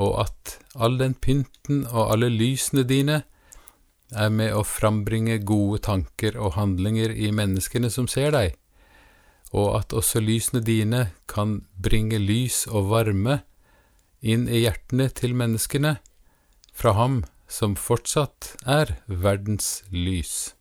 og 0.00 0.24
at 0.24 0.56
all 0.74 0.98
den 0.98 1.14
pynten 1.14 1.84
og 1.86 2.16
alle 2.16 2.32
lysene 2.32 2.82
dine 2.88 3.22
er 4.14 4.30
med 4.30 4.54
å 4.56 4.64
frambringe 4.66 5.38
gode 5.46 5.82
tanker 5.86 6.36
og 6.40 6.56
handlinger 6.58 7.12
i 7.14 7.30
menneskene 7.34 7.90
som 7.92 8.08
ser 8.10 8.34
deg, 8.34 8.56
og 9.54 9.76
at 9.78 9.94
også 9.94 10.22
lysene 10.24 10.64
dine 10.64 11.08
kan 11.30 11.60
bringe 11.78 12.18
lys 12.18 12.64
og 12.70 12.90
varme 12.90 13.42
inn 14.24 14.48
i 14.48 14.64
hjertene 14.64 15.10
til 15.12 15.36
menneskene 15.36 15.98
fra 16.72 16.96
ham 16.98 17.22
som 17.46 17.76
fortsatt 17.76 18.54
er 18.64 18.96
verdens 19.06 19.82
lys. 19.92 20.54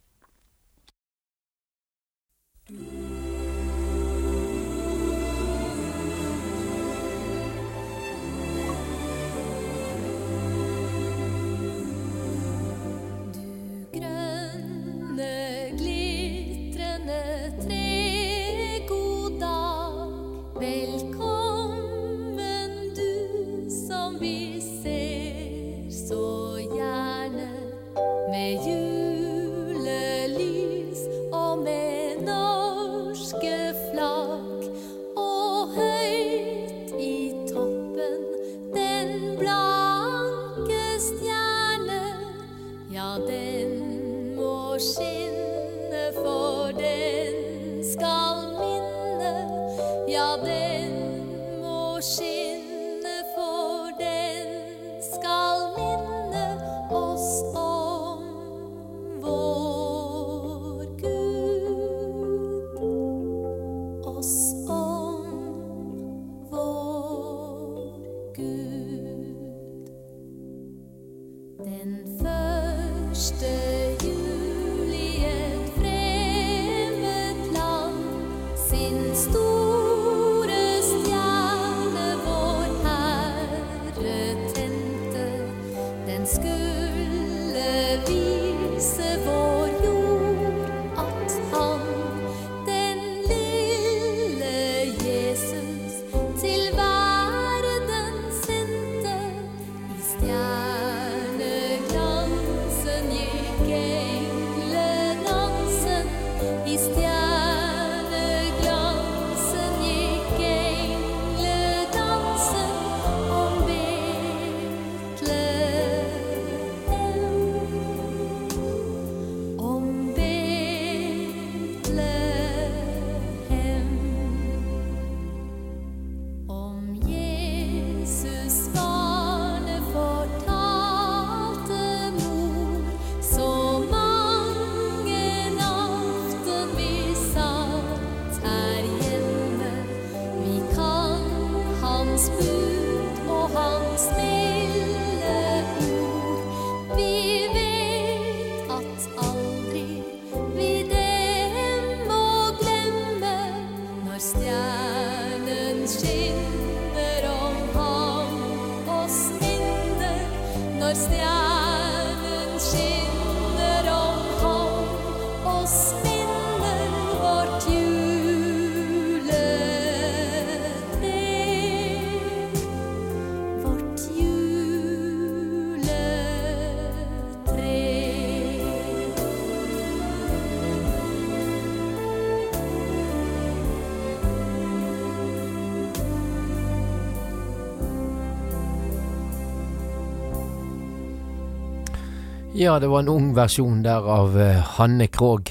Ja, 192.55 192.79
det 192.79 192.87
var 192.87 192.99
en 193.01 193.09
ung 193.09 193.31
versjon 193.33 193.79
der 193.81 194.05
av 194.05 194.35
eh, 194.37 194.59
Hanne 194.75 195.07
Krogh. 195.09 195.49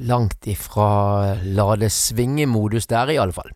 Langt 0.00 0.46
ifra 0.48 1.34
lade 1.44 1.90
svinge-modus 1.92 2.88
der, 2.88 3.12
i 3.12 3.18
alle 3.20 3.36
fall. 3.36 3.50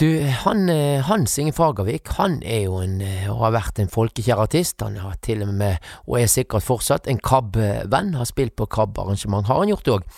Du, 0.00 0.06
han, 0.46 0.70
eh, 0.72 1.04
Hans 1.04 1.36
Inge 1.38 1.52
Fagervik, 1.52 2.08
han 2.16 2.38
er 2.40 2.62
jo 2.62 2.78
en, 2.80 2.96
eh, 3.04 3.28
og 3.28 3.42
har 3.44 3.52
vært 3.58 3.82
en 3.84 3.92
folkekjær 3.92 4.40
artist. 4.46 4.80
Han 4.80 4.96
har 5.04 5.20
til 5.20 5.44
og 5.44 5.52
med, 5.60 5.84
og 6.06 6.22
er 6.22 6.32
sikkert 6.32 6.64
fortsatt, 6.64 7.04
en 7.04 7.20
KAB-venn. 7.20 8.16
Har 8.16 8.32
spilt 8.32 8.56
på 8.56 8.64
KAB-arrangement, 8.64 9.52
har 9.52 9.60
han 9.60 9.74
gjort 9.74 9.92
òg. 9.98 10.08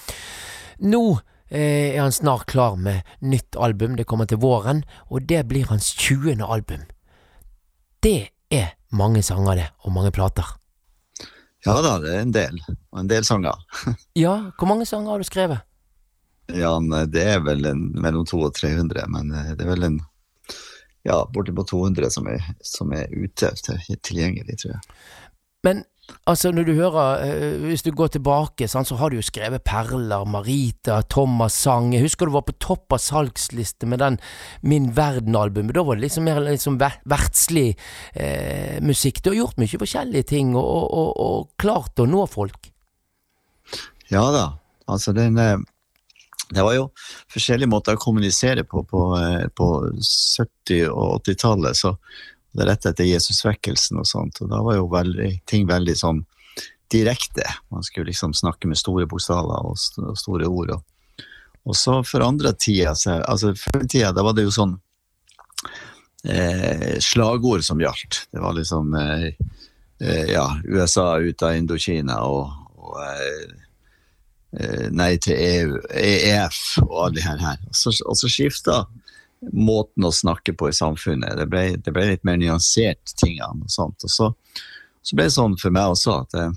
Nå 0.95 1.05
eh, 1.51 1.91
er 1.97 2.05
han 2.05 2.15
snart 2.15 2.47
klar 2.55 2.79
med 2.79 3.03
nytt 3.19 3.59
album, 3.59 3.99
det 3.99 4.07
kommer 4.07 4.31
til 4.31 4.39
våren, 4.47 4.87
og 5.11 5.27
det 5.27 5.43
blir 5.51 5.67
hans 5.75 5.91
20. 5.99 6.39
album. 6.39 6.87
Det 7.99 8.31
er 8.55 8.77
mange 8.95 9.27
sanger, 9.27 9.59
det, 9.59 9.71
og 9.83 9.99
mange 9.99 10.15
plater. 10.15 10.62
Ja 11.65 11.77
da, 11.83 11.99
det 12.03 12.11
er 12.11 12.25
en 12.25 12.35
del. 12.35 12.57
Og 12.93 13.03
en 13.05 13.11
del 13.11 13.27
sanger. 13.27 13.59
Ja, 14.19 14.35
hvor 14.59 14.71
mange 14.71 14.87
sanger 14.89 15.15
har 15.15 15.23
du 15.23 15.29
skrevet? 15.29 15.69
Ja, 16.53 16.73
det 17.09 17.23
er 17.23 17.45
vel 17.45 17.65
en, 17.71 17.85
mellom 17.95 18.27
200 18.27 18.49
og 18.49 18.57
300, 18.59 19.05
men 19.15 19.31
eh, 19.31 19.53
det 19.57 19.65
er 19.65 19.71
vel 19.71 19.87
en 19.87 20.01
ja, 21.07 21.23
bortimot 21.35 21.71
200 21.71 22.11
som 22.15 22.29
er, 22.31 22.43
som 22.67 22.93
er 22.95 23.11
ute 23.11 23.53
tilgjengelig, 23.63 24.59
tror 24.63 24.75
jeg. 24.75 24.99
Men 25.67 25.85
altså, 26.27 26.51
når 26.53 26.67
du 26.67 26.73
hører 26.77 27.23
eh, 27.25 27.65
Hvis 27.67 27.85
du 27.87 27.91
går 27.95 28.13
tilbake, 28.17 28.69
sånn, 28.71 28.87
så 28.89 28.99
har 29.01 29.11
du 29.11 29.19
jo 29.19 29.25
skrevet 29.25 29.65
Perler, 29.67 30.27
Marita, 30.29 31.01
Thomas 31.11 31.57
sang. 31.65 31.93
Jeg 31.95 32.05
husker 32.07 32.29
du 32.29 32.35
var 32.35 32.47
på 32.47 32.57
topp 32.63 32.97
av 32.97 33.03
salgsliste 33.03 33.89
med 33.91 34.03
den 34.03 34.19
Min 34.67 34.93
Verden-albumet. 34.97 35.75
Da 35.77 35.87
var 35.87 35.99
det 35.99 36.07
liksom 36.07 36.27
mer 36.29 36.43
liksom 36.45 36.79
ver 36.83 36.99
verdslig 37.09 37.73
eh, 38.15 38.79
musikk. 38.85 39.23
Du 39.23 39.33
har 39.33 39.41
gjort 39.43 39.61
mye 39.63 39.83
forskjellige 39.85 40.31
ting, 40.35 40.57
og, 40.57 40.65
og, 40.67 40.89
og, 40.93 41.13
og 41.27 41.63
klart 41.63 42.03
å 42.03 42.09
nå 42.09 42.27
folk. 42.31 42.73
Ja 44.13 44.27
da, 44.35 44.49
altså 44.91 45.15
den 45.17 45.39
eh, 45.41 45.57
Det 46.53 46.61
var 46.61 46.75
jo 46.77 46.91
forskjellige 47.33 47.71
måter 47.71 47.97
å 47.97 48.01
kommunisere 48.03 48.67
på 48.69 48.83
på, 48.85 49.07
eh, 49.17 49.47
på 49.57 49.69
70- 49.97 50.91
og 50.91 51.23
80-tallet. 51.23 51.77
så 51.79 51.97
det 52.53 52.65
er 52.65 52.69
rett 52.69 52.87
etter 52.91 53.09
Jesusvekkelsen 53.09 54.01
og 54.03 54.07
sånt, 54.09 54.43
og 54.45 54.51
da 54.53 54.61
var 54.65 54.77
jo 54.77 54.89
veldig, 54.93 55.31
ting 55.49 55.65
veldig 55.69 55.95
sånn 55.97 56.23
direkte. 56.93 57.47
Man 57.73 57.83
skulle 57.83 58.11
liksom 58.11 58.35
snakke 58.35 58.69
med 58.69 58.81
store 58.81 59.07
bokstaver 59.09 59.69
og, 59.71 59.79
st 59.81 60.03
og 60.05 60.19
store 60.21 60.49
ord. 60.51 60.75
Og, 60.77 61.25
og 61.65 61.79
så 61.79 62.01
forandra 62.05 62.53
tida 62.53 62.93
seg. 62.99 63.23
Altså 63.25 63.55
Før 63.57 63.87
i 63.87 63.89
tida 63.89 64.13
da 64.13 64.25
var 64.27 64.37
det 64.37 64.45
jo 64.45 64.53
sånn 64.53 64.77
eh, 66.29 66.99
slagord 67.01 67.65
som 67.65 67.81
gjaldt. 67.81 68.27
Det 68.33 68.45
var 68.45 68.59
liksom 68.59 68.95
eh, 69.01 69.29
eh, 70.05 70.33
ja, 70.35 70.47
USA 70.69 71.17
ut 71.19 71.43
av 71.43 71.57
Indokina 71.57 72.21
og, 72.29 72.53
og 72.77 73.01
eh, 73.07 73.55
eh, 74.61 74.89
nei 74.93 75.15
til 75.23 75.41
EU, 75.41 75.81
EF 75.97 76.61
og 76.85 76.99
alle 77.07 77.17
de 77.21 77.27
her. 77.31 77.41
her. 77.41 77.65
Og 77.71 77.79
så, 77.81 77.97
og 78.05 78.21
så 78.21 78.29
skifta 78.29 78.83
måten 79.51 80.05
å 80.07 80.13
snakke 80.15 80.55
på 80.55 80.69
i 80.71 80.77
samfunnet. 80.77 81.37
Det 81.39 81.47
ble, 81.51 81.65
det 81.77 81.95
ble 81.95 82.07
litt 82.13 82.27
mer 82.27 82.39
nyansert, 82.39 83.15
tingene 83.19 83.67
og 83.67 83.73
sånt. 83.73 84.05
Og 84.07 84.13
så, 84.13 84.29
så 85.03 85.17
ble 85.19 85.27
det 85.27 85.35
sånn 85.35 85.57
for 85.61 85.75
meg 85.75 85.95
også 85.95 86.19
at 86.21 86.37
jeg, 86.39 86.53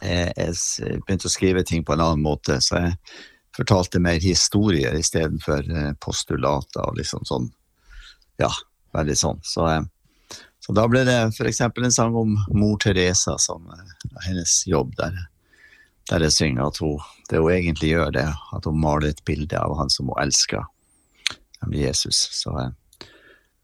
jeg, 0.00 0.54
jeg 0.80 1.02
begynte 1.04 1.28
å 1.28 1.34
skrive 1.34 1.64
ting 1.68 1.84
på 1.84 1.96
en 1.96 2.04
annen 2.04 2.24
måte. 2.24 2.60
Så 2.64 2.80
jeg 2.80 2.96
fortalte 3.56 4.00
mer 4.02 4.22
historier 4.22 4.96
istedenfor 4.96 5.68
eh, 5.68 5.92
postulater 6.00 6.86
og 6.86 6.98
liksom 7.00 7.26
sånn. 7.28 7.50
Ja, 8.40 8.52
veldig 8.96 9.16
sånn. 9.18 9.42
Så, 9.44 9.66
eh, 9.68 10.38
så 10.64 10.76
da 10.76 10.86
ble 10.90 11.04
det 11.08 11.18
f.eks. 11.32 11.60
en 11.66 11.94
sang 11.94 12.16
om 12.16 12.36
mor 12.54 12.78
Teresa, 12.82 13.36
som 13.42 13.68
eh, 13.74 13.92
hennes 14.28 14.62
jobb 14.70 14.94
der. 15.00 15.26
Der 16.08 16.24
jeg 16.24 16.32
synger 16.32 16.70
at 16.70 16.78
hun, 16.80 16.96
det 17.28 17.42
hun 17.42 17.52
egentlig 17.52 17.92
gjør, 17.92 18.14
det 18.16 18.28
at 18.32 18.64
hun 18.64 18.80
maler 18.80 19.10
et 19.10 19.24
bilde 19.28 19.58
av 19.60 19.74
han 19.76 19.90
som 19.92 20.08
hun 20.08 20.22
elsker 20.22 20.64
nemlig 21.64 21.86
Jesus. 21.86 22.20
Så, 22.38 22.54
eh, 22.60 23.08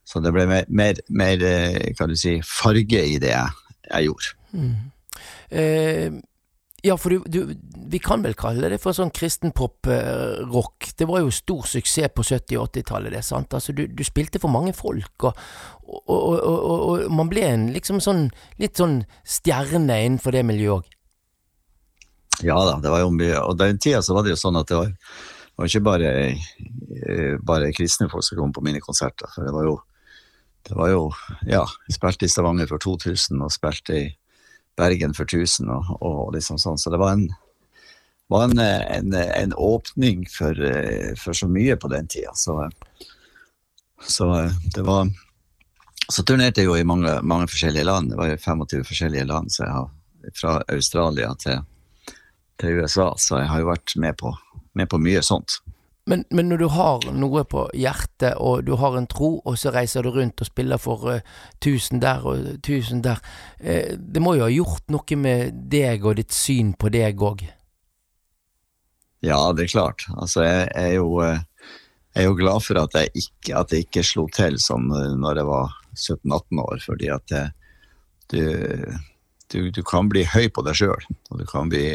så 0.05 0.21
det 0.25 0.35
ble 0.35 0.47
mer, 0.51 0.69
mer, 0.69 1.01
mer 1.09 1.49
eh, 1.49 1.95
kan 1.99 2.13
du 2.13 2.17
si, 2.19 2.39
farge 2.45 3.03
i 3.15 3.19
det 3.23 3.33
jeg, 3.33 3.75
jeg 3.91 4.09
gjorde. 4.11 4.37
Mm. 4.55 4.77
Eh, 5.51 6.23
ja, 6.85 6.99
for 7.01 7.15
du, 7.15 7.23
du, 7.33 7.55
vi 7.89 7.99
kan 8.03 8.21
vel 8.21 8.35
kalle 8.37 8.69
det 8.69 8.77
for 8.83 8.93
sånn 8.93 9.13
kristenpop-rock. 9.15 10.91
Det 10.99 11.07
var 11.09 11.23
jo 11.23 11.31
stor 11.33 11.65
suksess 11.71 12.13
på 12.13 12.25
70- 12.27 12.59
og 12.61 12.67
80-tallet, 12.69 13.15
det, 13.15 13.23
sant? 13.25 13.57
Altså, 13.57 13.73
du, 13.73 13.87
du, 13.89 14.03
spilte 14.05 14.41
for 14.43 14.53
mange 14.53 14.75
folk, 14.77 15.31
og, 15.31 15.41
og, 15.89 16.27
og, 16.35 16.59
og, 16.75 17.07
man 17.09 17.31
ble 17.33 17.47
en 17.49 17.71
liksom 17.73 18.03
sånn 18.05 18.27
litt 18.61 18.77
sånn 18.83 18.99
stjerne 19.25 19.97
innenfor 20.05 20.37
det 20.37 20.45
miljøet 20.45 20.83
òg. 20.83 20.91
Ja 22.45 22.59
da, 22.67 22.77
det 22.83 22.91
var 22.93 23.01
jo 23.01 23.15
mye. 23.15 23.41
Og 23.47 23.57
den 23.57 23.81
tida 23.81 24.03
så 24.05 24.17
var 24.17 24.27
det 24.27 24.35
jo 24.35 24.43
sånn 24.43 24.61
at 24.61 24.69
det 24.69 24.77
var, 24.77 24.93
det 25.55 25.63
var 25.63 25.69
ikke 25.71 25.87
bare, 25.87 26.09
eh, 27.07 27.37
bare 27.39 27.73
kristne 27.73 28.09
folk 28.11 28.25
som 28.27 28.39
kom 28.41 28.53
på 28.53 28.63
mine 28.67 28.81
konserter. 28.83 29.29
For 29.31 29.47
det 29.47 29.53
var 29.55 29.69
jo, 29.69 29.77
det 30.67 30.75
var 30.75 30.89
jo 30.91 31.13
Ja, 31.47 31.63
jeg 31.87 31.95
spilte 31.95 32.27
i 32.27 32.29
Stavanger 32.29 32.67
for 32.67 32.79
2000 32.83 33.39
og 33.41 33.53
spilte 33.53 33.95
i 33.95 34.17
Bergen 34.77 35.15
for 35.15 35.23
1000 35.25 35.71
og, 35.71 35.93
og 36.03 36.35
liksom 36.35 36.59
sånn. 36.59 36.79
Så 36.79 36.91
det 36.91 36.99
var 36.99 37.15
en, 37.15 37.29
var 38.29 38.49
en, 38.49 38.59
en, 38.59 39.15
en 39.15 39.55
åpning 39.55 40.27
for, 40.27 40.59
eh, 40.59 41.15
for, 41.15 41.39
så 41.39 41.47
mye 41.47 41.77
på 41.79 41.89
den 41.93 42.11
tida. 42.11 42.35
Så, 42.35 42.59
så 44.03 44.51
det 44.75 44.83
var 44.83 45.07
Så 46.11 46.21
turnerte 46.23 46.61
jeg 46.61 46.67
jo 46.67 46.75
i 46.77 46.85
mange, 46.85 47.23
mange 47.23 47.47
forskjellige 47.49 47.87
land. 47.87 48.11
Det 48.11 48.19
var 48.19 48.27
jo 48.29 48.37
25 48.37 48.83
forskjellige 48.85 49.25
land, 49.25 49.53
så 49.55 49.63
jeg 49.63 49.73
har 49.73 49.87
fra 50.37 50.63
Australia 50.69 51.31
til, 51.41 51.63
til 52.61 52.83
USA. 52.83 53.15
Så 53.17 53.39
jeg 53.39 53.49
har 53.49 53.63
jo 53.63 53.71
vært 53.71 53.95
med 53.97 54.19
på, 54.21 54.35
med 54.75 54.91
på 54.91 55.01
mye 55.03 55.23
sånt. 55.25 55.61
Men, 56.07 56.25
men, 56.29 56.51
når 56.51 56.61
du 56.61 56.67
har 56.69 57.05
noe 57.17 57.47
på 57.49 57.63
hjertet, 57.73 58.35
og 58.37 58.67
du 58.67 58.75
har 58.77 58.97
en 58.99 59.07
tro, 59.09 59.39
og 59.41 59.57
så 59.57 59.73
reiser 59.73 60.05
du 60.05 60.11
rundt 60.13 60.43
og 60.45 60.49
spiller 60.51 60.81
for 60.81 61.07
uh, 61.09 61.39
tusen 61.65 62.03
der 62.03 62.27
og 62.29 62.51
tusen 62.65 63.01
der, 63.07 63.23
uh, 63.65 63.95
det 63.97 64.21
må 64.21 64.35
jo 64.37 64.45
ha 64.45 64.53
gjort 64.53 64.93
noe 64.93 65.17
med 65.17 65.63
deg 65.73 66.05
og 66.05 66.19
ditt 66.21 66.35
syn 66.37 66.75
på 66.77 66.93
deg 66.93 67.25
òg? 67.25 67.47
Ja, 69.25 69.39
det 69.57 69.65
er 69.65 69.73
klart. 69.73 70.05
Altså, 70.13 70.45
jeg, 70.45 70.67
jeg, 70.75 70.91
er 70.91 70.99
jo, 70.99 71.09
jeg, 71.25 72.21
er 72.21 72.29
jo, 72.29 72.37
glad 72.37 72.67
for 72.67 72.83
at 72.83 72.99
jeg 73.01 73.25
ikke, 73.25 73.57
at 73.63 73.73
jeg 73.73 73.87
ikke 73.87 74.05
slo 74.05 74.27
til 74.29 74.61
som 74.61 74.85
når 74.93 75.41
jeg 75.41 75.49
var 75.49 75.73
17-18 75.97 76.63
år, 76.67 76.83
fordi 76.85 77.09
at 77.15 77.35
du, 78.29 78.43
du, 79.49 79.59
du, 79.73 79.81
kan 79.89 80.13
bli 80.13 80.27
høy 80.29 80.51
på 80.53 80.67
deg 80.69 80.77
sjøl, 80.77 81.09
og 81.33 81.41
du 81.41 81.49
kan 81.49 81.73
bli, 81.73 81.87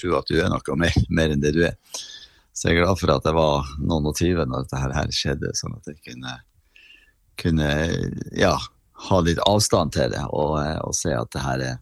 tro 0.00 0.16
at 0.16 0.32
du 0.32 0.40
er 0.40 0.48
noe 0.48 0.80
mer, 0.80 0.96
mer 1.12 1.36
enn 1.36 1.44
det 1.44 1.52
du 1.58 1.60
er. 1.68 1.76
Så 2.60 2.68
jeg 2.68 2.76
er 2.76 2.82
glad 2.82 2.98
for 3.00 3.08
at 3.14 3.24
jeg 3.24 3.32
var 3.32 3.68
noen 3.80 4.08
og 4.10 4.16
tyve 4.18 4.44
når 4.44 4.66
dette 4.66 4.80
her 4.92 5.12
skjedde, 5.16 5.52
sånn 5.56 5.78
at 5.78 5.86
jeg 5.88 5.96
kunne, 6.04 6.34
kunne 7.40 7.68
ja, 8.36 8.52
ha 9.06 9.20
litt 9.24 9.40
avstand 9.48 9.94
til 9.96 10.12
det 10.12 10.26
og, 10.28 10.58
og, 10.60 10.92
se 10.92 11.14
at 11.16 11.30
det 11.32 11.44
her 11.44 11.64
er 11.70 11.78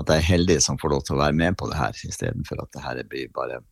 at 0.00 0.10
jeg 0.12 0.20
er 0.20 0.26
heldig 0.26 0.58
som 0.64 0.76
får 0.80 0.92
lov 0.92 1.06
til 1.06 1.16
å 1.16 1.22
være 1.22 1.36
med 1.38 1.56
på 1.56 1.70
det 1.70 1.78
her, 1.78 1.96
istedenfor 2.04 2.60
at 2.60 2.76
det 2.76 2.82
her 2.84 3.00
blir 3.08 3.32
bare 3.32 3.62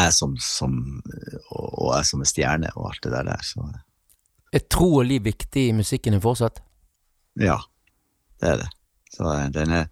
jeg 0.00 0.14
som, 0.16 0.34
som 0.42 0.74
og, 0.98 1.68
og 1.68 1.88
jeg 1.92 2.10
som 2.10 2.22
er 2.24 2.30
stjerne 2.30 2.74
og 2.74 2.90
alt 2.90 3.06
det 3.06 3.12
der. 3.14 3.46
Så. 3.46 3.66
Er 4.54 4.66
tro 4.66 4.88
og 4.96 5.06
liv 5.06 5.26
viktig 5.26 5.68
i 5.68 5.76
musikken 5.76 6.16
din 6.16 6.22
fortsatt? 6.24 6.62
Ja, 7.38 7.58
det 8.42 8.54
er 8.54 8.62
det. 8.64 8.70
Så 9.14 9.34
den 9.54 9.74
er 9.78 9.90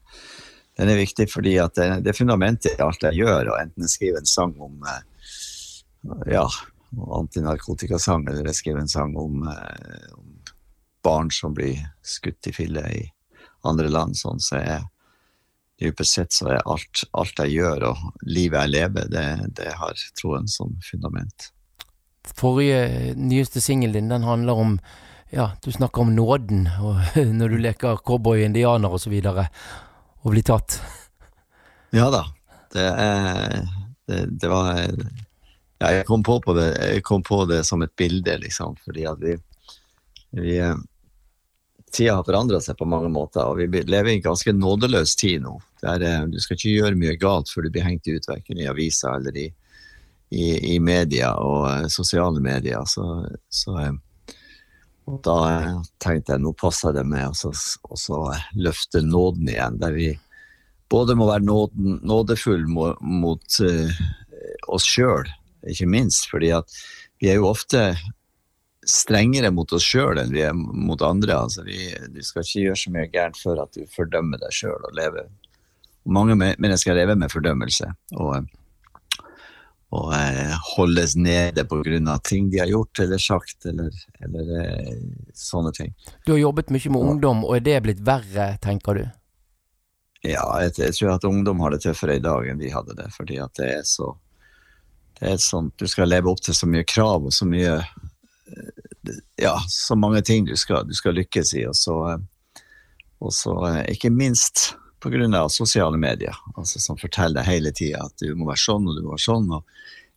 den 0.78 0.92
er 0.92 1.00
viktig 1.00 1.26
fordi 1.30 1.56
at 1.62 1.74
det, 1.78 1.88
det 2.06 2.12
er 2.12 2.18
fundamentet 2.18 2.76
i 2.76 2.84
alt 2.84 3.02
jeg 3.02 3.18
gjør, 3.18 3.52
og 3.52 3.60
enten 3.60 3.86
jeg 3.86 3.94
skriver 3.94 4.22
en 4.22 4.30
sang 4.30 4.54
om 4.62 4.76
ja, 6.30 6.44
antinarkotikasang, 7.18 8.28
eller 8.28 8.46
jeg 8.50 8.60
skriver 8.60 8.84
en 8.84 8.92
sang 8.92 9.16
om, 9.18 9.42
om, 9.48 10.28
barn 11.04 11.30
som 11.34 11.54
blir 11.54 11.78
skutt 12.02 12.50
i 12.50 12.54
fille 12.54 12.82
i 12.94 13.02
andre 13.66 13.90
land, 13.90 14.16
sånn, 14.18 14.40
så 14.42 14.58
er 14.58 14.86
dypest 15.78 16.16
sett 16.16 16.34
så 16.34 16.48
er 16.56 16.64
alt, 16.66 17.04
alt 17.14 17.38
jeg 17.44 17.58
gjør 17.58 17.90
og 17.92 18.24
livet 18.26 18.64
jeg 18.64 18.74
lever, 18.74 19.10
det, 19.12 19.26
det 19.60 19.74
har 19.78 19.98
troen 20.18 20.48
som 20.50 20.74
fundament. 20.82 21.52
Forrige 22.38 23.14
nyeste 23.16 23.62
singel 23.64 23.94
din, 23.94 24.10
den 24.10 24.26
handler 24.26 24.58
om 24.58 24.78
ja, 25.30 25.50
du 25.64 25.70
snakker 25.72 26.02
om 26.02 26.14
nåden, 26.16 26.66
og 26.80 27.02
når 27.40 27.52
du 27.52 27.58
leker 27.62 28.02
cowboy, 28.04 28.42
indianer 28.46 28.92
og 28.92 29.02
så 29.02 29.12
og 30.22 30.34
bli 30.34 30.42
tatt. 30.46 30.80
Ja 31.94 32.10
da. 32.12 32.26
Det, 32.72 32.84
det, 34.08 34.24
det 34.42 34.48
var 34.52 34.76
ja, 35.78 35.92
jeg, 35.94 36.06
kom 36.08 36.24
på 36.26 36.40
på 36.42 36.54
det, 36.56 36.68
jeg 36.74 37.02
kom 37.06 37.22
på 37.22 37.44
det 37.48 37.62
som 37.66 37.82
et 37.86 37.94
bilde, 37.96 38.34
liksom, 38.42 38.74
fordi 38.84 39.04
at 39.08 39.20
vi, 39.22 39.36
vi 40.36 40.56
eh, 40.62 40.74
Tida 41.88 42.18
har 42.18 42.26
forandra 42.26 42.58
seg 42.60 42.76
på 42.76 42.88
mange 42.88 43.08
måter, 43.12 43.46
og 43.46 43.60
vi 43.60 43.82
lever 43.86 44.10
i 44.10 44.16
en 44.18 44.26
ganske 44.26 44.52
nådeløs 44.52 45.14
tid 45.16 45.44
nå. 45.46 45.54
Der, 45.80 46.02
eh, 46.04 46.26
du 46.28 46.36
skal 46.42 46.58
ikke 46.58 46.74
gjøre 46.74 46.98
mye 47.00 47.14
galt 47.20 47.52
før 47.52 47.64
du 47.64 47.72
blir 47.72 47.86
hengt 47.86 48.10
ut, 48.10 48.28
verken 48.28 48.60
i 48.60 48.68
aviser 48.68 49.14
eller 49.20 49.38
i, 49.38 49.46
i, 50.34 50.74
i 50.74 50.76
media 50.82 51.32
og 51.40 51.64
eh, 51.70 51.86
sosiale 51.92 52.42
medier. 52.44 52.82
Så, 52.90 53.06
så 53.48 53.78
og 55.08 55.20
da 55.24 55.36
eh, 55.48 55.74
tenkte 56.02 56.34
jeg 56.34 56.44
nå 56.44 56.52
passer 56.58 56.92
det 56.96 57.04
med 57.08 57.32
å 57.32 58.22
løfte 58.60 59.02
nåden 59.04 59.48
igjen, 59.48 59.78
der 59.80 59.96
vi 59.96 60.12
både 60.92 61.16
må 61.18 61.28
være 61.28 61.46
nåden, 61.46 61.98
nådefull 62.08 62.64
mot, 62.68 63.00
mot 63.00 63.58
uh, 63.64 63.98
oss 64.72 64.86
sjøl, 64.88 65.28
ikke 65.68 65.88
minst, 65.90 66.28
fordi 66.30 66.52
at 66.56 66.78
vi 67.20 67.28
er 67.32 67.40
jo 67.40 67.50
ofte 67.50 67.90
strengere 68.88 69.50
mot 69.52 69.72
oss 69.76 69.84
sjøl 69.84 70.20
enn 70.20 70.32
vi 70.32 70.44
er 70.46 70.54
mot 70.56 71.02
andre. 71.04 71.42
Altså, 71.44 71.64
vi, 71.66 71.90
du 72.12 72.22
skal 72.24 72.44
ikke 72.44 72.64
gjøre 72.66 72.80
så 72.80 72.92
mye 72.94 73.10
gærent 73.12 73.40
før 73.40 73.64
at 73.66 73.76
du 73.76 73.84
fordømmer 73.92 74.40
deg 74.40 74.54
sjøl 74.54 74.78
og 74.78 74.96
lever 74.96 75.28
Mange 76.08 76.38
mennesker 76.40 76.96
lever 76.96 77.18
med 77.20 77.28
fordømmelse 77.28 77.90
og, 78.16 78.46
og 79.88 80.12
eh, 80.12 80.54
holdes 80.74 81.14
nede 81.16 81.64
pga. 81.64 82.18
ting 82.24 82.50
de 82.50 82.58
har 82.60 82.68
gjort 82.68 82.98
eller 83.00 83.18
sagt, 83.18 83.64
eller, 83.66 83.90
eller 84.20 84.50
eh, 84.60 84.98
sånne 85.34 85.72
ting. 85.72 85.94
Du 86.26 86.32
har 86.32 86.38
jobbet 86.38 86.70
mye 86.70 86.92
med 86.92 87.00
ungdom, 87.00 87.44
og 87.44 87.56
er 87.56 87.64
det 87.64 87.82
blitt 87.86 88.04
verre, 88.04 88.58
tenker 88.60 88.94
du? 88.94 89.06
Ja, 90.26 90.44
jeg, 90.60 90.74
jeg 90.76 90.94
tror 90.98 91.14
at 91.14 91.24
ungdom 91.24 91.60
har 91.60 91.72
det 91.72 91.82
tøffere 91.86 92.18
i 92.18 92.22
dag 92.22 92.48
enn 92.50 92.60
vi 92.60 92.72
hadde 92.74 92.96
det, 92.98 93.08
fordi 93.14 93.38
at 93.40 93.54
det 93.56 93.70
er 93.78 93.84
så 93.86 94.16
det 95.18 95.32
er 95.32 95.40
sånn, 95.42 95.72
Du 95.78 95.86
skal 95.90 96.10
leve 96.10 96.30
opp 96.30 96.42
til 96.44 96.54
så 96.54 96.68
mye 96.70 96.86
krav 96.86 97.24
og 97.26 97.34
så 97.34 97.46
mye 97.48 97.78
eh, 97.80 99.16
Ja, 99.40 99.56
så 99.72 99.96
mange 99.98 100.22
ting 100.22 100.46
du 100.46 100.54
skal, 100.56 100.84
du 100.86 100.94
skal 100.94 101.16
lykkes 101.16 101.54
i, 101.56 101.64
og 101.66 101.74
så, 101.78 101.96
og 103.18 103.32
så 103.34 103.54
ikke 103.88 104.12
minst 104.12 104.74
pga. 105.00 105.48
sosiale 105.48 105.96
medier, 105.96 106.36
altså 106.56 106.80
som 106.80 106.98
forteller 106.98 107.46
hele 107.46 107.72
tida 107.72 108.04
at 108.06 108.18
du 108.20 108.34
må 108.34 108.48
være 108.48 108.64
sånn 108.64 108.88
og 108.88 108.96
du 108.96 109.02
må 109.04 109.14
være 109.14 109.24
sånn. 109.24 109.50
og 109.52 109.64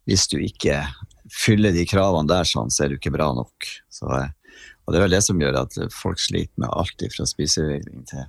Hvis 0.09 0.27
du 0.27 0.37
ikke 0.41 0.83
fyller 1.31 1.71
de 1.71 1.85
kravene 1.85 2.27
der, 2.27 2.43
sånn, 2.43 2.71
så 2.71 2.83
er 2.83 2.89
du 2.89 2.97
ikke 2.97 3.13
bra 3.13 3.31
nok. 3.33 3.69
Så, 3.89 4.09
eh, 4.17 4.31
og 4.85 4.93
Det 4.93 4.99
er 4.99 5.05
vel 5.05 5.15
det 5.15 5.23
som 5.23 5.39
gjør 5.39 5.61
at 5.61 5.77
folk 5.93 6.19
sliter 6.19 6.57
med 6.57 6.69
alt 6.69 7.07
fra 7.15 7.25
spisevegring 7.25 8.05
til, 8.09 8.27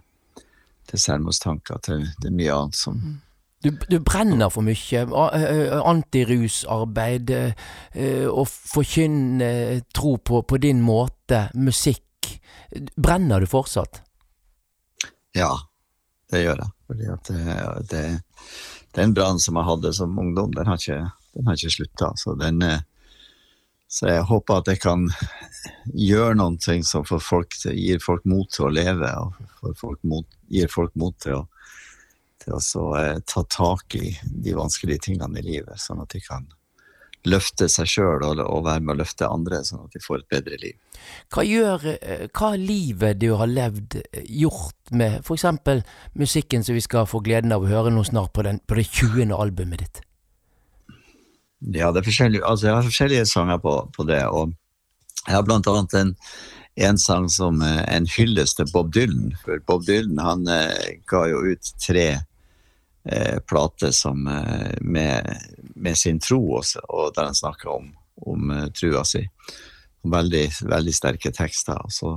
til 0.87 0.99
selvmordstanker 0.99 1.83
til 1.83 2.07
det 2.21 2.31
er 2.31 2.39
mye 2.39 2.55
annet 2.55 2.77
som 2.77 3.03
Du, 3.63 3.71
du 3.71 4.01
brenner 4.03 4.51
for 4.51 4.67
mye. 4.67 5.05
Antirusarbeid, 5.87 7.31
å 8.27 8.45
forkynne 8.51 9.83
tro 9.95 10.17
på, 10.19 10.43
på 10.43 10.59
din 10.59 10.83
måte, 10.83 11.45
musikk. 11.55 12.41
Brenner 12.99 13.39
du 13.39 13.47
fortsatt? 13.47 14.03
Ja, 15.39 15.55
det 16.33 16.45
gjør 16.47 16.63
jeg. 16.65 16.73
Fordi 16.89 17.11
at 17.13 17.33
det, 17.91 18.07
den 18.97 19.15
brannen 19.17 19.41
som 19.41 19.57
jeg 19.57 19.69
hadde 19.69 19.93
som 19.97 20.19
ungdom, 20.19 20.53
den 20.55 20.69
har 20.69 20.81
ikke, 20.81 20.99
den 21.37 21.53
ikke 21.55 21.73
slutta. 21.77 22.13
Så, 22.17 22.37
eh, 22.43 22.81
så 23.89 24.09
jeg 24.11 24.27
håper 24.29 24.61
at 24.61 24.73
jeg 24.73 24.83
kan 24.83 25.07
gjøre 25.93 26.37
noen 26.41 26.59
ting 26.61 26.85
som 26.85 27.07
folk 27.07 27.57
gir 27.65 28.03
folk 28.05 28.27
mot 28.29 28.51
til 28.53 28.69
å 28.69 28.73
leve, 28.73 29.13
og 29.21 29.77
folk 29.81 30.01
mot, 30.05 30.27
gir 30.53 30.69
folk 30.73 30.95
mot 30.99 31.17
til 31.25 31.41
å, 31.41 31.45
til 32.43 32.57
å 32.57 32.61
så, 32.65 32.89
eh, 33.01 33.21
ta 33.25 33.45
tak 33.49 33.97
i 34.01 34.13
de 34.23 34.57
vanskelige 34.59 35.09
tingene 35.09 35.41
i 35.41 35.47
livet, 35.47 35.81
sånn 35.81 36.05
at 36.05 36.13
de 36.13 36.21
kan 36.25 36.49
løfte 37.29 37.69
seg 37.71 37.89
sjøl 37.89 38.25
og, 38.27 38.41
og 38.43 38.65
være 38.67 38.83
med 38.83 38.97
å 38.97 39.01
løfte 39.03 39.29
andre, 39.31 39.63
sånn 39.67 39.85
at 39.87 39.95
de 39.95 40.03
får 40.03 40.23
et 40.23 40.31
bedre 40.37 40.59
liv. 40.63 41.03
Hva 41.33 41.45
gjør 41.47 41.85
eh, 41.95 42.25
Hva 42.35 42.53
livet 42.59 43.21
du 43.23 43.33
har 43.39 43.51
levd, 43.51 43.99
eh, 44.03 44.25
gjort 44.43 44.95
med 44.95 45.21
eksempel 45.23 45.83
musikken 46.19 46.65
som 46.67 46.77
vi 46.77 46.85
skal 46.85 47.07
få 47.11 47.23
gleden 47.25 47.55
av 47.55 47.65
å 47.65 47.71
høre 47.71 47.93
nå 47.95 48.05
snart 48.07 48.35
på, 48.35 48.45
den, 48.47 48.61
på 48.67 48.79
det 48.79 48.89
20. 48.91 49.35
albumet 49.37 49.85
ditt? 49.85 50.03
Ja, 51.63 51.93
det 51.93 52.03
er 52.03 52.09
forskjellige, 52.09 52.47
altså 52.47 52.69
jeg 52.69 52.75
har 52.75 52.89
forskjellige 52.89 53.29
sanger 53.31 53.63
på, 53.63 53.77
på 53.95 54.07
det, 54.09 54.25
og 54.27 54.51
jeg 55.29 55.37
har 55.37 55.47
blant 55.47 55.69
annet 55.71 55.95
en, 56.01 56.13
en 56.89 56.99
sang 56.99 57.31
som 57.31 57.63
eh, 57.63 57.85
en 57.87 58.11
hyllest 58.17 58.59
til 58.59 58.71
Bob 58.75 58.91
Dylan. 58.95 59.31
For 59.45 59.63
Bob 59.69 59.87
Dylan 59.87 60.19
han 60.23 60.49
ga 61.11 61.27
jo 61.31 61.45
ut 61.53 61.75
tre 61.79 62.09
eh, 62.19 63.39
plater 63.47 63.95
som, 63.95 64.27
med, 64.27 65.31
med 65.75 65.99
sin 65.99 66.19
tro 66.21 66.39
også, 66.59 66.83
og 66.89 67.13
der 67.17 67.31
han 67.31 67.35
snakker 67.39 67.71
om, 67.73 67.93
om 68.27 68.51
eh, 68.51 68.69
trua 68.77 69.05
si. 69.09 69.25
Veldig, 70.03 70.45
veldig 70.67 70.95
sterke 70.95 71.31
tekster. 71.35 71.79
Og 71.87 71.93
så, 71.95 72.13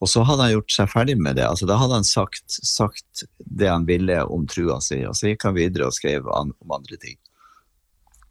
og 0.00 0.08
så 0.08 0.22
hadde 0.24 0.46
han 0.46 0.54
gjort 0.56 0.72
seg 0.72 0.90
ferdig 0.92 1.16
med 1.20 1.36
det. 1.36 1.44
altså 1.48 1.66
Da 1.68 1.76
hadde 1.80 1.98
han 2.00 2.06
sagt, 2.08 2.44
sagt 2.48 3.24
det 3.38 3.68
han 3.68 3.84
ville 3.88 4.22
om 4.24 4.46
trua 4.48 4.80
si, 4.84 5.02
og 5.06 5.16
så 5.18 5.32
gikk 5.32 5.44
han 5.48 5.56
videre 5.58 5.90
og 5.90 5.96
skrev 5.96 6.28
an, 6.34 6.54
om 6.64 6.76
andre 6.78 6.96
ting. 7.02 7.18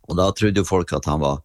Og 0.07 0.15
da 0.17 0.29
trodde 0.31 0.61
jo 0.63 0.67
folk 0.67 0.93
at 0.95 1.05
han 1.11 1.19
var 1.23 1.41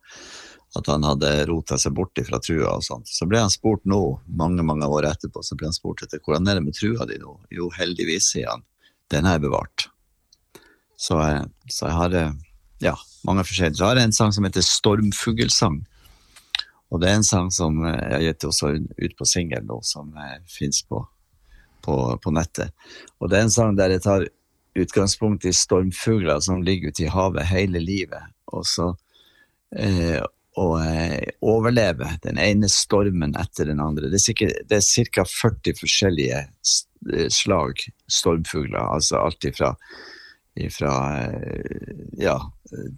at 0.78 0.86
han 0.88 1.02
hadde 1.04 1.30
rota 1.50 1.76
seg 1.76 1.92
bort 1.92 2.16
fra 2.24 2.38
trua 2.40 2.70
og 2.78 2.84
sånt. 2.86 3.10
Så 3.12 3.26
ble 3.28 3.42
han 3.42 3.50
spurt 3.52 3.82
nå, 3.84 3.98
mange 4.40 4.64
mange 4.64 4.86
år 4.88 5.04
etterpå, 5.10 5.42
så 5.44 5.52
ble 5.58 5.68
han 5.68 5.76
spurt 5.76 6.00
etter 6.06 6.22
hvordan 6.24 6.48
er 6.48 6.56
det 6.56 6.62
med 6.64 6.76
trua 6.78 7.04
di 7.10 7.18
nå? 7.20 7.34
Jo, 7.52 7.66
heldigvis, 7.76 8.30
sier 8.32 8.48
han. 8.54 8.62
Den 9.12 9.28
er 9.28 9.42
bevart. 9.42 9.90
Så, 10.96 11.18
jeg- 11.20 11.50
så 11.68 11.90
jeg 11.90 11.98
har 11.98 12.14
eh, 12.22 12.32
ja, 12.86 12.94
mange 13.28 13.44
forskjellige. 13.46 13.78
Så 13.78 13.88
har 13.88 14.00
jeg 14.00 14.10
en 14.10 14.16
sang 14.16 14.34
som 14.34 14.46
heter 14.46 14.64
Stormfuglsang. 14.66 15.80
Og 16.92 17.00
det 17.00 17.08
er 17.08 17.18
en 17.20 17.26
sang 17.26 17.48
som 17.54 17.80
eh, 17.86 17.96
jeg 17.96 18.12
har 18.12 18.26
gitt 18.28 18.48
også 18.50 18.74
ut 18.76 19.16
på 19.18 19.28
singel 19.28 19.64
nå, 19.68 19.80
som 19.86 20.12
eh, 20.18 20.38
fins 20.50 20.82
på, 20.84 21.00
på, 21.84 21.96
på 22.22 22.34
nettet. 22.34 22.74
Og 23.20 23.30
det 23.30 23.38
er 23.38 23.48
en 23.48 23.54
sang 23.54 23.78
der 23.78 23.94
jeg 23.94 24.04
tar 24.04 24.28
utgangspunkt 24.78 25.44
i 25.48 25.54
stormfugler 25.56 26.40
som 26.44 26.62
ligger 26.64 26.92
ute 26.92 27.04
i 27.04 27.10
havet 27.12 27.48
hele 27.50 27.80
livet, 27.82 28.30
og 28.52 28.64
så 28.68 28.92
eh, 29.76 30.20
og 30.60 30.74
eh, 30.84 31.32
overlever 31.40 32.18
den 32.24 32.38
ene 32.40 32.68
stormen 32.68 33.36
etter 33.40 33.70
den 33.70 33.80
andre. 33.80 34.10
Det 34.12 34.20
er, 34.20 34.82
ca. 35.08 35.24
40 35.24 35.78
forskjellige 35.80 36.40
eh, 36.42 37.28
slag 37.32 37.80
stormfugler, 38.10 38.82
altså 38.82 39.22
alt 39.22 39.48
ifra, 39.48 39.72
ifra 40.58 40.92
eh, 41.22 41.96
ja, 42.20 42.36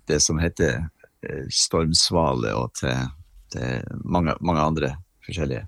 det 0.09 0.21
som 0.23 0.41
heter 0.43 0.85
eh, 1.23 1.45
stormsvale 1.51 2.55
og 2.59 2.75
til, 2.81 3.09
til 3.55 3.99
mange, 4.05 4.37
mange 4.41 4.63
andre 4.63 4.93
forskjellige. 5.27 5.67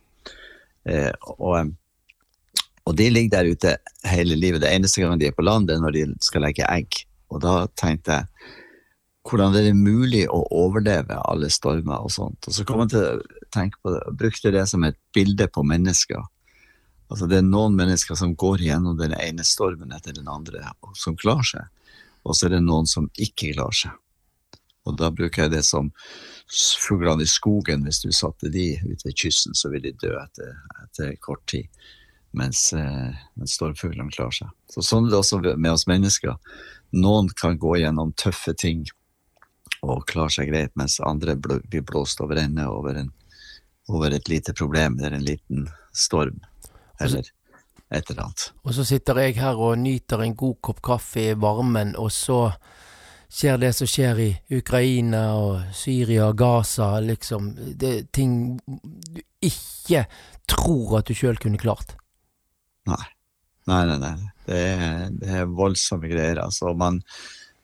Eh, 0.87 1.13
og, 1.39 1.73
og 2.87 2.99
de 2.99 3.09
ligger 3.11 3.39
der 3.39 3.51
ute 3.51 3.77
hele 4.07 4.39
livet. 4.39 4.63
Det 4.63 4.73
eneste 4.73 5.03
gangen 5.03 5.23
de 5.23 5.31
er 5.31 5.37
på 5.37 5.47
land, 5.47 5.69
det 5.69 5.77
er 5.77 5.85
når 5.85 5.97
de 5.97 6.07
skal 6.25 6.47
legge 6.47 6.67
egg. 6.71 7.03
Og 7.31 7.43
da 7.43 7.65
tenkte 7.79 8.21
jeg 8.21 8.55
hvordan 9.27 9.57
er 9.59 9.65
det 9.67 9.75
mulig 9.75 10.23
å 10.31 10.45
overleve 10.55 11.17
alle 11.27 11.49
stormer 11.51 12.05
og 12.05 12.13
sånt. 12.15 12.47
Og 12.47 12.55
så 12.55 12.63
kom 12.67 12.85
jeg 12.85 12.93
til 12.93 13.07
å 13.09 13.47
tenke 13.55 13.81
på 13.83 13.91
det, 13.91 14.03
brukte 14.21 14.53
det 14.55 14.63
som 14.71 14.87
et 14.87 14.99
bilde 15.17 15.49
på 15.51 15.65
mennesker. 15.67 16.23
Altså 17.07 17.29
det 17.31 17.39
er 17.39 17.47
noen 17.47 17.77
mennesker 17.79 18.19
som 18.19 18.35
går 18.35 18.65
gjennom 18.67 18.97
den 18.99 19.15
ene 19.15 19.45
stormen 19.47 19.95
etter 19.95 20.17
den 20.17 20.29
andre, 20.31 20.65
og 20.83 20.97
som 20.99 21.19
klarer 21.19 21.47
seg. 21.47 21.93
Og 22.27 22.35
så 22.35 22.49
er 22.49 22.57
det 22.57 22.65
noen 22.65 22.89
som 22.91 23.07
ikke 23.15 23.53
klarer 23.55 23.79
seg. 23.85 24.03
Og 24.87 24.97
da 24.99 25.11
bruker 25.15 25.47
jeg 25.47 25.55
det 25.57 25.63
som 25.67 25.91
fuglene 26.83 27.27
i 27.27 27.31
skogen. 27.31 27.85
Hvis 27.87 28.03
du 28.05 28.11
satte 28.15 28.51
de 28.55 28.73
ut 28.87 29.03
ved 29.05 29.17
kysten, 29.19 29.55
så 29.55 29.71
vil 29.73 29.83
de 29.87 29.95
dø 29.99 30.13
etter, 30.19 30.53
etter 30.85 31.15
kort 31.23 31.43
tid. 31.51 31.67
Mens, 32.37 32.69
eh, 32.77 33.15
mens 33.39 33.57
stormfuglene 33.57 34.13
klarer 34.15 34.43
seg. 34.43 34.53
Så 34.71 34.85
sånn 34.85 35.07
er 35.07 35.15
det 35.15 35.21
også 35.23 35.41
med 35.57 35.73
oss 35.73 35.87
mennesker. 35.91 36.37
Noen 36.95 37.31
kan 37.39 37.59
gå 37.59 37.79
gjennom 37.81 38.13
tøffe 38.19 38.55
ting 38.55 38.85
og 39.83 40.07
klare 40.11 40.35
seg 40.35 40.51
greit, 40.51 40.75
mens 40.79 41.01
andre 41.01 41.37
blir 41.37 41.85
blåst 41.87 42.21
over 42.23 42.39
ende 42.41 42.67
over, 42.71 42.99
en, 43.01 43.11
over 43.89 44.15
et 44.15 44.29
lite 44.31 44.55
problem 44.57 44.99
eller 44.99 45.19
en 45.19 45.27
liten 45.27 45.67
storm. 45.95 46.39
Eller 47.01 47.29
et 47.91 48.11
eller 48.11 48.23
annet. 48.25 48.49
Og 48.67 48.75
så 48.75 48.85
sitter 48.87 49.21
jeg 49.23 49.37
her 49.39 49.61
og 49.63 49.79
nyter 49.79 50.25
en 50.25 50.35
god 50.39 50.59
kopp 50.65 50.83
kaffe 50.85 51.31
i 51.31 51.37
varmen, 51.39 51.95
og 52.01 52.11
så 52.15 52.41
skjer 53.37 53.61
det 53.63 53.73
som 53.77 53.91
skjer 53.91 54.23
i 54.23 54.31
Ukraina 54.59 55.23
og 55.39 55.75
Syria 55.77 56.31
og 56.31 56.39
Gaza, 56.39 56.97
liksom. 57.05 57.53
Det 57.79 57.93
er 57.93 58.09
ting 58.15 58.57
du 58.67 59.21
ikke 59.45 60.07
tror 60.51 61.01
at 61.01 61.11
du 61.11 61.15
sjøl 61.15 61.39
kunne 61.43 61.61
klart. 61.61 61.97
Nei. 62.87 63.05
Nei, 63.67 63.83
nei, 63.89 63.97
nei. 63.99 64.15
Det 64.47 64.59
er, 64.63 65.09
det 65.11 65.33
er 65.41 65.49
voldsomme 65.51 66.07
greier. 66.07 66.39
Altså, 66.39 66.71
man, 66.79 67.01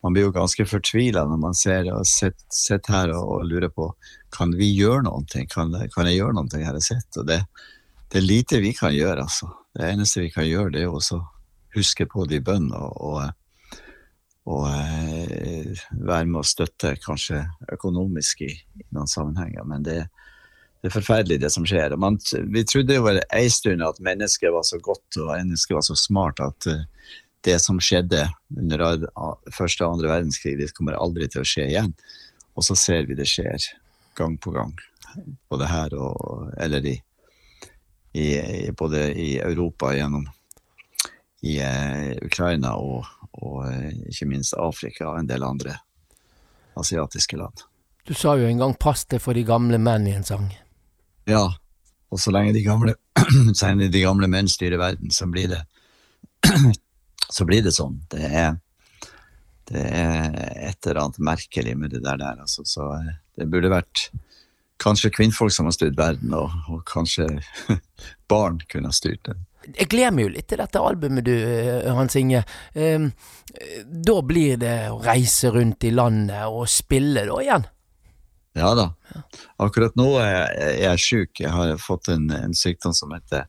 man 0.03 0.15
blir 0.15 0.27
jo 0.27 0.33
ganske 0.35 0.65
fortvila 0.67 1.23
når 1.29 1.39
man 1.39 1.55
ser 1.55 1.87
og 1.93 2.03
sitter, 2.07 2.91
her 2.91 3.13
og, 3.15 3.29
og 3.37 3.45
lurer 3.47 3.71
på 3.71 3.87
kan 4.35 4.51
vi 4.59 4.73
gjøre 4.75 5.05
noe. 5.07 5.23
Kan, 5.47 5.71
kan 5.93 6.09
jeg 6.09 6.19
gjøre 6.19 6.35
noe 6.35 6.59
her 6.59 6.75
jeg 6.81 6.87
sitter? 6.89 7.23
Og 7.23 7.29
det, 7.31 7.39
det 8.13 8.19
er 8.19 8.25
lite 8.25 8.59
vi 8.61 8.75
kan 8.77 8.93
gjøre, 8.93 9.25
altså. 9.25 9.47
Det 9.73 9.87
eneste 9.89 10.21
vi 10.21 10.29
kan 10.29 10.45
gjøre, 10.45 10.75
det 10.75 10.83
er 10.85 10.91
å 10.93 11.21
huske 11.73 12.05
på 12.05 12.27
de 12.29 12.37
bøndene 12.45 12.77
og, 12.77 12.99
og, 13.09 13.79
og 14.53 14.67
eh, 14.69 15.71
være 15.97 16.27
med 16.29 16.43
å 16.43 16.45
støtte, 16.45 16.91
kanskje 17.01 17.41
økonomisk 17.73 18.43
i, 18.45 18.51
i 18.53 18.85
noen 18.93 19.09
sammenhenger. 19.09 19.65
Men 19.65 19.87
det, 19.87 19.97
det 20.83 20.91
er 20.91 20.93
forferdelig, 20.93 21.39
det 21.41 21.49
som 21.55 21.65
skjer. 21.65 21.95
Man, 21.97 22.19
vi 22.53 22.65
trodde 22.69 22.99
jo 22.99 23.09
en 23.09 23.49
stund 23.57 23.85
at 23.87 24.01
mennesket 24.05 24.53
var 24.53 24.67
så 24.67 24.77
godt 24.83 25.17
og 25.17 25.31
mennesket 25.33 25.77
var 25.79 25.87
så 25.89 25.97
smart 25.97 26.43
at 26.43 26.69
uh, 26.69 26.83
det 27.43 27.57
som 27.65 27.81
skjedde 27.81 28.27
under 28.59 29.07
første 29.51 29.87
og 29.87 29.97
andre 29.97 30.13
verdenskrig, 30.13 30.53
det 30.61 30.69
kommer 30.77 30.99
aldri 31.01 31.25
til 31.31 31.41
å 31.41 31.47
skje 31.47 31.65
igjen. 31.71 31.89
Og 32.53 32.67
så 32.69 32.77
ser 32.77 33.09
vi 33.09 33.17
det 33.17 33.25
skjer 33.27 33.65
gang 34.15 34.37
på 34.37 34.53
gang. 34.53 34.77
Både 35.49 35.67
her 35.67 35.97
og 35.97 36.53
Eller 36.61 36.85
i, 36.93 36.93
i, 38.13 38.27
i 38.67 38.71
både 38.77 39.07
i 39.17 39.37
Europa 39.41 39.93
gjennom 39.95 40.27
i 41.43 41.57
eh, 41.59 42.13
Ukraina 42.23 42.75
og, 42.79 43.07
og 43.41 43.65
eh, 43.67 43.91
ikke 44.11 44.29
minst 44.29 44.55
Afrika 44.55 45.09
og 45.09 45.19
en 45.19 45.29
del 45.29 45.43
andre 45.43 45.75
asiatiske 46.79 47.37
land. 47.37 47.65
Du 48.07 48.13
sa 48.13 48.35
jo 48.37 48.47
en 48.47 48.59
gang 48.59 48.75
'pass 48.75 49.05
deg 49.11 49.21
for 49.23 49.33
de 49.33 49.43
gamle 49.47 49.79
menn' 49.79 50.07
i 50.07 50.15
en 50.15 50.25
sang. 50.27 50.49
Ja, 51.27 51.45
og 52.11 52.19
så 52.19 52.31
lenge 52.31 52.53
de 52.53 52.63
gamle, 52.63 52.95
de 53.95 54.03
gamle 54.03 54.27
menn 54.27 54.49
styrer 54.51 54.79
verden, 54.79 55.11
så 55.11 55.27
blir 55.27 55.49
det 55.55 55.63
så 57.35 57.47
blir 57.47 57.63
det 57.63 57.73
sånn. 57.73 58.01
Det 58.11 58.23
er, 58.27 58.57
det 59.71 59.83
er 59.87 60.35
et 60.69 60.85
eller 60.85 61.05
annet 61.05 61.23
merkelig 61.23 61.77
med 61.79 61.95
det 61.95 62.03
der. 62.03 62.19
der 62.19 62.43
altså. 62.43 62.65
Så 62.67 62.91
eh, 62.97 63.15
det 63.39 63.49
burde 63.49 63.71
vært 63.73 64.09
kanskje 64.83 65.13
kvinnfolk 65.15 65.53
som 65.55 65.67
har 65.69 65.75
styrt 65.75 65.97
verden, 65.97 66.33
og, 66.35 66.51
og 66.69 66.83
kanskje 66.87 67.27
barn 68.29 68.59
kunne 68.69 68.91
ha 68.91 68.95
styrt 68.95 69.23
det. 69.29 69.37
Jeg 69.77 69.87
gleder 69.93 70.11
meg 70.11 70.25
jo 70.27 70.33
litt 70.33 70.47
til 70.51 70.59
dette 70.59 70.81
albumet, 70.81 71.23
du, 71.23 71.33
eh, 71.33 71.91
Hans 71.95 72.15
Inge. 72.19 72.43
Ehm, 72.75 73.11
da 73.85 74.17
blir 74.21 74.57
det 74.59 74.89
å 74.91 74.99
reise 75.03 75.53
rundt 75.55 75.85
i 75.87 75.93
landet 75.95 76.49
og 76.51 76.67
spille 76.67 77.23
da 77.29 77.39
igjen. 77.39 77.69
Ja 78.53 78.73
da. 78.77 78.91
Akkurat 79.63 79.95
nå 79.97 80.09
er 80.21 80.29
jeg, 80.29 80.49
er 80.57 80.75
jeg 80.83 81.03
sjuk. 81.05 81.39
Jeg 81.41 81.53
har 81.55 81.77
fått 81.81 82.11
en, 82.13 82.27
en 82.35 82.53
sykdom 82.53 82.93
som 82.93 83.13
heter 83.15 83.47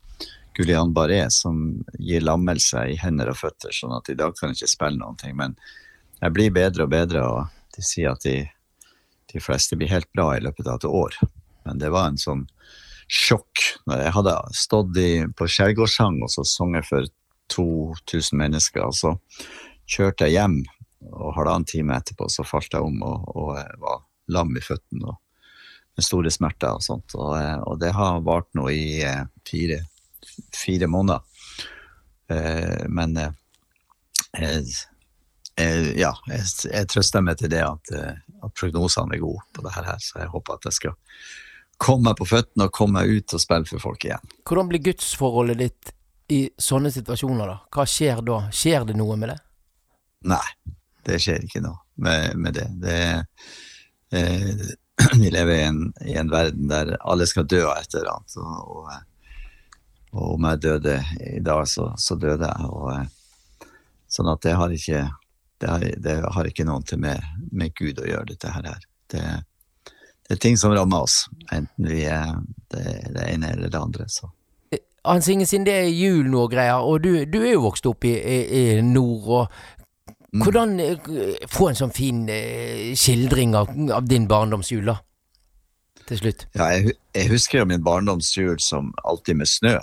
Gulian 0.54 0.94
Barré, 0.94 1.26
som 1.34 1.84
gir 1.98 2.24
lammelse 2.24 2.86
i 2.92 2.96
hender 2.96 3.32
og 3.32 3.40
føtter, 3.40 3.74
sånn 3.74 3.96
at 3.96 4.08
i 4.08 4.16
dag 4.16 4.36
kan 4.38 4.52
jeg 4.52 4.62
ikke 4.62 4.74
spille 4.76 5.00
noen 5.00 5.18
ting. 5.20 5.34
Men 5.36 5.58
jeg 6.20 6.34
blir 6.36 6.54
bedre 6.54 6.86
og 6.86 6.92
bedre, 6.94 7.24
og 7.26 7.74
de 7.74 7.84
sier 7.84 8.14
at 8.14 8.22
de, 8.24 8.44
de 9.32 9.42
fleste 9.42 9.76
blir 9.76 9.90
helt 9.90 10.10
bra 10.14 10.30
i 10.36 10.44
løpet 10.44 10.70
av 10.70 10.78
et 10.78 10.88
år. 10.88 11.18
Men 11.66 11.82
det 11.82 11.90
var 11.92 12.08
en 12.08 12.20
sånn 12.20 12.46
sjokk 13.10 13.64
når 13.88 14.04
jeg 14.04 14.14
hadde 14.18 14.34
stått 14.56 15.00
i, 15.00 15.10
på 15.36 15.48
Skjærgårdssang 15.50 16.22
og 16.24 16.32
så 16.32 16.44
sunget 16.48 16.88
for 16.88 17.08
2000 17.52 18.38
mennesker, 18.40 18.86
og 18.86 18.96
så 18.96 19.14
kjørte 19.90 20.28
jeg 20.28 20.38
hjem, 20.38 20.62
og 21.12 21.34
halvannen 21.36 21.68
time 21.68 21.98
etterpå 21.98 22.30
så 22.32 22.46
falt 22.48 22.72
jeg 22.72 22.84
om 22.84 23.02
og, 23.04 23.28
og 23.36 23.50
var 23.82 24.00
lam 24.32 24.54
i 24.56 24.64
føttene 24.64 25.12
og 25.12 25.20
med 25.94 26.06
store 26.06 26.30
smerter 26.32 26.74
og 26.74 26.82
sånt. 26.82 27.14
Og, 27.14 27.36
eh, 27.38 27.60
og 27.68 27.78
det 27.78 27.92
har 27.94 28.24
vart 28.26 28.48
nå 28.58 28.66
i 28.72 29.02
eh, 29.06 29.22
fire, 29.46 29.78
fire 30.56 30.88
måneder. 30.90 31.22
Eh, 32.32 32.84
men 32.88 33.16
eh, 33.20 33.30
eh, 34.40 35.90
ja, 36.00 36.10
jeg, 36.32 36.42
jeg 36.66 36.90
trøster 36.90 37.22
meg 37.22 37.38
til 37.38 37.52
det 37.52 37.62
at, 37.62 37.94
at 37.94 38.56
prognosene 38.58 39.14
er 39.14 39.22
gode 39.22 39.44
på 39.54 39.62
det 39.66 39.74
her, 39.76 39.92
så 40.02 40.24
jeg 40.24 40.32
håper 40.32 40.58
at 40.58 40.70
jeg 40.70 40.78
skal 40.80 40.96
komme 41.80 42.10
meg 42.10 42.18
på 42.20 42.28
føttene 42.28 42.68
og 42.68 42.74
komme 42.74 43.00
meg 43.00 43.10
ut 43.10 43.34
og 43.36 43.42
spille 43.42 43.68
for 43.68 43.82
folk 43.82 44.06
igjen. 44.06 44.32
Hvordan 44.46 44.70
blir 44.70 44.82
gudsforholdet 44.84 45.60
ditt 45.60 45.92
i 46.32 46.46
sånne 46.58 46.92
situasjoner, 46.92 47.50
da? 47.50 47.58
Hva 47.74 47.86
skjer 47.88 48.22
da? 48.24 48.38
Skjer 48.54 48.86
det 48.88 48.96
noe 48.98 49.16
med 49.20 49.34
det? 49.34 49.38
Nei, 50.30 50.46
det 51.04 51.18
skjer 51.20 51.44
ikke 51.44 51.62
noe 51.64 51.82
med, 52.00 52.36
med 52.40 52.56
det. 52.56 52.68
det 52.80 53.00
eh, 54.16 54.64
vi 55.20 55.32
lever 55.34 55.58
i 55.58 55.66
en, 55.66 55.82
i 56.06 56.14
en 56.20 56.30
verden 56.32 56.70
der 56.70 56.94
alle 57.02 57.26
skal 57.28 57.48
dø 57.50 57.64
av 57.66 57.82
et 57.82 57.98
eller 57.98 58.14
annet. 58.14 58.38
Og, 58.40 58.78
og, 58.78 59.34
og 60.14 60.30
om 60.36 60.48
jeg 60.48 60.62
døde 60.64 60.96
i 61.34 61.42
dag, 61.44 61.66
så, 61.68 61.90
så 62.00 62.16
døde 62.16 62.48
jeg. 62.48 62.70
Og, 62.70 62.88
eh, 62.94 63.68
sånn 64.14 64.30
at 64.30 64.42
det 64.46 64.56
har 64.56 64.72
ikke 64.72 65.04
det 65.60 65.70
har, 65.70 65.84
det 65.98 66.14
har 66.34 66.48
ikke 66.48 66.66
noe 66.66 66.82
til 66.86 67.00
med, 67.00 67.22
med 67.52 67.74
Gud 67.78 68.00
å 68.02 68.08
gjøre, 68.08 68.32
dette 68.32 68.50
her. 68.52 68.86
Det, 69.10 69.22
det 70.34 70.40
er 70.40 70.48
ting 70.48 70.56
som 70.58 70.72
rammer 70.74 71.04
oss, 71.06 71.28
enten 71.54 71.86
vi 71.86 72.00
er 72.10 72.32
det, 72.74 72.82
det 73.14 73.28
ene 73.30 73.52
eller 73.54 73.70
det 73.70 73.78
andre. 73.78 74.08
Så. 74.10 74.26
Hans 75.06 75.28
Inge, 75.30 75.46
siden 75.46 75.66
det 75.68 75.76
er 75.78 75.92
jul 75.92 76.26
nå 76.32 76.46
og 76.48 76.50
greier, 76.50 76.82
og 76.82 77.04
du, 77.04 77.22
du 77.28 77.38
er 77.44 77.52
jo 77.52 77.62
vokst 77.68 77.86
opp 77.86 78.06
i, 78.08 78.16
i, 78.18 78.38
i 78.58 78.82
nord, 78.82 79.28
og 79.28 80.42
hvordan 80.42 80.74
mm. 80.80 81.48
få 81.54 81.70
en 81.70 81.78
sånn 81.78 81.94
fin 81.94 82.24
eh, 82.32 82.90
skildring 82.98 83.54
av, 83.54 83.70
av 83.94 84.08
din 84.10 84.26
barndomsjul, 84.26 84.88
da? 84.90 84.98
Til 86.08 86.24
slutt. 86.24 86.48
Ja, 86.58 86.72
jeg, 86.74 86.96
jeg 87.14 87.30
husker 87.30 87.62
jo 87.62 87.68
min 87.70 87.84
barndomsjul 87.86 88.58
som 88.60 88.90
alltid 89.06 89.38
med 89.38 89.48
snø. 89.48 89.76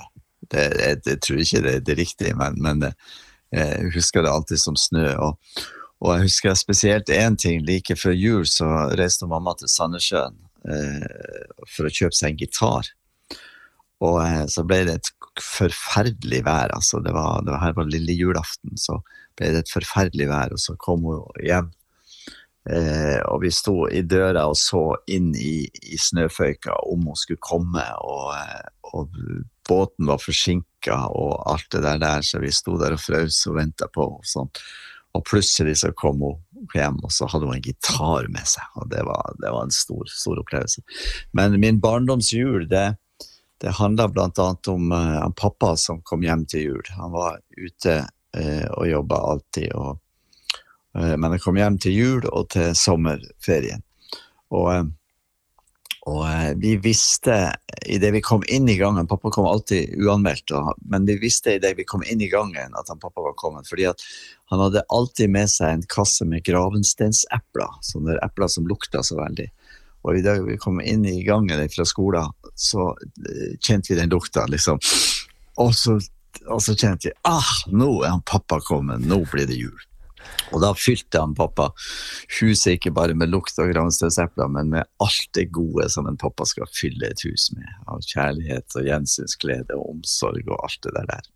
Det, 0.52 0.68
jeg, 0.68 1.00
jeg 1.08 1.22
tror 1.24 1.46
ikke 1.46 1.64
det 1.64 1.78
er 1.78 1.86
det 1.88 2.00
riktige, 2.02 2.36
men, 2.36 2.60
men 2.60 2.90
jeg 3.56 3.94
husker 3.96 4.26
det 4.26 4.36
alltid 4.36 4.60
som 4.60 4.76
snø. 4.76 5.08
Og, 5.16 5.64
og 6.02 6.16
jeg 6.16 6.28
husker 6.28 6.58
spesielt 6.58 7.12
én 7.14 7.38
ting. 7.38 7.62
Like 7.68 7.96
før 8.00 8.16
jul 8.18 8.48
så 8.50 8.68
reiste 8.98 9.30
mamma 9.30 9.54
til 9.58 9.70
Sandnessjøen 9.70 10.38
eh, 10.66 11.58
for 11.70 11.88
å 11.88 11.94
kjøpe 11.94 12.18
seg 12.18 12.34
en 12.34 12.40
gitar. 12.42 12.90
Og 14.02 14.18
eh, 14.26 14.46
så 14.50 14.66
ble 14.66 14.82
det 14.88 14.98
et 14.98 15.12
forferdelig 15.46 16.42
vær. 16.48 16.74
altså 16.74 17.04
Det 17.06 17.14
var, 17.14 17.46
det 17.46 17.54
var 17.54 17.62
her 17.68 17.78
på 17.78 17.86
lille 17.86 18.18
julaften, 18.18 18.74
så 18.82 18.98
ble 19.38 19.54
det 19.54 19.62
et 19.62 19.76
forferdelig 19.76 20.32
vær. 20.32 20.58
Og 20.58 20.64
så 20.64 20.74
kom 20.82 21.06
hun 21.06 21.22
hjem 21.46 21.70
Eh, 22.70 23.18
og 23.26 23.42
vi 23.42 23.50
sto 23.50 23.88
i 23.90 24.04
døra 24.06 24.44
og 24.52 24.58
så 24.60 24.84
inn 25.10 25.32
i, 25.34 25.66
i 25.66 25.98
snøføyka 25.98 26.76
om 26.92 27.08
hun 27.10 27.18
skulle 27.18 27.42
komme, 27.42 27.86
og, 28.06 28.36
eh, 28.38 28.68
og 28.94 29.16
båten 29.66 30.06
var 30.12 30.22
forsinka 30.22 31.00
og 31.10 31.40
alt 31.50 31.66
det 31.74 31.82
der, 31.88 31.98
der, 32.04 32.22
så 32.26 32.42
vi 32.44 32.54
sto 32.54 32.78
der 32.78 32.94
og 32.94 33.02
frøs 33.02 33.40
og 33.50 33.58
venta 33.58 33.90
på 33.90 34.06
henne. 34.14 34.46
Og, 35.12 35.24
plutselig 35.28 35.78
så 35.82 35.92
kom 35.98 36.22
hun 36.24 36.40
hjem, 36.76 37.00
og 37.04 37.12
så 37.12 37.28
hadde 37.28 37.50
hun 37.50 37.58
en 37.58 37.66
gitar 37.66 38.30
med 38.32 38.48
seg, 38.48 38.64
og 38.80 38.90
det 38.94 39.02
var, 39.08 39.34
det 39.42 39.52
var 39.52 39.66
en 39.66 39.74
stor, 39.76 40.08
stor 40.08 40.40
opplevelse. 40.40 40.84
Men 41.36 41.58
min 41.60 41.82
barndomsjul, 41.84 42.68
det, 42.72 42.86
det 43.62 43.76
handla 43.78 44.08
annet 44.16 44.68
om 44.68 44.92
uh, 44.92 45.30
pappa 45.38 45.76
som 45.78 46.02
kom 46.02 46.24
hjem 46.26 46.46
til 46.46 46.62
jul. 46.62 46.88
Han 46.98 47.12
var 47.14 47.42
ute 47.58 47.98
uh, 48.38 48.68
og 48.78 48.88
jobba 48.90 49.20
alltid. 49.34 49.74
og 49.74 50.00
uh, 50.98 51.14
Men 51.18 51.36
han 51.36 51.44
kom 51.44 51.60
hjem 51.60 51.78
til 51.78 51.94
jul 51.98 52.26
og 52.32 52.50
til 52.56 52.74
sommerferien. 52.78 53.84
Og, 54.52 54.90
og 56.10 56.26
vi 56.60 56.74
visste 56.82 57.38
idet 57.86 58.10
vi 58.18 58.24
kom 58.26 58.42
inn 58.52 58.66
i 58.68 58.76
gangen 58.76 59.08
Pappa 59.08 59.30
kom 59.32 59.46
alltid 59.48 59.94
uanmeldt, 60.02 60.52
og, 60.58 60.74
men 60.92 61.06
vi 61.08 61.16
visste 61.22 61.56
idet 61.56 61.76
vi 61.78 61.86
kom 61.88 62.04
inn 62.04 62.20
i 62.26 62.32
gangen 62.32 62.74
at 62.76 62.90
han 62.90 63.00
pappa 63.00 63.24
var 63.24 63.38
kommet. 63.38 63.70
fordi 63.70 63.86
at 63.94 64.04
han 64.52 64.60
hadde 64.60 64.84
alltid 64.92 65.30
med 65.32 65.48
seg 65.48 65.74
en 65.74 65.84
kasse 65.88 66.26
med 66.28 66.44
gravensteinsepler, 66.44 67.78
sånne 67.88 68.18
epler 68.20 68.50
som 68.52 68.66
lukta 68.68 69.00
så 69.04 69.16
veldig. 69.22 69.48
Og 70.04 70.18
i 70.18 70.24
dag 70.26 70.42
vi 70.44 70.58
kom 70.60 70.82
inn 70.84 71.06
i 71.08 71.22
gangen 71.24 71.62
fra 71.72 71.86
skolen, 71.88 72.34
så 72.60 72.90
eh, 73.00 73.54
kjente 73.64 73.94
vi 73.94 74.00
den 74.02 74.12
lukta, 74.12 74.44
liksom. 74.52 74.82
Og 75.64 75.72
så, 75.78 75.96
og 76.50 76.60
så 76.66 76.76
kjente 76.76 77.08
vi 77.08 77.16
ah, 77.30 77.54
nå 77.72 77.94
er 78.02 78.12
han 78.18 78.26
pappa 78.28 78.60
kommet, 78.68 79.08
nå 79.08 79.22
blir 79.32 79.48
det 79.48 79.56
jul. 79.62 79.88
Og 80.52 80.60
da 80.64 80.74
fylte 80.76 81.22
han 81.22 81.32
pappa 81.38 81.70
huset 82.42 82.76
ikke 82.76 82.92
bare 82.96 83.16
med 83.18 83.32
lukt 83.32 83.56
av 83.56 83.72
gransteinsepler, 83.72 84.52
men 84.52 84.76
med 84.76 84.90
alt 85.04 85.30
det 85.38 85.48
gode 85.56 85.88
som 85.96 86.12
en 86.12 86.20
pappa 86.20 86.44
skal 86.50 86.68
fylle 86.76 87.08
et 87.08 87.24
hus 87.24 87.54
med. 87.56 87.72
Av 87.88 88.04
kjærlighet 88.04 88.76
og 88.76 88.90
gjensynsglede 88.90 89.80
og 89.80 89.96
omsorg 89.96 90.44
og 90.50 90.60
alt 90.60 90.84
det 90.90 90.98
der. 91.00 91.32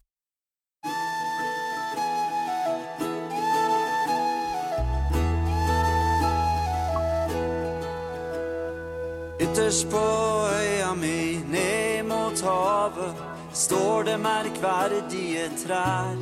Ytterst 9.76 9.92
på 9.92 10.48
øya 10.56 10.94
mi, 10.96 11.44
ned 11.52 12.06
mot 12.08 12.42
havet, 12.42 13.16
står 13.54 14.04
det 14.08 14.18
merkverdige 14.24 15.50
trær. 15.60 16.16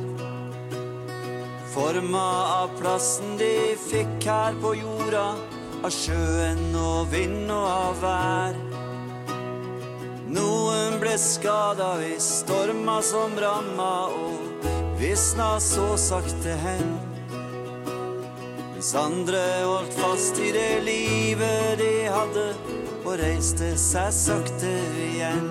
Forma 1.70 2.24
av 2.62 2.72
plassen 2.80 3.36
de 3.38 3.76
fikk 3.78 4.26
her 4.26 4.58
på 4.58 4.72
jorda, 4.74 5.36
av 5.86 5.94
sjøen 5.94 6.74
og 6.74 7.12
vind 7.12 7.52
og 7.54 7.68
av 7.70 8.02
vær. 8.02 8.58
Noen 10.34 10.98
ble 10.98 11.14
skada 11.14 11.92
i 12.02 12.16
storma 12.18 12.98
som 13.06 13.38
ramma 13.38 13.92
og 14.18 14.66
visna 14.98 15.52
så 15.62 15.92
sakte 15.94 16.58
hen. 16.64 16.96
Mens 18.72 18.90
andre 18.98 19.46
holdt 19.62 19.94
fast 20.02 20.42
i 20.42 20.50
det 20.58 20.72
livet 20.90 21.78
de 21.78 21.92
hadde, 22.10 22.48
og 23.04 23.18
reiste 23.20 23.74
seg 23.80 24.12
sakte 24.16 24.70
igjen. 25.04 25.48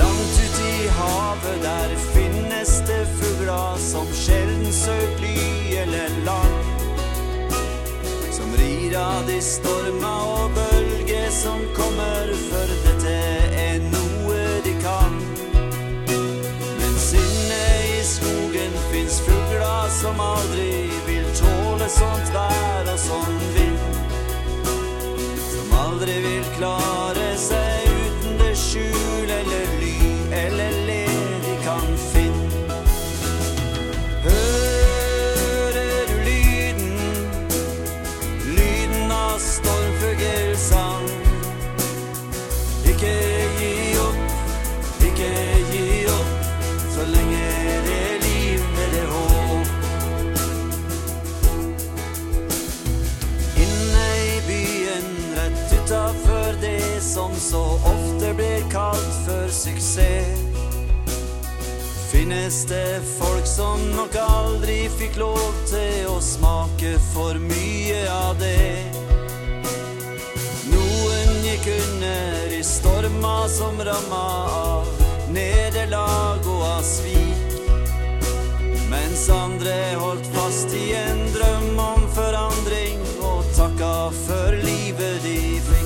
Langt 0.00 0.36
ut 0.44 0.60
havet 0.98 1.64
der 1.64 1.94
finnes 2.10 2.74
det 2.90 3.00
fugler 3.16 3.80
som 3.80 4.12
sjelden 4.12 4.68
søk 4.72 5.24
ly 5.24 5.34
eller 5.86 6.20
land. 6.28 7.56
Som 8.36 8.54
rir 8.60 8.96
av 9.00 9.24
de 9.30 9.40
stormer 9.44 10.30
og 10.36 10.54
bølger 10.60 11.28
som 11.42 11.66
kommer 11.80 12.36
for 12.46 12.78
deg. 12.84 12.89
Sånt 21.90 22.32
vær 22.34 22.92
og 22.92 23.00
sånn 23.00 23.38
vind. 23.56 23.80
Som 25.50 25.78
aldri 25.84 26.16
vil 26.24 26.46
klare 26.56 27.09
det 62.50 63.00
folk 63.18 63.46
som 63.46 63.78
nok 63.94 64.16
aldri 64.18 64.88
fikk 64.98 65.20
lov 65.20 65.52
til 65.70 66.08
å 66.10 66.16
smake 66.18 66.96
for 67.12 67.38
mye 67.38 68.00
av 68.10 68.40
det. 68.40 68.82
Noen 70.72 71.30
gikk 71.46 71.68
under 71.76 72.54
i 72.56 72.62
storma 72.66 73.36
som 73.48 73.78
ramma 73.86 74.24
av 74.58 74.90
nederlag 75.30 76.42
og 76.50 76.64
av 76.72 76.82
svik. 76.82 77.54
Mens 78.90 79.28
andre 79.30 79.76
holdt 80.02 80.26
fast 80.34 80.74
i 80.74 80.88
en 80.98 81.22
drøm 81.36 81.78
om 81.78 82.08
forandring 82.18 82.98
og 83.22 83.46
takka 83.54 83.94
for 84.24 84.58
livet 84.66 85.22
de 85.22 85.38
fikk. 85.68 85.79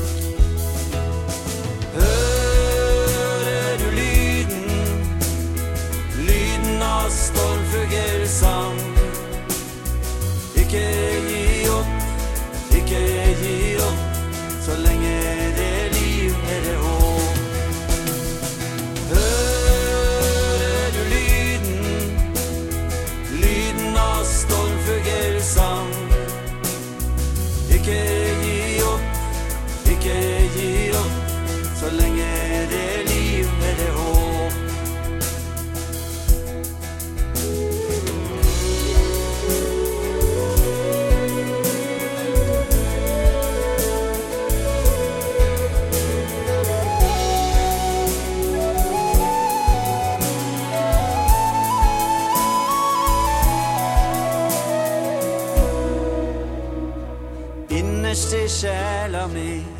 Stormfuglsang. 7.84 8.80
Ikke 10.56 11.13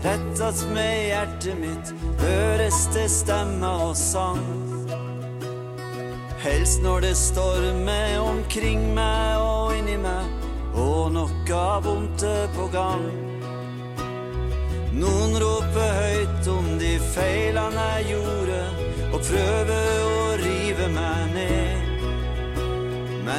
mi, 0.04 0.10
rettast 0.10 0.66
med 0.68 1.06
hjertet 1.08 1.56
mitt, 1.58 1.94
høres 2.18 2.88
det 2.94 3.10
stemme 3.10 3.66
og 3.66 3.96
sang. 3.96 4.40
Helst 6.40 6.82
når 6.82 7.00
det 7.00 7.16
stormer 7.16 8.18
omkring 8.20 8.94
meg 8.94 9.38
og 9.40 9.76
inni 9.78 9.96
meg, 9.96 10.26
og 10.74 11.12
noe 11.12 11.80
vondt 11.82 12.22
er 12.22 12.48
på 12.54 12.68
gang. 12.72 13.06
Noen 14.94 15.38
roper 15.40 15.94
høyt 15.98 16.48
om 16.48 16.78
de 16.78 16.98
feilene 17.14 17.88
jeg 17.96 18.12
gjorde, 18.12 18.60
og 19.12 19.20
prøver 19.20 19.93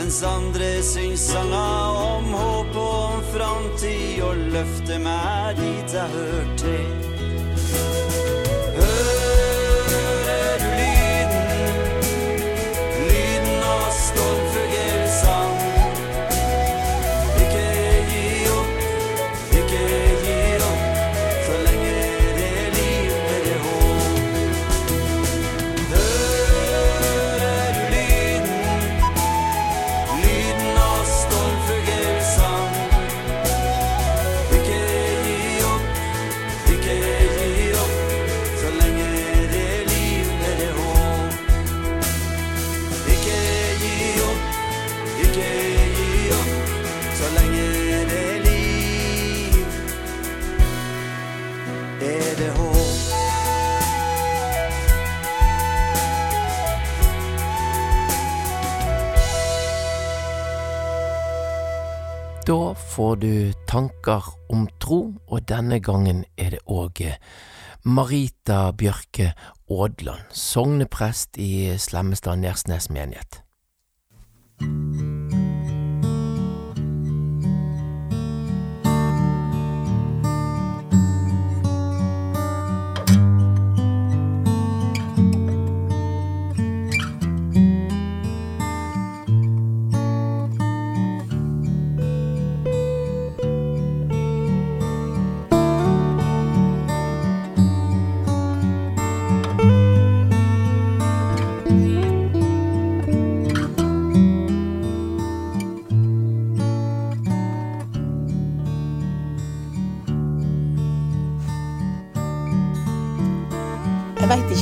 Mens 0.05 0.23
andre 0.23 0.83
syng 0.83 1.17
sanger 1.17 1.95
om 1.97 2.27
håp 2.33 2.75
og 2.77 2.91
om 3.15 3.23
framtid 3.31 4.21
og 4.21 4.43
løfter 4.53 5.01
meg 5.01 5.57
dit 5.57 5.97
jeg 5.97 6.13
hører 6.13 6.51
til. 6.61 7.14
Får 62.95 63.15
du 63.15 63.53
tanker 63.67 64.23
om 64.49 64.67
tro, 64.79 64.99
og 65.27 65.47
denne 65.49 65.81
gangen 65.83 66.23
er 66.37 66.55
det 66.55 66.61
òg 66.71 67.01
Marita 67.83 68.71
Bjørke 68.71 69.33
Aadland, 69.69 70.23
sogneprest 70.31 71.35
i 71.41 71.75
Slemmestad 71.77 72.39
Nersnes 72.39 72.89
menighet. 72.89 73.41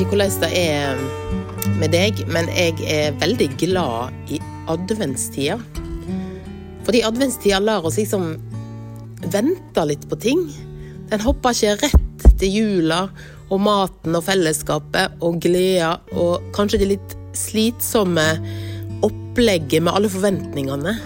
Ikke 0.03 0.17
hvordan 0.17 0.41
det 0.43 0.51
er 0.59 1.03
med 1.79 1.93
deg, 1.93 2.19
men 2.31 2.49
jeg 2.51 2.75
er 2.91 3.15
veldig 3.21 3.49
glad 3.61 4.31
i 4.31 4.39
adventstida. 4.71 5.57
Fordi 6.83 7.03
adventstida 7.07 7.61
lar 7.63 7.85
oss 7.87 7.99
liksom 8.01 8.35
vente 9.31 9.85
litt 9.87 10.03
på 10.11 10.19
ting. 10.19 10.41
Den 11.11 11.23
hopper 11.23 11.55
ikke 11.55 11.87
rett 11.87 12.27
til 12.41 12.57
jula 12.57 13.05
og 13.49 13.61
maten 13.63 14.17
og 14.17 14.25
fellesskapet 14.25 15.23
og 15.23 15.39
gleda 15.43 15.95
og 16.17 16.43
kanskje 16.55 16.81
det 16.83 16.91
litt 16.95 17.15
slitsomme 17.37 18.25
opplegget 19.05 19.83
med 19.85 19.93
alle 19.93 20.11
forventningene. 20.11 20.97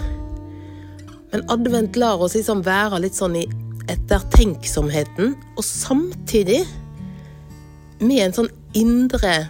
Men 1.32 1.46
advent 1.52 1.96
lar 2.00 2.20
oss 2.24 2.34
liksom 2.38 2.64
være 2.66 3.02
litt 3.04 3.16
sånn 3.18 3.36
i 3.38 3.46
ettertenksomheten, 3.88 5.34
og 5.56 5.64
samtidig 5.64 6.62
med 8.00 8.22
en 8.22 8.36
sånn 8.36 8.50
indre 8.78 9.48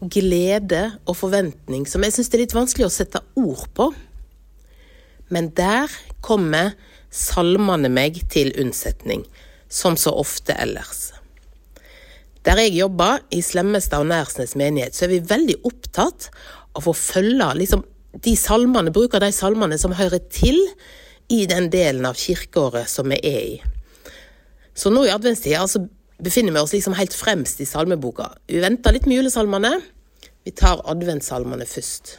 glede 0.00 0.84
og 1.08 1.16
forventning 1.18 1.86
som 1.90 2.04
jeg 2.04 2.14
syns 2.14 2.30
det 2.30 2.38
er 2.38 2.44
litt 2.44 2.56
vanskelig 2.56 2.86
å 2.86 2.92
sette 2.92 3.22
ord 3.38 3.64
på. 3.74 3.90
Men 5.34 5.50
der 5.56 5.92
kommer 6.24 6.74
salmene 7.12 7.90
meg 7.92 8.20
til 8.32 8.52
unnsetning, 8.60 9.24
som 9.68 9.96
så 10.00 10.12
ofte 10.16 10.56
ellers. 10.56 11.10
Der 12.46 12.60
jeg 12.62 12.78
jobber, 12.78 13.20
i 13.34 13.42
Slemmestad 13.44 14.04
og 14.04 14.08
Nærsnes 14.12 14.54
menighet, 14.56 14.96
så 14.96 15.04
er 15.04 15.16
vi 15.16 15.24
veldig 15.28 15.58
opptatt 15.68 16.30
av 16.78 16.86
å 16.88 16.94
følge 16.96 17.48
liksom, 17.58 17.82
de 18.24 18.34
salmene, 18.38 18.92
bruke 18.94 19.20
de 19.20 19.28
salmene 19.34 19.76
som 19.80 19.96
hører 19.96 20.22
til 20.32 20.56
i 21.28 21.42
den 21.50 21.68
delen 21.72 22.06
av 22.08 22.16
kirkeåret 22.16 22.88
som 22.88 23.10
vi 23.12 23.18
er 23.20 23.42
i. 23.42 23.58
Så 24.78 24.92
nå 24.94 25.04
i 25.04 25.12
adventstida 25.12 25.66
så 25.68 25.82
befinner 26.22 26.54
vi 26.54 26.62
oss 26.62 26.72
liksom 26.74 26.96
helt 26.98 27.14
fremst 27.14 27.60
i 27.60 27.66
salmeboka. 27.68 28.30
Vi 28.46 28.62
venter 28.62 28.94
litt 28.94 29.06
med 29.06 29.20
julesalmene. 29.20 29.76
Vi 30.44 30.54
tar 30.56 30.82
adventssalmene 30.88 31.66
først. 31.68 32.16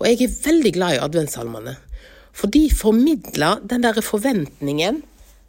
Og 0.00 0.08
jeg 0.08 0.24
er 0.24 0.36
veldig 0.46 0.72
glad 0.74 0.96
i 0.96 1.02
adventssalmene. 1.04 1.76
For 2.32 2.50
de 2.52 2.64
formidler 2.72 3.60
den 3.68 3.84
der 3.84 4.00
forventningen 4.04 5.02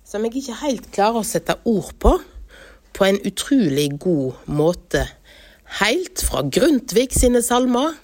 som 0.06 0.26
jeg 0.26 0.41
ikke 0.41 0.60
helt 0.66 0.90
klarer 0.91 1.22
å 1.22 1.28
sette 1.28 1.56
ord 1.70 1.94
på, 2.03 2.18
på 2.91 3.08
en 3.08 3.22
utrolig 3.28 3.88
god 4.03 4.41
måte. 4.52 5.06
Helt 5.80 6.20
fra 6.28 6.44
Grundtvig 6.44 7.14
sine 7.16 7.40
salmer, 7.45 7.95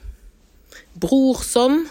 Brorson 0.95 1.81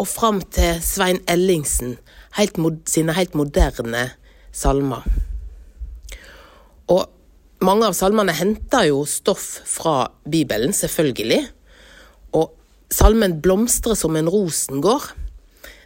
og 0.00 0.08
fram 0.08 0.40
til 0.54 0.80
Svein 0.82 1.20
Ellingsen 1.28 1.98
helt 2.38 2.56
sine 2.88 3.12
helt 3.16 3.34
moderne 3.34 4.10
salmer. 4.52 5.04
Og 6.92 7.64
mange 7.64 7.88
av 7.88 7.96
salmene 7.96 8.34
henter 8.36 8.90
jo 8.90 9.02
stoff 9.08 9.62
fra 9.68 10.10
Bibelen, 10.28 10.74
selvfølgelig. 10.76 11.40
Og 12.36 12.52
salmen 12.92 13.40
blomstrer 13.42 13.96
som 13.98 14.16
en 14.18 14.30
rosengård' 14.30 15.12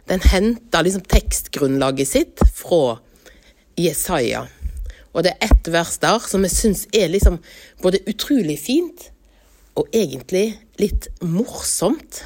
den 0.07 0.23
henter 0.23 0.85
liksom 0.85 1.03
tekstgrunnlaget 1.11 2.07
sitt 2.07 2.43
fra 2.55 2.97
Jesaja. 3.77 4.45
Og 5.11 5.25
det 5.25 5.33
er 5.33 5.49
ett 5.49 5.69
vers 5.73 5.97
der 5.99 6.23
som 6.23 6.45
jeg 6.45 6.53
syns 6.53 6.85
er 6.95 7.11
liksom 7.11 7.39
både 7.83 8.03
utrolig 8.07 8.57
fint 8.61 9.09
og 9.77 9.89
egentlig 9.91 10.57
litt 10.79 11.09
morsomt. 11.21 12.21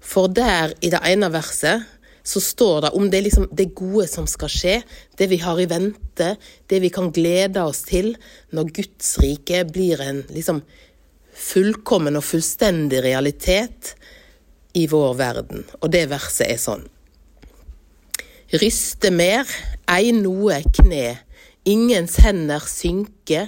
For 0.00 0.30
der 0.30 0.76
i 0.84 0.92
det 0.92 1.02
ene 1.08 1.32
verset 1.34 1.82
så 2.26 2.40
står 2.42 2.80
det 2.80 2.90
om 2.98 3.10
det, 3.10 3.20
liksom, 3.22 3.46
det 3.52 3.68
gode 3.78 4.08
som 4.10 4.26
skal 4.26 4.50
skje, 4.50 4.74
det 5.18 5.28
vi 5.30 5.38
har 5.38 5.60
i 5.62 5.68
vente, 5.70 6.32
det 6.66 6.80
vi 6.82 6.90
kan 6.90 7.12
glede 7.14 7.62
oss 7.62 7.84
til 7.86 8.16
når 8.50 8.72
Guds 8.80 9.12
rike 9.22 9.62
blir 9.70 10.02
en 10.02 10.24
liksom 10.34 10.58
fullkommen 11.36 12.18
og 12.18 12.24
fullstendig 12.26 13.04
realitet 13.04 13.92
i 14.74 14.88
vår 14.90 15.14
verden. 15.20 15.62
Og 15.78 15.92
det 15.94 16.08
verset 16.10 16.48
er 16.48 16.58
sånn. 16.60 16.82
Ryste 18.56 19.12
mer, 19.14 19.46
ei 19.90 20.10
noe 20.16 20.58
kne, 20.80 21.20
ingens 21.66 22.18
hender 22.24 22.66
synke, 22.70 23.46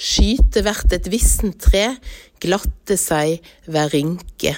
skyte 0.00 0.64
hvert 0.64 0.92
et 0.96 1.08
vissent 1.12 1.56
tre, 1.60 1.94
glatte 2.40 2.96
seg 3.00 3.40
hver 3.68 3.92
rynke. 3.92 4.54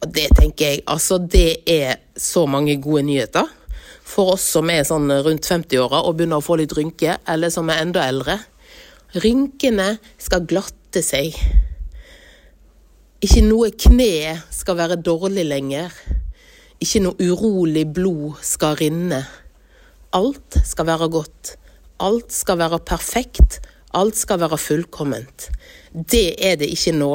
Og 0.00 0.12
det 0.16 0.28
tenker 0.36 0.72
jeg, 0.72 0.82
altså 0.88 1.18
det 1.20 1.62
er 1.68 1.98
så 2.16 2.46
mange 2.48 2.78
gode 2.80 3.04
nyheter. 3.08 3.48
For 4.10 4.34
oss 4.34 4.46
som 4.56 4.70
er 4.72 4.86
sånn 4.88 5.10
rundt 5.22 5.46
50-åra 5.46 6.02
og 6.06 6.16
begynner 6.18 6.40
å 6.40 6.44
få 6.44 6.56
litt 6.58 6.72
rynke, 6.76 7.18
eller 7.28 7.52
som 7.52 7.68
er 7.70 7.84
enda 7.84 8.06
eldre. 8.08 8.38
Rynkene 9.20 9.92
skal 10.18 10.46
glatte 10.48 11.02
seg. 11.04 11.36
Ikke 13.20 13.42
noe 13.44 13.68
kne 13.76 14.38
skal 14.54 14.78
være 14.78 14.98
dårlig 15.04 15.44
lenger. 15.44 15.94
Ikke 16.80 17.02
noe 17.04 17.20
urolig 17.20 17.84
blod 17.92 18.40
skal 18.46 18.78
rinne. 18.80 19.20
Alt 20.16 20.56
skal 20.64 20.88
være 20.88 21.10
godt. 21.12 21.56
Alt 22.00 22.32
skal 22.32 22.58
være 22.62 22.80
perfekt. 22.88 23.60
Alt 23.92 24.16
skal 24.16 24.40
være 24.40 24.56
fullkomment. 24.58 25.50
Det 25.92 26.38
er 26.40 26.56
det 26.56 26.70
ikke 26.72 26.94
nå, 26.96 27.12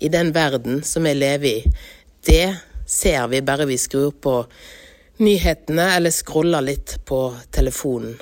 i 0.00 0.08
den 0.08 0.32
verden 0.34 0.80
som 0.86 1.04
vi 1.04 1.12
lever 1.14 1.50
i. 1.50 1.74
Det 2.24 2.56
ser 2.86 3.28
vi 3.28 3.42
bare 3.42 3.66
vi 3.66 3.78
skrur 3.78 4.10
på 4.10 4.38
nyhetene 5.20 5.90
eller 5.96 6.10
scroller 6.10 6.64
litt 6.64 6.96
på 7.04 7.18
telefonen. 7.52 8.16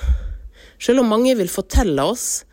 Selv 0.79 1.03
om 1.03 1.11
mange 1.13 1.35
vil 1.39 1.51
fortelle 1.51 2.03
oss 2.03 2.43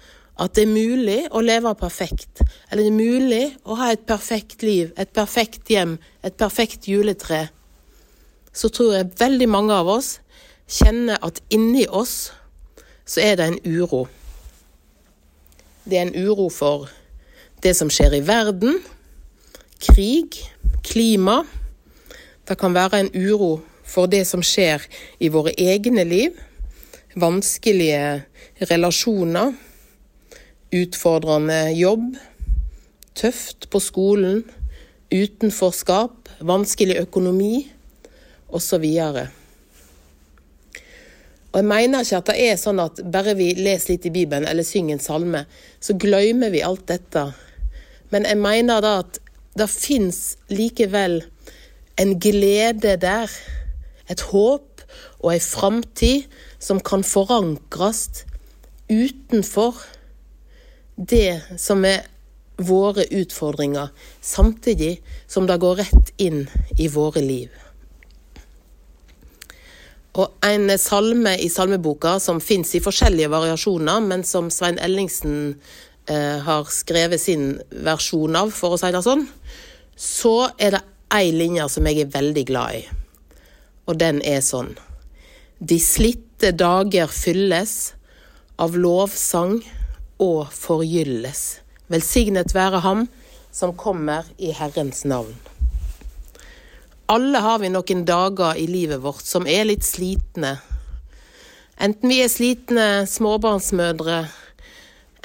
at 0.41 0.55
det 0.57 0.65
er 0.65 0.71
mulig 0.73 1.19
å 1.35 1.43
leve 1.45 1.73
perfekt, 1.77 2.41
eller 2.71 2.87
det 2.87 2.93
er 2.93 2.97
mulig 2.97 3.43
å 3.67 3.77
ha 3.77 3.91
et 3.93 4.07
perfekt 4.09 4.63
liv, 4.65 4.93
et 4.97 5.11
perfekt 5.13 5.69
hjem, 5.69 5.99
et 6.25 6.37
perfekt 6.39 6.87
juletre, 6.89 7.49
så 8.53 8.71
tror 8.73 8.95
jeg 8.95 9.11
veldig 9.19 9.49
mange 9.51 9.75
av 9.75 9.91
oss 9.91 10.15
kjenner 10.71 11.19
at 11.27 11.43
inni 11.53 11.85
oss 11.87 12.31
så 13.05 13.21
er 13.27 13.37
det 13.37 13.51
en 13.51 13.61
uro. 13.67 14.07
Det 15.85 15.99
er 15.99 16.07
en 16.07 16.15
uro 16.15 16.49
for 16.55 16.89
det 17.61 17.75
som 17.77 17.91
skjer 17.93 18.17
i 18.21 18.25
verden, 18.25 18.79
krig, 19.83 20.39
klima. 20.87 21.43
Det 22.49 22.57
kan 22.59 22.75
være 22.75 23.01
en 23.01 23.13
uro 23.15 23.61
for 23.87 24.11
det 24.11 24.25
som 24.29 24.43
skjer 24.45 24.85
i 25.19 25.31
våre 25.33 25.53
egne 25.59 26.05
liv, 26.07 26.37
vanskelige 27.19 28.23
relasjoner, 28.71 29.55
utfordrende 30.71 31.61
jobb, 31.75 32.15
tøft 33.19 33.67
på 33.71 33.81
skolen, 33.83 34.45
utenforskap, 35.11 36.31
vanskelig 36.47 37.01
økonomi 37.03 37.67
osv. 38.49 38.87
Og 41.51 41.59
jeg 41.59 41.67
mener 41.67 42.05
ikke 42.05 42.21
at 42.21 42.29
det 42.31 42.37
er 42.47 42.61
sånn 42.61 42.79
at 42.83 43.01
bare 43.11 43.35
vi 43.39 43.51
leser 43.59 43.97
litt 43.97 44.07
i 44.07 44.15
Bibelen 44.15 44.47
eller 44.47 44.67
synger 44.67 44.97
en 44.97 45.03
salme, 45.03 45.43
så 45.83 45.97
glemmer 45.99 46.53
vi 46.55 46.63
alt 46.63 46.87
dette. 46.91 47.27
Men 48.15 48.27
jeg 48.29 48.39
mener 48.39 48.83
da 48.85 49.01
at 49.03 49.19
det 49.59 49.69
fins 49.71 50.37
likevel 50.53 51.21
en 52.01 52.17
glede 52.23 52.97
der, 53.01 53.31
et 54.11 54.23
håp 54.33 54.85
og 55.21 55.33
ei 55.35 55.41
framtid 55.43 56.31
som 56.63 56.81
kan 56.83 57.05
forankres 57.07 58.25
utenfor 58.91 59.79
det 60.97 61.41
som 61.61 61.85
er 61.87 62.07
våre 62.61 63.07
utfordringer, 63.17 63.89
samtidig 64.21 64.99
som 65.31 65.47
det 65.49 65.61
går 65.63 65.81
rett 65.81 66.13
inn 66.21 66.45
i 66.77 66.89
våre 66.93 67.23
liv. 67.25 67.49
Og 70.19 70.35
en 70.45 70.73
salme 70.79 71.37
i 71.39 71.49
salmeboka 71.49 72.19
som 72.21 72.43
fins 72.43 72.75
i 72.75 72.83
forskjellige 72.83 73.31
variasjoner, 73.31 74.03
men 74.03 74.27
som 74.27 74.51
Svein 74.53 74.81
Ellingsen 74.83 75.55
eh, 76.11 76.41
har 76.45 76.67
skrevet 76.75 77.23
sin 77.23 77.55
versjon 77.71 78.37
av, 78.37 78.51
for 78.51 78.75
å 78.75 78.81
si 78.81 78.91
det 78.91 79.05
sånn, 79.07 79.29
så 80.01 80.51
er 80.57 80.79
det 80.79 80.81
ei 81.13 81.29
linje 81.35 81.67
som 81.69 81.87
jeg 81.89 82.07
er 82.07 82.13
veldig 82.15 82.45
glad 82.49 82.79
i. 82.79 82.85
Og 83.91 83.99
den 84.01 84.23
er 84.25 84.41
sånn 84.45 84.73
De 85.61 85.77
slitte 85.83 86.55
dager 86.57 87.11
fylles 87.13 87.93
av 88.57 88.77
lovsang 88.81 89.59
og 90.21 90.49
forgylles. 90.57 91.61
Velsignet 91.93 92.55
være 92.57 92.81
ham 92.81 93.07
som 93.53 93.77
kommer 93.77 94.25
i 94.39 94.55
Herrens 94.57 95.05
navn. 95.05 95.35
Alle 97.11 97.43
har 97.45 97.59
vi 97.61 97.69
noen 97.69 98.05
dager 98.09 98.57
i 98.57 98.69
livet 98.71 99.03
vårt 99.03 99.27
som 99.27 99.49
er 99.49 99.67
litt 99.69 99.85
slitne. 99.85 100.55
Enten 101.81 102.13
vi 102.13 102.21
er 102.23 102.31
slitne 102.33 102.87
småbarnsmødre, 103.11 104.23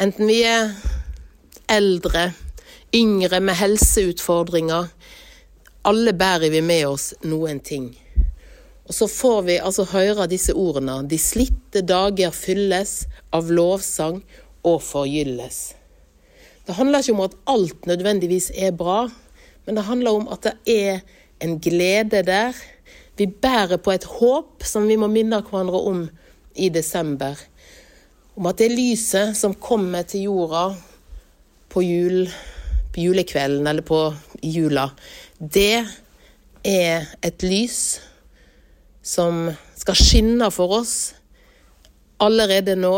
enten 0.01 0.27
vi 0.31 0.41
er 0.49 0.73
eldre, 1.71 2.31
yngre 2.95 3.39
med 3.39 3.57
helseutfordringer. 3.59 4.87
Alle 5.85 6.13
bærer 6.13 6.49
vi 6.53 6.61
med 6.63 6.87
oss 6.87 7.11
noen 7.27 7.59
ting. 7.59 7.89
Og 8.85 8.93
så 8.93 9.07
får 9.09 9.41
vi 9.47 9.57
altså 9.57 9.87
høre 9.89 10.27
disse 10.31 10.53
ordene. 10.53 11.01
De 11.09 11.17
slitte 11.19 11.81
dager 11.85 12.31
fylles 12.35 13.03
av 13.35 13.51
lovsang 13.51 14.21
og 14.65 14.79
forgylles. 14.85 15.73
Det 16.65 16.77
handler 16.77 17.03
ikke 17.03 17.17
om 17.17 17.25
at 17.25 17.37
alt 17.51 17.85
nødvendigvis 17.89 18.51
er 18.55 18.71
bra, 18.73 19.05
men 19.65 19.77
det 19.77 19.85
handler 19.89 20.21
om 20.21 20.29
at 20.33 20.47
det 20.47 20.55
er 20.71 21.03
en 21.43 21.59
glede 21.59 22.23
der. 22.25 22.55
Vi 23.17 23.27
bærer 23.27 23.77
på 23.77 23.91
et 23.91 24.07
håp 24.07 24.63
som 24.65 24.87
vi 24.87 24.97
må 24.97 25.09
minne 25.11 25.41
hverandre 25.43 25.81
om 25.91 26.07
i 26.55 26.69
desember. 26.69 27.37
Om 28.35 28.49
at 28.49 28.59
det 28.59 28.71
lyset 28.73 29.35
som 29.37 29.53
kommer 29.53 30.07
til 30.07 30.29
jorda 30.29 30.67
på, 31.69 31.83
jul, 31.83 32.25
på 32.95 33.03
julekvelden 33.03 33.67
eller 33.67 33.85
på 33.85 33.99
jula, 34.41 34.89
det 35.39 35.83
er 36.65 37.09
et 37.25 37.43
lys 37.45 37.99
som 39.05 39.49
skal 39.77 39.99
skinne 39.99 40.47
for 40.53 40.79
oss 40.79 40.95
allerede 42.23 42.77
nå, 42.79 42.95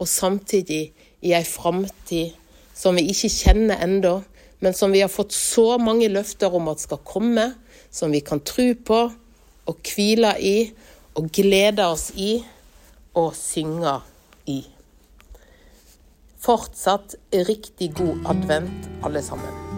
og 0.00 0.08
samtidig 0.08 0.90
i 1.24 1.32
ei 1.36 1.44
framtid 1.44 2.36
som 2.76 2.96
vi 2.96 3.08
ikke 3.12 3.32
kjenner 3.32 3.80
ennå, 3.84 4.20
men 4.60 4.76
som 4.76 4.92
vi 4.92 5.02
har 5.02 5.12
fått 5.12 5.32
så 5.36 5.78
mange 5.80 6.08
løfter 6.12 6.52
om 6.52 6.68
at 6.72 6.84
skal 6.84 7.00
komme, 7.04 7.50
som 7.90 8.12
vi 8.12 8.20
kan 8.24 8.40
tro 8.44 8.70
på 8.74 9.00
og 9.70 9.92
hvile 9.94 10.34
i 10.40 10.56
og 11.16 11.28
glede 11.34 11.84
oss 11.88 12.10
i 12.16 12.36
og 13.18 13.32
synge 13.36 13.98
i. 14.48 14.60
Fortsatt 16.40 17.16
riktig 17.32 17.92
god 17.94 18.24
advent, 18.32 18.88
alle 19.04 19.22
sammen. 19.22 19.70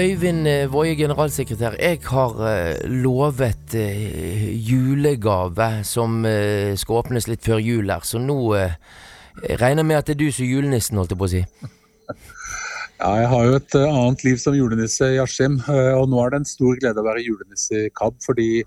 Øyvind 0.00 0.46
eh, 0.48 0.72
Woie, 0.72 0.94
generalsekretær. 0.96 1.74
Jeg 1.80 1.98
har 2.04 2.36
eh, 2.46 2.90
lovet 3.70 3.74
eh, 3.74 4.56
julegave 4.56 5.84
som 5.84 6.24
eh, 6.24 6.76
skal 6.76 7.02
åpnes 7.02 7.28
litt 7.28 7.44
før 7.44 7.60
jul 7.60 7.90
her, 7.90 8.02
så 8.02 8.18
nå 8.18 8.54
eh, 8.56 8.74
regner 9.58 9.82
jeg 9.82 9.86
med 9.86 9.98
at 9.98 10.06
det 10.06 10.14
er 10.14 10.20
du 10.24 10.32
som 10.32 10.44
er 10.44 10.50
julenissen, 10.50 10.96
holdt 10.98 11.10
jeg 11.10 11.18
på 11.18 11.24
å 11.24 11.30
si. 11.30 11.44
Ja, 13.00 13.14
jeg 13.16 13.28
har 13.32 13.44
jo 13.46 13.56
et 13.56 13.74
eh, 13.74 13.88
annet 13.88 14.24
liv 14.24 14.36
som 14.38 14.54
julenisse 14.54 15.06
i 15.14 15.20
Askim, 15.20 15.60
eh, 15.68 15.94
og 15.96 16.10
nå 16.10 16.20
er 16.24 16.30
det 16.30 16.40
en 16.40 16.50
stor 16.50 16.76
glede 16.76 17.00
å 17.00 17.06
være 17.06 17.24
julenisse 17.24 17.86
i 17.86 17.90
KAB, 17.94 18.18
fordi 18.24 18.64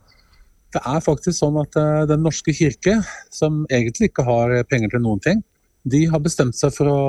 det 0.74 0.82
er 0.90 1.04
faktisk 1.06 1.38
sånn 1.38 1.60
at 1.62 1.76
Den 2.10 2.24
norske 2.26 2.50
kirke, 2.50 2.96
som 3.30 3.62
egentlig 3.70 4.10
ikke 4.10 4.24
har 4.26 4.56
penger 4.66 4.96
til 4.96 5.04
noen 5.04 5.20
ting, 5.22 5.44
de 5.86 6.08
har 6.10 6.24
bestemt 6.24 6.58
seg 6.58 6.74
for 6.74 6.90
å 6.90 7.02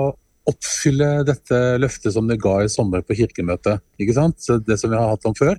oppfylle 0.45 1.23
dette 1.25 1.79
løftet 1.81 2.13
som 2.13 2.29
de 2.29 2.37
ga 2.37 2.59
i 2.61 2.69
sommer 2.69 3.01
på 3.01 3.17
kirkemøtet. 3.17 3.81
Ikke 3.97 4.19
sant? 4.19 4.45
Det 4.67 4.77
som 4.77 4.93
vi 4.93 4.99
har 5.01 5.15
hatt 5.15 5.25
om 5.25 5.33
før, 5.39 5.57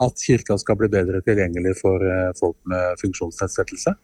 at 0.00 0.24
kirka 0.24 0.56
skal 0.58 0.78
bli 0.80 0.88
bedre 0.92 1.20
tilgjengelig 1.26 1.76
for 1.82 2.02
eh, 2.06 2.32
folk 2.38 2.56
med 2.70 3.00
funksjonsnedsettelse. 3.02 3.94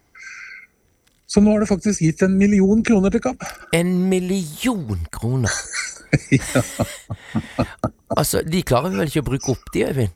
Så 1.29 1.43
nå 1.45 1.53
har 1.53 1.61
det 1.61 1.69
faktisk 1.69 2.01
gitt 2.05 2.23
en 2.25 2.39
million 2.41 2.81
kroner 2.85 3.13
til 3.13 3.23
KAB. 3.25 3.43
En 3.77 3.95
million 4.09 5.07
kroner? 5.13 5.53
Altså, 8.17 8.41
de 8.41 8.63
klarer 8.65 8.95
vel 8.95 9.11
ikke 9.11 9.21
å 9.21 9.27
bruke 9.27 9.53
opp 9.53 9.69
de, 9.75 9.85
Øyvind? 9.91 10.15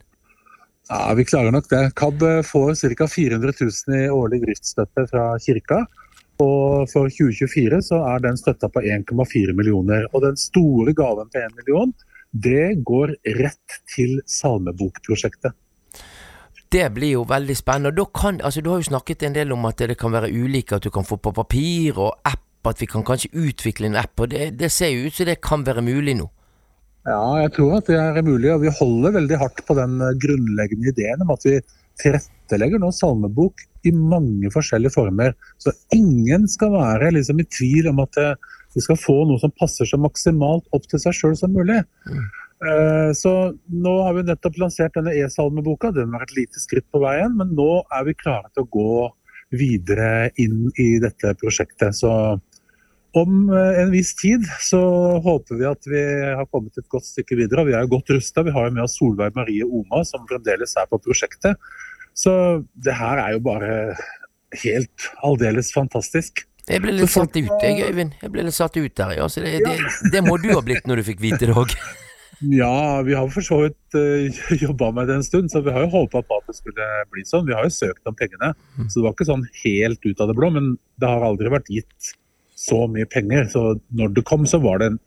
Ja, 0.91 1.03
vi 1.17 1.25
klarer 1.29 1.53
nok 1.55 1.69
det. 1.71 1.83
KAB 1.97 2.23
får 2.49 2.75
ca. 2.97 3.09
400 3.09 3.53
000 3.61 3.99
i 3.99 4.09
årlig 4.13 4.43
driftsstøtte 4.47 5.07
fra 5.11 5.27
kirka. 5.45 5.83
Og 6.43 6.89
for 6.91 7.13
2024 7.13 7.79
så 7.87 8.01
er 8.09 8.25
den 8.25 8.41
støtta 8.41 8.69
på 8.73 8.83
1,4 8.83 9.55
millioner. 9.57 10.09
Og 10.13 10.25
den 10.25 10.41
store 10.41 10.95
gaven 10.97 11.31
på 11.33 11.41
1 11.41 11.55
million, 11.61 11.93
det 12.33 12.83
går 12.85 13.17
rett 13.39 13.81
til 13.93 14.21
salmebokprosjektet. 14.27 15.53
Det 16.73 16.87
blir 16.95 17.19
jo 17.19 17.25
veldig 17.29 17.57
spennende. 17.57 18.01
Og 18.01 18.13
kan, 18.17 18.41
altså, 18.41 18.63
du 18.65 18.71
har 18.73 18.81
jo 18.81 18.89
snakket 18.89 19.27
en 19.27 19.35
del 19.37 19.53
om 19.53 19.67
at 19.69 19.83
det 19.85 19.99
kan 20.01 20.13
være 20.15 20.33
ulike, 20.33 20.77
at 20.77 20.85
du 20.85 20.91
kan 20.91 21.05
få 21.05 21.19
på 21.21 21.35
papir 21.37 21.99
og 22.01 22.15
app, 22.25 22.49
at 22.65 22.81
vi 22.81 22.89
kan 22.89 23.05
kanskje 23.05 23.33
utvikle 23.37 23.91
en 23.91 23.99
app. 24.01 24.15
Og 24.21 24.31
det, 24.33 24.55
det 24.57 24.73
ser 24.73 24.95
jo 24.95 25.07
ut 25.07 25.19
som 25.19 25.29
det 25.29 25.43
kan 25.45 25.67
være 25.67 25.85
mulig 25.85 26.17
nå. 26.17 26.31
Ja, 27.03 27.43
jeg 27.43 27.53
tror 27.57 27.81
at 27.81 27.91
det 27.91 27.99
er 27.99 28.25
mulig, 28.25 28.49
og 28.55 28.63
vi 28.63 28.73
holder 28.79 29.17
veldig 29.19 29.39
hardt 29.41 29.61
på 29.67 29.75
den 29.75 29.99
eh, 30.01 30.17
grunnleggende 30.23 30.93
ideen 30.93 31.25
om 31.25 31.33
at 31.35 31.45
vi 31.45 31.57
tilrettelegger 32.01 32.81
nå 32.81 32.93
salmebok 32.95 33.65
i 33.83 33.93
mange 33.93 34.51
forskjellige 34.55 34.95
former. 34.95 35.35
Så 35.59 35.75
ingen 35.93 36.47
skal 36.49 36.73
være 36.77 37.11
liksom 37.19 37.43
i 37.43 37.49
tvil 37.51 37.91
om 37.91 38.05
at 38.05 38.21
vi 38.75 38.85
skal 38.85 39.01
få 39.01 39.17
noe 39.29 39.41
som 39.43 39.53
passer 39.59 39.89
så 39.89 39.99
maksimalt 40.01 40.69
opp 40.77 40.87
til 40.91 41.03
seg 41.03 41.17
sjøl 41.17 41.37
som 41.39 41.53
mulig. 41.55 41.83
Eh, 42.63 43.11
Så 43.19 43.33
nå 43.69 43.95
har 44.07 44.15
vi 44.15 44.29
nettopp 44.29 44.61
lansert 44.61 44.95
denne 44.95 45.15
e-salmeboka. 45.19 45.91
Den 45.95 46.13
var 46.15 46.23
et 46.23 46.37
lite 46.37 46.63
skritt 46.63 46.87
på 46.93 47.03
veien, 47.03 47.35
men 47.37 47.57
nå 47.59 47.83
er 47.91 48.07
vi 48.07 48.15
klare 48.15 48.49
til 48.55 48.65
å 48.65 48.73
gå 48.79 49.11
videre 49.53 50.31
inn 50.41 50.71
i 50.81 50.97
dette 51.03 51.35
prosjektet. 51.41 51.99
Så 51.99 52.13
om 53.19 53.51
eh, 53.53 53.83
en 53.83 53.91
viss 53.93 54.15
tid 54.17 54.47
så 54.65 54.81
håper 55.25 55.59
vi 55.61 55.69
at 55.69 55.91
vi 55.91 56.03
har 56.39 56.49
kommet 56.49 56.79
et 56.79 56.89
godt 56.89 57.09
stykke 57.11 57.37
videre. 57.43 57.61
og 57.61 57.69
Vi 57.69 57.77
er 57.77 57.85
jo 57.85 57.95
godt 57.99 58.15
rusta. 58.15 58.47
Vi 58.47 58.55
har 58.55 58.69
jo 58.69 58.77
med 58.79 58.87
oss 58.87 58.97
Solveig 59.01 59.37
Marie 59.37 59.67
Oma, 59.67 60.05
som 60.09 60.25
fremdeles 60.31 60.77
er 60.81 60.89
på 60.89 61.01
prosjektet. 61.03 61.61
Så 62.17 62.33
det 62.85 62.95
her 62.97 63.21
er 63.21 63.37
jo 63.37 63.45
bare 63.45 63.75
helt 64.63 65.11
aldeles 65.25 65.73
fantastisk. 65.75 66.45
Jeg 66.71 66.83
ble 66.85 66.95
litt 66.95 67.11
satt 67.11 67.35
ut, 67.35 67.51
jeg, 67.65 67.91
Øyvind. 67.91 68.15
Jeg 68.23 68.31
ble 68.31 68.47
litt 68.47 68.55
satt 68.55 68.77
ut 68.79 68.95
der, 68.99 69.17
ja. 69.19 69.27
Så 69.31 69.43
det, 69.43 69.59
det, 69.65 69.75
det 70.15 70.23
må 70.23 70.37
du 70.39 70.53
ha 70.53 70.63
blitt 70.63 70.87
når 70.87 71.03
du 71.03 71.09
fikk 71.11 71.23
vite 71.25 71.49
det 71.49 71.57
òg. 71.59 71.75
Ja, 72.43 73.03
vi 73.07 73.15
har 73.15 73.29
for 73.31 73.47
så 73.47 73.61
vidt 73.65 73.97
uh, 73.99 74.41
jobba 74.65 74.91
med 74.95 75.11
det 75.11 75.19
en 75.21 75.27
stund, 75.27 75.51
så 75.53 75.63
vi 75.63 75.75
har 75.75 75.85
jo 75.87 75.93
håpa 75.93 76.25
på 76.27 76.39
at 76.41 76.49
det 76.51 76.57
skulle 76.59 76.87
bli 77.13 77.27
sånn. 77.27 77.47
Vi 77.47 77.55
har 77.55 77.67
jo 77.67 77.75
søkt 77.75 78.09
om 78.09 78.17
pengene, 78.19 78.53
så 78.87 78.99
det 78.99 79.05
var 79.05 79.15
ikke 79.15 79.29
sånn 79.29 79.45
helt 79.63 80.07
ut 80.07 80.23
av 80.23 80.31
det 80.31 80.39
blå. 80.39 80.51
Men 80.55 80.73
det 81.03 81.11
har 81.11 81.27
aldri 81.27 81.53
vært 81.53 81.71
gitt 81.71 82.15
så 82.59 82.85
mye 82.91 83.11
penger. 83.11 83.47
Så 83.51 83.67
når 83.95 84.17
det 84.19 84.27
kom, 84.27 84.47
så 84.47 84.63
var 84.63 84.83
det 84.83 84.93
en 84.93 84.99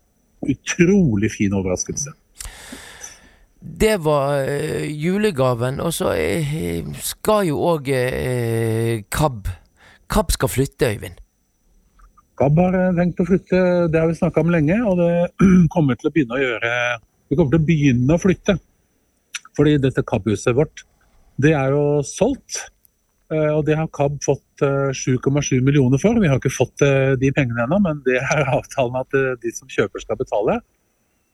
utrolig 0.52 1.32
fin 1.34 1.56
overraskelse. 1.56 2.14
Det 3.66 3.96
var 4.06 4.44
uh, 4.46 4.86
julegaven, 4.92 5.80
og 5.84 5.96
så 5.96 6.14
uh, 6.16 6.96
skal 7.04 7.48
jo 7.50 7.64
òg 7.74 7.92
uh, 7.96 9.06
KAB 9.12 9.56
KAB 10.12 10.32
skal 10.32 10.52
flytte, 10.52 10.92
Øyvind. 10.94 11.22
KAB 12.40 12.60
har 12.60 12.78
eh, 12.80 12.94
tenkt 12.98 13.22
å 13.24 13.28
flytte, 13.30 13.60
det 13.92 14.00
har 14.02 14.10
vi 14.12 14.18
snakka 14.20 14.44
om 14.44 14.52
lenge, 14.54 14.78
og 14.84 15.00
det 15.00 15.12
kommer 15.76 15.98
til 16.00 16.10
å 16.10 16.14
begynne 16.16 16.38
å 16.38 16.42
gjøre 16.44 16.72
Vi 17.32 17.38
kommer 17.40 17.56
til 17.56 17.62
å 17.62 17.68
begynne 17.68 18.16
å 18.18 18.22
flytte. 18.22 18.58
Fordi 19.56 19.78
dette 19.82 20.04
KAB-huset 20.04 20.56
vårt, 20.58 20.84
det 21.42 21.54
er 21.56 21.72
jo 21.74 22.02
solgt. 22.06 22.66
eh, 23.32 23.52
Og 23.56 23.64
det 23.66 23.78
har 23.80 23.88
KAB 23.96 24.20
fått 24.24 24.62
eh, 24.68 24.92
7,7 24.94 25.62
millioner 25.64 25.98
for. 26.02 26.20
Vi 26.20 26.28
har 26.30 26.38
ikke 26.42 26.52
fått 26.54 26.84
eh, 26.86 27.16
de 27.20 27.32
pengene 27.36 27.64
ennå, 27.66 27.80
men 27.82 28.02
det 28.06 28.20
er 28.20 28.52
avtalen 28.60 29.00
at 29.00 29.16
eh, 29.16 29.34
de 29.42 29.54
som 29.56 29.72
kjøper 29.72 30.04
skal 30.04 30.20
betale. 30.20 30.60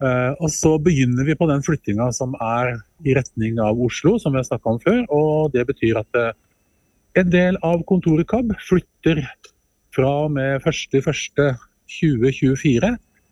Eh, 0.02 0.32
Og 0.40 0.50
så 0.54 0.78
begynner 0.82 1.26
vi 1.28 1.36
på 1.38 1.50
den 1.50 1.66
flyttinga 1.66 2.12
som 2.14 2.38
er 2.42 2.76
i 3.06 3.18
retning 3.18 3.60
av 3.62 3.82
Oslo, 3.82 4.16
som 4.22 4.34
vi 4.34 4.42
har 4.42 4.48
snakka 4.48 4.76
om 4.76 4.80
før. 4.86 5.02
Og 5.10 5.52
det 5.58 5.66
betyr 5.74 6.00
at 6.06 6.22
eh, 6.22 6.32
en 7.20 7.30
del 7.34 7.58
av 7.68 7.82
kontoret 7.90 8.30
KAB 8.32 8.54
flytter 8.70 9.26
fra 9.96 10.12
og 10.26 10.32
med 10.36 10.60
1.1.2024 10.68 12.92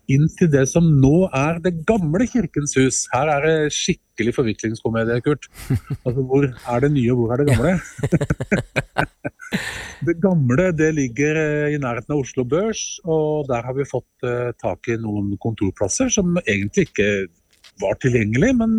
inn 0.09 0.25
til 0.39 0.49
det 0.51 0.63
som 0.71 0.85
nå 1.01 1.27
er 1.35 1.59
det 1.63 1.73
gamle 1.87 2.25
Kirkens 2.29 2.73
hus. 2.79 2.97
Her 3.13 3.27
er 3.35 3.41
det 3.45 3.73
skikkelig 3.75 4.33
forviklingskomedie, 4.37 5.21
Kurt. 5.25 5.43
Altså, 6.05 6.21
hvor 6.25 6.43
er 6.47 6.77
det 6.83 6.91
nye, 6.95 7.11
og 7.13 7.17
hvor 7.19 7.29
er 7.33 7.37
det 7.41 7.49
gamle? 7.51 7.71
det 10.07 10.15
gamle 10.23 10.65
det 10.77 10.89
ligger 10.97 11.33
eh, 11.43 11.69
i 11.75 11.77
nærheten 11.81 12.13
av 12.15 12.19
Oslo 12.23 12.43
Børs, 12.49 12.81
og 13.05 13.27
der 13.51 13.61
har 13.67 13.73
vi 13.77 13.89
fått 13.89 14.15
uh, 14.25 14.49
tak 14.61 14.81
i 14.89 15.01
noen 15.01 15.25
kontorplasser 15.43 16.07
som 16.13 16.25
egentlig 16.41 16.83
ikke 16.89 17.09
var 17.83 17.93
tilgjengelig, 18.01 18.51
men 18.59 18.71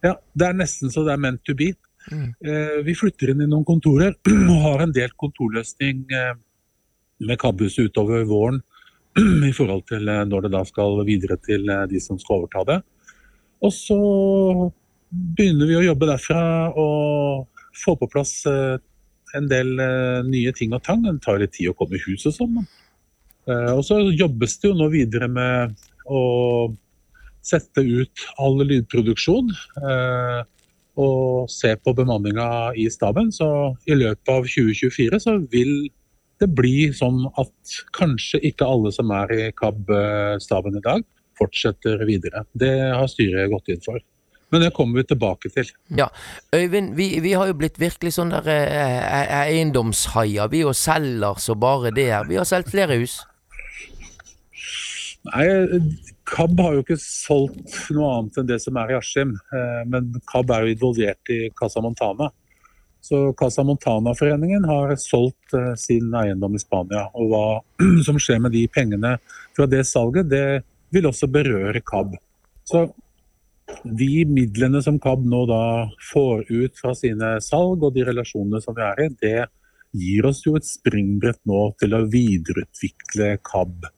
ja, 0.00 0.14
det 0.32 0.46
er 0.48 0.54
nesten 0.56 0.88
så 0.92 1.00
det 1.04 1.12
er 1.14 1.20
meant 1.20 1.42
to 1.44 1.54
be. 1.58 1.68
Eh, 2.10 2.78
Vi 2.86 2.94
flytter 2.96 3.26
inn 3.34 3.44
i 3.44 3.50
noen 3.50 3.66
kontorer 3.68 4.12
og 4.54 4.58
har 4.64 4.78
en 4.86 4.96
del 4.96 5.10
kontorløsning 5.20 6.06
med 7.20 7.38
KAB-huset 7.40 7.90
utover 7.90 8.24
våren 8.28 8.60
i 9.48 9.52
forhold 9.54 9.86
til 9.90 10.08
eh, 10.08 10.26
når 10.28 10.46
det 10.46 10.52
da 10.54 10.64
skal 10.68 11.00
videre 11.06 11.38
til 11.44 11.68
eh, 11.68 11.86
de 11.90 12.00
som 12.02 12.18
skal 12.20 12.40
overta 12.40 12.64
det. 12.68 12.78
Og 13.60 13.72
så 13.74 13.98
begynner 15.10 15.68
vi 15.68 15.78
å 15.80 15.86
jobbe 15.90 16.08
derfra 16.08 16.42
og 16.78 17.64
få 17.80 17.96
på 17.98 18.08
plass 18.12 18.38
eh, 18.48 18.76
en 19.36 19.46
del 19.50 19.76
nye 20.26 20.50
ting 20.56 20.72
og 20.74 20.82
tang. 20.82 21.04
Det 21.04 21.20
tar 21.22 21.38
litt 21.38 21.52
tid 21.54 21.70
å 21.70 21.76
komme 21.78 21.94
i 21.94 22.02
hus 22.02 22.24
og 22.26 22.34
sånn. 22.34 22.56
Og 23.46 23.82
så 23.86 24.00
jobbes 24.10 24.56
det 24.58 24.66
jo 24.66 24.74
nå 24.74 24.88
videre 24.90 25.28
med 25.30 25.76
å 26.10 26.22
sette 27.46 27.84
ut 27.86 28.24
all 28.42 28.58
lydproduksjon. 28.66 29.52
og 30.98 31.46
se 31.48 31.70
på 31.78 31.94
bemanninga 31.94 32.74
i 32.74 32.88
staben. 32.90 33.30
Så 33.30 33.46
i 33.86 33.94
løpet 33.94 34.34
av 34.34 34.50
2024 34.50 35.22
så 35.22 35.36
vil 35.54 35.86
det 36.40 36.48
blir 36.56 36.94
sånn 36.96 37.26
at 37.38 37.74
kanskje 37.96 38.40
ikke 38.50 38.68
alle 38.68 38.92
som 38.94 39.10
er 39.12 39.32
i 39.36 39.48
KAB-staben 39.56 40.78
i 40.78 40.84
dag, 40.84 41.04
fortsetter 41.38 42.00
videre. 42.08 42.44
Det 42.52 42.72
har 42.96 43.08
styret 43.12 43.50
gått 43.52 43.68
inn 43.72 43.82
for. 43.84 44.00
Men 44.50 44.64
det 44.64 44.72
kommer 44.74 44.98
vi 44.98 45.06
tilbake 45.12 45.50
til. 45.54 45.68
Ja, 45.94 46.08
Øyvind, 46.56 46.96
vi, 46.98 47.20
vi 47.22 47.36
har 47.38 47.46
jo 47.46 47.54
blitt 47.60 47.78
virkelig 47.78 48.16
sånn 48.16 48.32
der 48.34 48.48
eh, 48.50 48.96
eh, 48.98 49.34
eiendomshaier. 49.44 50.50
Vi 50.50 50.64
jo 50.64 50.72
selger 50.74 51.38
så 51.38 51.54
bare 51.54 51.92
det 51.94 52.08
her. 52.10 52.26
Vi 52.26 52.40
har 52.40 52.48
solgt 52.48 52.72
flere 52.72 52.96
hus. 52.98 53.20
Nei, 55.30 55.46
KAB 56.30 56.60
har 56.64 56.74
jo 56.74 56.82
ikke 56.82 56.98
solgt 56.98 57.76
noe 57.94 58.10
annet 58.16 58.40
enn 58.40 58.48
det 58.48 58.58
som 58.64 58.78
er 58.80 58.90
i 58.90 58.98
Askim. 58.98 59.36
eh, 59.54 59.82
Men 59.86 60.10
KAB 60.32 60.50
er 60.56 60.66
jo 60.66 60.74
involvert 60.74 61.32
i 61.34 61.40
Casa 61.58 61.82
Montana. 61.84 62.30
Så 63.00 63.32
Casa 63.32 63.64
Montana-foreningen 63.64 64.64
har 64.68 64.94
solgt 65.00 65.54
eh, 65.56 65.74
sin 65.80 66.12
eiendom 66.14 66.56
i 66.56 66.62
Spania. 66.62 67.06
Og 67.16 67.30
hva 67.32 67.44
som 68.06 68.18
skjer 68.20 68.42
med 68.44 68.54
de 68.56 68.66
pengene 68.72 69.16
fra 69.56 69.68
det 69.70 69.86
salget, 69.88 70.28
det 70.30 70.62
vil 70.92 71.08
også 71.08 71.30
berøre 71.30 71.80
KAB. 71.86 72.16
Så 72.68 72.88
de 73.84 74.24
midlene 74.26 74.82
som 74.82 74.98
KAB 75.00 75.24
nå 75.30 75.44
da 75.48 75.62
får 76.10 76.44
ut 76.50 76.76
fra 76.78 76.92
sine 76.98 77.36
salg 77.44 77.86
og 77.86 77.94
de 77.94 78.04
relasjonene 78.08 78.60
som 78.62 78.76
vi 78.76 78.84
er 78.84 79.04
i, 79.06 79.08
det 79.22 79.38
gir 79.96 80.26
oss 80.28 80.42
jo 80.46 80.56
et 80.58 80.66
springbrett 80.66 81.40
nå 81.50 81.70
til 81.80 81.96
å 81.96 82.04
videreutvikle 82.10 83.32
KAB. 83.46 83.88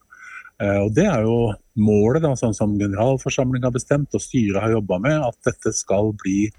Eh, 0.61 0.79
Og 0.85 0.93
Det 0.95 1.05
er 1.09 1.25
jo 1.27 1.53
målet, 1.75 2.21
da, 2.23 2.35
sånn 2.37 2.55
som 2.55 2.77
generalforsamlingen 2.79 3.67
har 3.67 3.75
bestemt 3.75 4.13
og 4.13 4.21
styret 4.21 4.61
har 4.61 4.77
jobba 4.77 4.99
med, 5.01 5.19
at 5.27 5.37
dette 5.49 5.73
skal 5.75 6.13
bli 6.21 6.51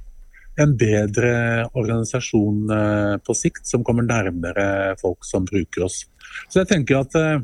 en 0.61 0.75
bedre 0.79 1.33
organisasjon 1.75 2.71
eh, 2.71 3.17
på 3.25 3.37
sikt, 3.37 3.67
som 3.67 3.85
kommer 3.87 4.07
nærmere 4.07 4.95
folk 5.01 5.27
som 5.27 5.47
bruker 5.49 5.87
oss. 5.89 6.05
Så 6.49 6.63
jeg 6.63 6.71
tenker 6.71 7.03
at 7.03 7.17
eh, 7.19 7.43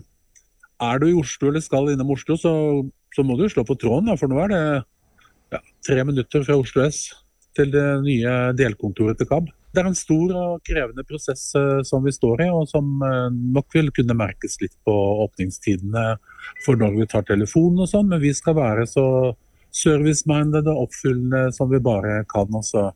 er 0.80 1.00
du 1.00 1.08
i 1.10 1.16
Oslo 1.18 1.50
eller 1.50 1.64
skal 1.64 1.90
innom 1.92 2.12
Oslo, 2.14 2.38
så, 2.40 2.52
så 3.14 3.26
må 3.26 3.36
du 3.38 3.48
slå 3.50 3.66
på 3.66 3.78
tråden, 3.80 4.12
for 4.20 4.30
nå 4.30 4.38
er 4.44 4.52
det 4.54 4.62
ja, 5.56 5.62
tre 5.86 6.04
minutter 6.06 6.46
fra 6.46 6.58
Oslo 6.60 6.86
S 6.86 7.08
til 7.58 7.72
det 7.74 7.88
nye 8.04 8.36
delkontoret 8.54 9.18
til 9.18 9.28
KAB. 9.28 9.50
Det 9.70 9.82
er 9.82 9.88
en 9.90 9.98
stor 9.98 10.32
og 10.34 10.62
krevende 10.66 11.02
prosess 11.06 11.48
eh, 11.58 11.82
som 11.86 12.06
vi 12.06 12.14
står 12.14 12.46
i, 12.46 12.48
og 12.54 12.70
som 12.70 13.02
nok 13.58 13.74
vil 13.74 13.90
kunne 13.94 14.18
merkes 14.18 14.58
litt 14.62 14.76
på 14.86 14.94
åpningstidene 15.26 16.14
for 16.64 16.78
når 16.78 16.96
vi 17.02 17.10
tar 17.10 17.26
telefonen 17.26 17.82
og 17.82 17.90
sånn, 17.90 18.10
men 18.10 18.22
vi 18.22 18.32
skal 18.34 18.58
være 18.58 18.86
så 18.90 19.06
service-minded 19.74 20.66
og 20.70 20.86
oppfyllende 20.86 21.50
som 21.54 21.70
vi 21.70 21.82
bare 21.82 22.22
kan. 22.30 22.50
Og 22.54 22.66
så 22.66 22.88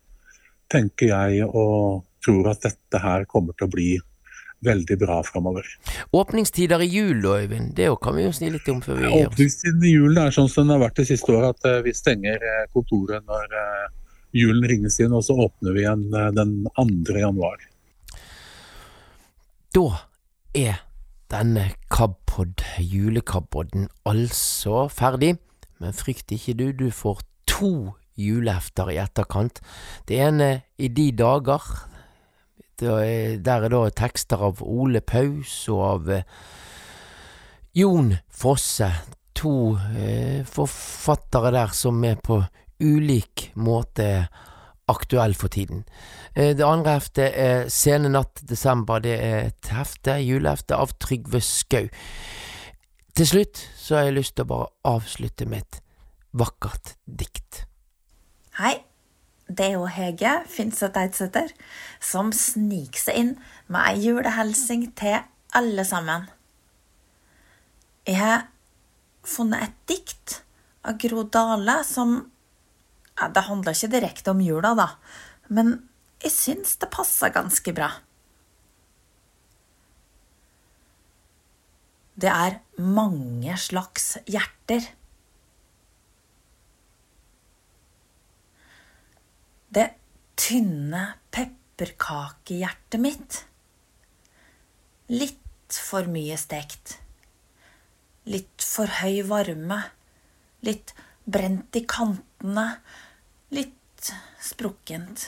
tenker 0.75 1.13
jeg 1.13 1.47
og 1.47 2.03
tror 2.25 2.51
at 2.51 2.67
dette 2.67 3.01
her 3.01 3.25
kommer 3.31 3.57
til 3.57 3.69
å 3.69 3.73
bli 3.73 3.89
veldig 4.65 4.97
bra 4.99 5.19
framover. 5.23 5.67
Åpningstider 6.11 6.83
i 6.83 6.89
jul, 6.89 7.25
Øyvind, 7.27 7.75
det 7.77 7.91
kan 8.03 8.17
vi 8.17 8.25
jo 8.25 8.33
sni 8.33 8.51
litt 8.55 8.69
om 8.73 8.81
før 8.85 9.01
vi 9.01 9.05
gir 9.05 9.27
oss. 9.27 9.35
Åpningstiden 9.35 9.85
i 9.85 9.93
julen 9.93 10.23
er 10.23 10.35
sånn 10.35 10.49
som 10.51 10.65
den 10.65 10.77
har 10.77 10.83
vært 10.87 11.03
det 11.03 11.09
siste 11.11 11.35
året, 11.35 11.59
at 11.59 11.69
eh, 11.69 11.83
vi 11.85 11.95
stenger 11.97 12.49
eh, 12.49 12.65
kontoret 12.73 13.27
når 13.29 13.59
eh, 13.61 13.85
julen 14.41 14.67
ringes 14.71 14.99
inn, 15.05 15.15
og 15.15 15.25
så 15.27 15.37
åpner 15.47 15.77
vi 15.77 15.85
igjen 15.85 16.09
den 16.35 16.57
2. 16.75 17.19
januar. 17.21 17.69
Da 19.75 19.87
er 20.55 20.81
denne 21.31 21.69
Kabpod, 21.91 22.63
julekabpodden, 22.79 23.89
altså 24.07 24.89
ferdig. 24.91 25.37
Men 25.83 25.95
frykt 25.95 26.33
ikke 26.35 26.55
du, 26.59 26.67
du 26.73 26.89
får 26.95 27.23
to 27.51 27.95
julehefter 28.20 28.93
i 28.93 29.01
etterkant. 29.03 29.61
Det 30.09 30.20
ene 30.20 30.51
i 30.78 30.89
de 30.89 31.11
dager. 31.16 31.65
Er, 32.82 33.36
der 33.39 33.65
er 33.65 33.70
da 33.70 33.85
tekster 33.95 34.41
av 34.49 34.62
Ole 34.62 35.01
Paus 35.01 35.53
og 35.70 35.82
av 35.86 36.09
eh, 36.11 36.24
Jon 37.78 38.16
Fosse. 38.28 38.91
To 39.35 39.74
eh, 39.99 40.43
forfattere 40.47 41.53
der 41.55 41.73
som 41.74 42.03
er 42.07 42.19
på 42.23 42.41
ulik 42.82 43.51
måte 43.55 44.27
aktuell 44.91 45.35
for 45.39 45.49
tiden. 45.49 45.85
Eh, 46.35 46.57
Det 46.57 46.66
andre 46.66 46.99
heftet 46.99 47.32
er 47.35 47.69
Sene 47.69 48.11
natt 48.11 48.43
desember. 48.43 49.01
Det 49.01 49.15
er 49.19 49.39
et 49.49 49.70
hefte, 49.73 50.19
julehefte, 50.23 50.77
av 50.77 50.97
Trygve 50.99 51.41
Skau. 51.41 51.89
Til 53.15 53.27
slutt 53.27 53.62
så 53.78 53.97
har 53.97 54.09
jeg 54.09 54.19
lyst 54.19 54.35
til 54.35 54.47
å 54.47 54.51
bare 54.51 54.73
avslutte 54.97 55.47
med 55.47 55.62
et 55.62 55.81
vakkert 56.35 56.97
dikt. 57.07 57.65
Hei, 58.55 58.85
det 59.51 59.64
er 59.66 59.72
jo 59.74 59.86
Hege 59.90 60.32
Finseth 60.47 61.01
Eidsæter 61.01 61.48
som 61.98 62.28
sniker 62.31 63.02
seg 63.02 63.16
inn 63.18 63.32
med 63.66 63.81
ei 63.81 64.05
julehelsing 64.05 64.85
til 64.94 65.16
alle 65.59 65.82
sammen. 65.89 66.28
Jeg 68.06 68.20
har 68.20 68.47
funnet 69.26 69.66
et 69.66 69.76
dikt 69.90 70.36
av 70.86 71.02
Gro 71.02 71.26
Dale 71.26 71.81
som 71.89 72.14
ja, 73.18 73.26
Det 73.35 73.43
handler 73.48 73.74
ikke 73.74 73.90
direkte 73.97 74.31
om 74.31 74.47
jula, 74.47 74.70
da, 74.78 74.89
men 75.51 75.76
jeg 76.22 76.39
syns 76.39 76.78
det 76.78 76.94
passer 76.94 77.35
ganske 77.35 77.74
bra. 77.74 77.90
Det 82.14 82.31
er 82.31 82.60
mange 82.78 83.59
slags 83.59 84.12
hjerter. 84.31 84.94
Det 89.75 89.89
tynne 90.39 91.01
pepperkakehjertet 91.35 93.01
mitt. 93.03 93.39
Litt 95.11 95.79
for 95.83 96.07
mye 96.11 96.37
stekt. 96.39 96.99
Litt 98.31 98.63
for 98.63 98.93
høy 99.01 99.25
varme. 99.27 99.81
Litt 100.63 100.95
brent 101.27 101.75
i 101.75 101.83
kantene. 101.91 102.69
Litt 103.51 104.13
sprukkent. 104.39 105.27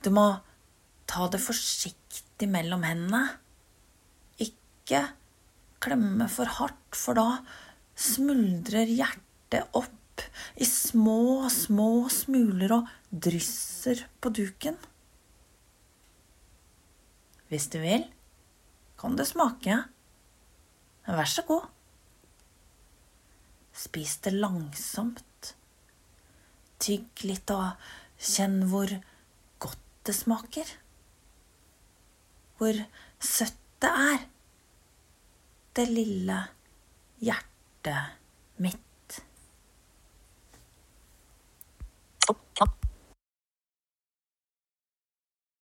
Du 0.00 0.08
må 0.16 0.26
ta 1.10 1.28
det 1.28 1.42
forsiktig 1.44 2.48
mellom 2.48 2.88
hendene. 2.88 3.26
Ikke 4.40 5.10
klemme 5.84 6.32
for 6.32 6.48
hardt, 6.56 6.96
for 6.96 7.20
da 7.20 7.42
smuldrer 8.00 8.88
hjertet 8.88 9.76
opp 9.76 9.99
i 10.56 10.66
små, 10.68 11.48
små 11.52 12.08
smuler 12.12 12.74
og 12.78 12.88
drysser 13.10 14.04
på 14.20 14.32
duken. 14.34 14.78
Hvis 17.50 17.66
du 17.72 17.80
vil, 17.82 18.04
kan 19.00 19.16
du 19.18 19.24
smake. 19.26 19.80
Vær 21.10 21.30
så 21.30 21.42
god. 21.48 21.66
Spis 23.74 24.18
det 24.24 24.34
langsomt. 24.36 25.54
Tygg 26.80 27.24
litt 27.26 27.50
og 27.54 27.80
kjenn 28.20 28.60
hvor 28.70 28.92
godt 29.60 29.88
det 30.06 30.14
smaker. 30.16 30.68
Hvor 32.60 32.84
søtt 33.18 33.58
det 33.80 33.90
er. 34.12 34.28
Det 35.74 35.88
lille 35.88 36.38
hjertet 37.24 38.14
mitt. 38.60 38.89
어, 42.30 42.34
어. 42.60 42.79